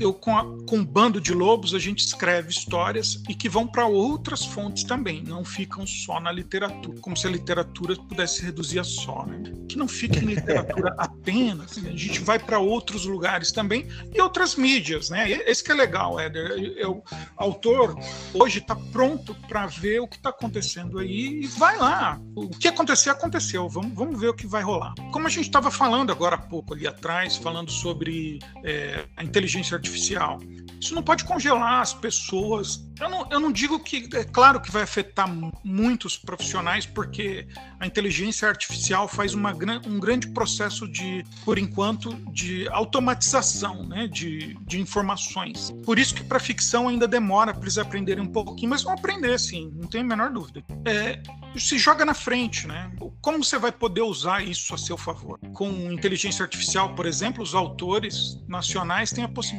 Eu, 0.00 0.12
com, 0.12 0.36
a, 0.36 0.44
com 0.66 0.78
um 0.78 0.84
bando 0.84 1.20
de 1.20 1.32
lobos, 1.32 1.74
a 1.74 1.78
gente 1.78 2.00
escreve 2.00 2.50
histórias 2.50 3.22
e 3.28 3.34
que 3.34 3.48
vão 3.48 3.66
para 3.66 3.86
outras 3.86 4.44
fontes 4.44 4.84
também, 4.84 5.22
não 5.22 5.44
ficam 5.44 5.86
só 5.86 6.20
na 6.20 6.30
literatura, 6.30 7.00
como 7.00 7.16
se 7.16 7.26
a 7.26 7.30
literatura 7.30 7.96
pudesse 7.96 8.42
reduzir 8.42 8.80
a 8.80 8.84
só, 8.84 9.24
né? 9.24 9.42
Que 9.68 9.78
não 9.78 9.88
fique 9.88 10.18
em 10.18 10.26
literatura 10.26 10.94
apenas, 10.98 11.78
a 11.78 11.96
gente 11.96 12.20
vai 12.20 12.38
para 12.38 12.58
outros 12.58 13.06
lugares 13.06 13.50
também 13.50 13.88
e 14.14 14.20
outras 14.20 14.56
mídias, 14.56 15.08
né? 15.08 15.30
Esse 15.30 15.64
que 15.64 15.72
é 15.72 15.74
legal, 15.74 16.18
Éder. 16.20 16.86
o 16.86 17.02
autor 17.36 17.96
hoje 18.34 18.58
está 18.58 18.76
pronto 18.76 19.34
para 19.48 19.66
ver 19.66 20.00
o 20.00 20.08
que 20.08 20.16
está 20.16 20.30
acontecendo 20.30 20.98
aí 20.98 21.42
e 21.42 21.46
vai 21.46 21.78
lá. 21.78 22.20
O 22.34 22.50
que 22.50 22.68
acontecer, 22.68 23.10
aconteceu. 23.10 23.68
Vamos, 23.68 23.94
vamos 23.94 24.20
ver 24.20 24.28
o 24.28 24.34
que 24.34 24.46
vai 24.46 24.62
rolar. 24.62 24.94
Como 25.12 25.26
a 25.26 25.30
gente 25.30 25.46
estava 25.46 25.70
falando 25.70 26.10
agora 26.10 26.36
há 26.36 26.38
pouco 26.38 26.74
ali 26.74 26.86
atrás, 26.86 27.36
falando 27.36 27.70
sobre 27.70 28.38
é, 28.64 29.06
a 29.16 29.24
inteligência 29.24 29.77
artificial. 29.78 30.38
Isso 30.80 30.94
não 30.94 31.02
pode 31.02 31.24
congelar 31.24 31.80
as 31.80 31.92
pessoas. 31.92 32.86
Eu 33.00 33.08
não, 33.08 33.28
eu 33.30 33.40
não 33.40 33.52
digo 33.52 33.80
que, 33.80 34.08
é 34.14 34.24
claro 34.24 34.60
que 34.60 34.70
vai 34.70 34.82
afetar 34.82 35.28
muitos 35.64 36.16
profissionais, 36.16 36.86
porque 36.86 37.46
a 37.78 37.86
inteligência 37.86 38.48
artificial 38.48 39.08
faz 39.08 39.34
uma, 39.34 39.52
um 39.86 39.98
grande 39.98 40.28
processo 40.28 40.86
de, 40.88 41.24
por 41.44 41.58
enquanto, 41.58 42.14
de 42.32 42.68
automatização 42.68 43.86
né, 43.86 44.06
de, 44.06 44.56
de 44.66 44.80
informações. 44.80 45.72
Por 45.84 45.98
isso 45.98 46.14
que 46.14 46.24
para 46.24 46.38
ficção 46.38 46.88
ainda 46.88 47.06
demora 47.06 47.52
para 47.52 47.62
eles 47.62 47.78
aprenderem 47.78 48.24
um 48.24 48.32
pouquinho, 48.32 48.70
mas 48.70 48.82
vão 48.82 48.92
aprender 48.92 49.38
sim, 49.38 49.72
não 49.74 49.88
tenho 49.88 50.04
a 50.04 50.06
menor 50.06 50.30
dúvida. 50.30 50.62
É, 50.84 51.20
se 51.56 51.78
joga 51.78 52.04
na 52.04 52.14
frente, 52.14 52.66
né? 52.66 52.90
Como 53.20 53.44
você 53.44 53.58
vai 53.58 53.72
poder 53.72 54.02
usar 54.02 54.42
isso 54.42 54.74
a 54.74 54.78
seu 54.78 54.96
favor? 54.96 55.38
Com 55.52 55.70
inteligência 55.92 56.42
artificial, 56.42 56.94
por 56.94 57.06
exemplo, 57.06 57.42
os 57.42 57.54
autores 57.54 58.40
nacionais 58.46 59.10
têm 59.10 59.24
a 59.24 59.28
possibilidade 59.28 59.57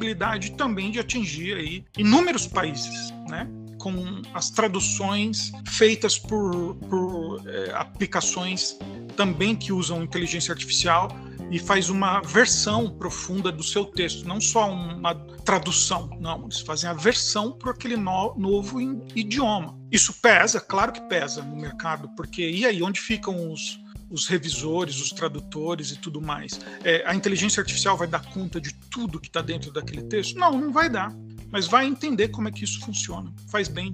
também 0.51 0.91
de 0.91 0.99
atingir 0.99 1.55
aí 1.55 1.85
inúmeros 1.97 2.47
países, 2.47 3.11
né? 3.29 3.47
com 3.79 4.21
as 4.33 4.49
traduções 4.49 5.51
feitas 5.65 6.19
por, 6.19 6.75
por 6.89 7.41
é, 7.47 7.71
aplicações 7.73 8.77
também 9.15 9.55
que 9.55 9.71
usam 9.71 10.03
inteligência 10.03 10.51
artificial 10.51 11.09
e 11.51 11.57
faz 11.57 11.89
uma 11.89 12.21
versão 12.21 12.89
profunda 12.89 13.51
do 13.51 13.63
seu 13.63 13.85
texto, 13.85 14.27
não 14.27 14.39
só 14.39 14.71
uma 14.71 15.15
tradução, 15.43 16.09
não, 16.19 16.43
eles 16.43 16.59
fazem 16.59 16.89
a 16.89 16.93
versão 16.93 17.51
para 17.51 17.71
aquele 17.71 17.97
no, 17.97 18.35
novo 18.37 18.79
idioma. 19.15 19.75
Isso 19.91 20.13
pesa, 20.21 20.59
claro 20.59 20.91
que 20.91 21.01
pesa 21.01 21.41
no 21.41 21.55
mercado, 21.55 22.09
porque 22.15 22.47
e 22.47 22.65
aí 22.65 22.83
onde 22.83 22.99
ficam 22.99 23.51
os, 23.51 23.79
os 24.09 24.27
revisores, 24.27 24.99
os 24.99 25.09
tradutores 25.11 25.91
e 25.91 25.97
tudo 25.97 26.21
mais? 26.21 26.59
É, 26.83 27.03
a 27.05 27.15
inteligência 27.15 27.61
artificial 27.61 27.97
vai 27.97 28.07
dar 28.07 28.25
conta 28.25 28.59
de 28.59 28.73
tudo 28.73 29.19
que 29.19 29.27
está 29.27 29.41
dentro 29.41 29.71
daquele 29.71 30.03
texto? 30.03 30.37
Não, 30.37 30.51
não 30.59 30.71
vai 30.71 30.89
dar. 30.89 31.13
Mas 31.51 31.67
vai 31.67 31.85
entender 31.85 32.29
como 32.29 32.47
é 32.47 32.51
que 32.51 32.63
isso 32.63 32.79
funciona. 32.81 33.33
Faz 33.49 33.67
bem. 33.67 33.93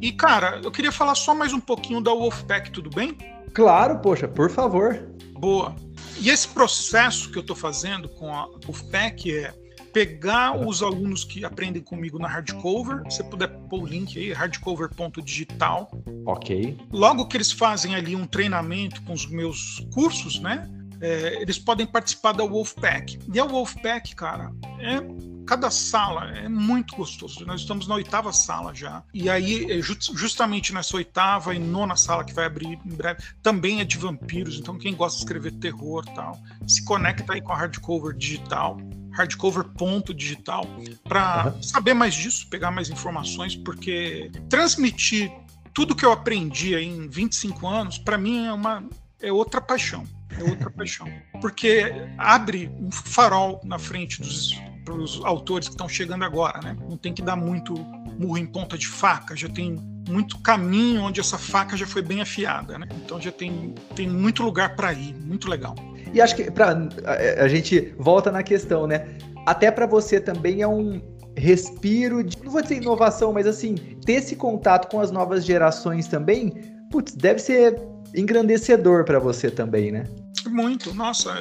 E, 0.00 0.12
cara, 0.12 0.60
eu 0.62 0.70
queria 0.70 0.92
falar 0.92 1.14
só 1.14 1.34
mais 1.34 1.52
um 1.52 1.60
pouquinho 1.60 2.00
da 2.00 2.12
Wolfpack, 2.12 2.70
tudo 2.70 2.90
bem? 2.90 3.16
Claro, 3.52 3.98
poxa, 3.98 4.28
por 4.28 4.50
favor. 4.50 5.08
Boa. 5.32 5.74
E 6.20 6.30
esse 6.30 6.46
processo 6.48 7.30
que 7.30 7.38
eu 7.38 7.40
estou 7.40 7.56
fazendo 7.56 8.08
com 8.08 8.32
a 8.34 8.46
Wolfpack 8.64 9.36
é 9.36 9.54
pegar 9.92 10.56
os 10.56 10.82
alunos 10.82 11.24
que 11.24 11.44
aprendem 11.44 11.82
comigo 11.82 12.18
na 12.18 12.28
hardcover, 12.28 13.02
se 13.10 13.18
você 13.18 13.24
puder 13.24 13.48
pôr 13.68 13.82
o 13.82 13.86
link 13.86 14.18
aí, 14.18 14.32
hardcover.digital. 14.32 15.90
Ok. 16.26 16.78
Logo 16.92 17.26
que 17.26 17.36
eles 17.36 17.52
fazem 17.52 17.94
ali 17.94 18.16
um 18.16 18.26
treinamento 18.26 19.02
com 19.02 19.12
os 19.12 19.26
meus 19.26 19.86
cursos, 19.92 20.40
né? 20.40 20.68
É, 21.00 21.42
eles 21.42 21.58
podem 21.58 21.86
participar 21.86 22.32
da 22.32 22.44
Wolfpack. 22.44 23.18
E 23.32 23.40
a 23.40 23.44
Wolfpack, 23.44 24.14
cara, 24.14 24.52
é 24.78 25.00
cada 25.44 25.70
sala 25.70 26.30
é 26.36 26.48
muito 26.48 26.96
gostoso. 26.96 27.44
Nós 27.44 27.62
estamos 27.62 27.86
na 27.86 27.96
oitava 27.96 28.32
sala 28.32 28.74
já. 28.74 29.02
E 29.12 29.28
aí, 29.28 29.70
é 29.70 29.82
justamente 29.82 30.72
nessa 30.72 30.96
oitava 30.96 31.54
e 31.54 31.58
nona 31.58 31.96
sala 31.96 32.24
que 32.24 32.32
vai 32.32 32.46
abrir 32.46 32.78
em 32.86 32.94
breve, 32.94 33.22
também 33.42 33.80
é 33.80 33.84
de 33.84 33.98
vampiros. 33.98 34.58
Então, 34.58 34.78
quem 34.78 34.94
gosta 34.94 35.18
de 35.18 35.24
escrever 35.24 35.52
terror 35.52 36.04
tal, 36.14 36.38
se 36.66 36.84
conecta 36.84 37.32
aí 37.32 37.40
com 37.40 37.52
a 37.52 37.56
hardcover 37.56 38.14
digital 38.16 38.78
hardcover.digital 39.12 40.66
para 41.04 41.52
uhum. 41.54 41.62
saber 41.62 41.94
mais 41.94 42.14
disso, 42.14 42.46
pegar 42.48 42.70
mais 42.70 42.90
informações, 42.90 43.56
porque 43.56 44.30
transmitir 44.48 45.30
tudo 45.74 45.94
que 45.94 46.04
eu 46.04 46.12
aprendi 46.12 46.74
em 46.74 47.08
25 47.08 47.66
anos, 47.66 47.98
para 47.98 48.18
mim 48.18 48.46
é 48.46 48.52
uma 48.52 48.84
é 49.20 49.32
outra 49.32 49.60
paixão, 49.60 50.04
é 50.38 50.42
outra 50.42 50.68
paixão, 50.72 51.08
porque 51.40 51.92
abre 52.18 52.70
um 52.78 52.90
farol 52.90 53.60
na 53.64 53.78
frente 53.78 54.20
dos 54.20 54.52
para 54.84 54.94
os 54.94 55.24
autores 55.24 55.68
que 55.68 55.74
estão 55.74 55.88
chegando 55.88 56.24
agora, 56.24 56.60
né? 56.60 56.76
Não 56.88 56.96
tem 56.96 57.14
que 57.14 57.22
dar 57.22 57.36
muito 57.36 57.74
murro 58.18 58.36
em 58.36 58.46
ponta 58.46 58.76
de 58.76 58.86
faca, 58.86 59.36
já 59.36 59.48
tem 59.48 59.76
muito 60.08 60.38
caminho 60.40 61.02
onde 61.02 61.20
essa 61.20 61.38
faca 61.38 61.76
já 61.76 61.86
foi 61.86 62.02
bem 62.02 62.20
afiada, 62.20 62.78
né? 62.78 62.88
Então 63.04 63.20
já 63.20 63.30
tem, 63.30 63.74
tem 63.94 64.08
muito 64.08 64.42
lugar 64.42 64.74
para 64.76 64.92
ir, 64.92 65.14
muito 65.14 65.48
legal. 65.48 65.74
E 66.12 66.20
acho 66.20 66.36
que 66.36 66.50
pra, 66.50 66.76
a, 67.04 67.44
a 67.44 67.48
gente 67.48 67.94
volta 67.98 68.30
na 68.30 68.42
questão, 68.42 68.86
né? 68.86 69.06
Até 69.46 69.70
para 69.70 69.86
você 69.86 70.20
também 70.20 70.62
é 70.62 70.68
um 70.68 71.00
respiro 71.36 72.22
de, 72.22 72.42
não 72.42 72.52
vou 72.52 72.62
dizer 72.62 72.76
inovação, 72.76 73.32
mas 73.32 73.46
assim, 73.46 73.74
ter 74.04 74.14
esse 74.14 74.36
contato 74.36 74.88
com 74.88 75.00
as 75.00 75.10
novas 75.10 75.44
gerações 75.44 76.06
também, 76.06 76.52
putz, 76.90 77.14
deve 77.14 77.38
ser 77.38 77.80
engrandecedor 78.14 79.04
para 79.04 79.18
você 79.18 79.50
também, 79.50 79.90
né? 79.90 80.04
Muito, 80.48 80.92
nossa, 80.94 81.32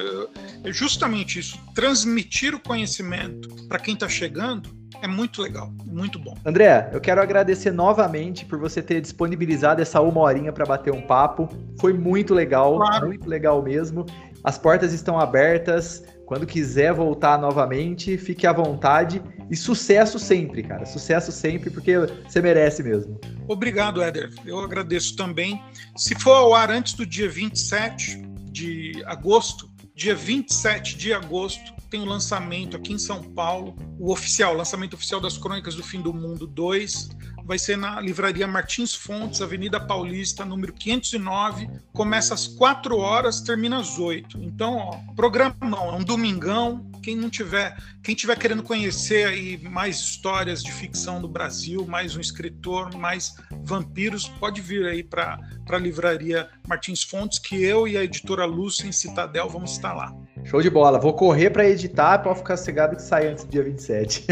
é 0.64 0.72
justamente 0.72 1.40
isso. 1.40 1.60
Transmitir 1.74 2.54
o 2.54 2.60
conhecimento 2.60 3.50
para 3.68 3.80
quem 3.80 3.94
está 3.94 4.08
chegando 4.08 4.70
é 5.02 5.08
muito 5.08 5.42
legal, 5.42 5.74
muito 5.84 6.20
bom. 6.20 6.38
André, 6.46 6.90
eu 6.94 7.02
quero 7.02 7.22
agradecer 7.22 7.72
novamente 7.72 8.46
por 8.46 8.60
você 8.60 8.82
ter 8.82 9.02
disponibilizado 9.02 9.82
essa 9.82 10.00
uma 10.00 10.22
horinha 10.22 10.54
para 10.54 10.66
bater 10.66 10.94
um 10.94 11.02
papo. 11.02 11.50
Foi 11.80 11.92
muito 11.92 12.34
legal, 12.36 12.78
claro. 12.78 13.08
muito 13.08 13.28
legal 13.28 13.62
mesmo. 13.64 14.06
As 14.44 14.58
portas 14.58 14.94
estão 14.94 15.20
abertas. 15.20 16.04
Quando 16.26 16.48
quiser 16.48 16.94
voltar 16.94 17.38
novamente, 17.38 18.18
fique 18.18 18.48
à 18.48 18.54
vontade. 18.54 19.22
E 19.50 19.56
sucesso 19.56 20.18
sempre, 20.18 20.64
cara. 20.64 20.86
Sucesso 20.86 21.32
sempre, 21.32 21.70
porque 21.70 21.98
você 21.98 22.42
merece 22.42 22.82
mesmo. 22.82 23.20
Obrigado, 23.48 24.02
Éder. 24.02 24.32
Eu 24.46 24.60
agradeço 24.60 25.16
também. 25.16 25.62
Se 25.96 26.16
for 26.16 26.36
ao 26.36 26.54
ar 26.54 26.72
antes 26.72 26.94
do 26.94 27.06
dia 27.06 27.30
27 27.30 28.22
de 28.52 29.04
agosto, 29.06 29.70
dia 29.94 30.16
27 30.16 30.98
de 30.98 31.14
agosto, 31.14 31.74
tem 31.90 32.02
o 32.02 32.06
lançamento 32.06 32.78
aqui 32.78 32.94
em 32.94 32.98
São 32.98 33.22
Paulo, 33.22 33.76
o 34.00 34.12
oficial, 34.12 34.54
lançamento 34.54 34.94
oficial 34.94 35.20
das 35.20 35.38
Crônicas 35.38 35.76
do 35.76 35.84
Fim 35.84 36.02
do 36.02 36.14
Mundo 36.14 36.48
2 36.48 37.10
vai 37.44 37.58
ser 37.60 37.78
na 37.78 38.00
Livraria 38.00 38.48
Martins 38.48 38.94
Fontes, 38.94 39.42
Avenida 39.42 39.80
Paulista, 39.80 40.46
número 40.46 40.74
509. 40.74 41.70
Começa 41.94 42.34
às 42.34 42.48
4 42.48 42.98
horas, 42.98 43.42
termina 43.42 43.80
às 43.80 43.98
8. 43.98 44.38
Então, 44.42 44.78
ó, 44.78 44.98
programão, 45.16 45.90
é 45.90 45.96
um 45.96 46.04
domingão. 46.04 46.90
Quem 47.02 47.16
não 47.16 47.30
tiver, 47.30 47.76
quem 48.04 48.14
tiver 48.14 48.38
querendo 48.38 48.62
conhecer 48.62 49.28
aí 49.28 49.58
mais 49.58 49.98
histórias 49.98 50.62
de 50.62 50.72
ficção 50.72 51.20
do 51.20 51.28
Brasil, 51.28 51.86
mais 51.88 52.16
um 52.16 52.22
escritor, 52.22 52.96
mais 52.96 53.36
vampiros, 53.64 54.28
pode 54.28 54.62
vir 54.62 54.86
aí 54.86 55.04
para 55.04 55.40
a 55.68 55.78
Livraria 55.78 56.48
Martins 56.68 57.02
Fontes, 57.02 57.40
que 57.40 57.64
eu 57.64 57.88
e 57.88 57.98
a 57.98 58.04
editora 58.04 58.46
Lúcia 58.46 58.88
em 58.88 58.92
Citadel 58.92 59.50
vamos 59.50 59.72
estar 59.72 59.94
lá. 59.94 60.14
Show 60.44 60.62
de 60.62 60.70
bola. 60.70 61.00
Vou 61.00 61.14
correr 61.14 61.50
para 61.50 61.68
editar, 61.68 62.20
para 62.20 62.36
ficar 62.36 62.58
cegado 62.58 62.96
que 62.96 63.02
sai 63.02 63.28
antes 63.28 63.44
do 63.44 63.52
dia 63.52 63.64
27. 63.64 64.28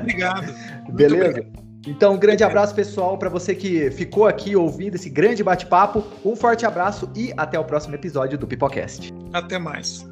Obrigado. 0.00 0.52
Beleza? 0.92 1.40
Obrigado. 1.40 1.69
Então, 1.86 2.14
um 2.14 2.18
grande 2.18 2.44
abraço, 2.44 2.74
pessoal, 2.74 3.16
para 3.16 3.28
você 3.28 3.54
que 3.54 3.90
ficou 3.90 4.26
aqui 4.26 4.54
ouvindo 4.54 4.96
esse 4.96 5.08
grande 5.08 5.42
bate-papo. 5.42 6.04
Um 6.24 6.36
forte 6.36 6.66
abraço 6.66 7.10
e 7.16 7.32
até 7.36 7.58
o 7.58 7.64
próximo 7.64 7.94
episódio 7.94 8.36
do 8.36 8.46
Pipocast. 8.46 9.12
Até 9.32 9.58
mais. 9.58 10.06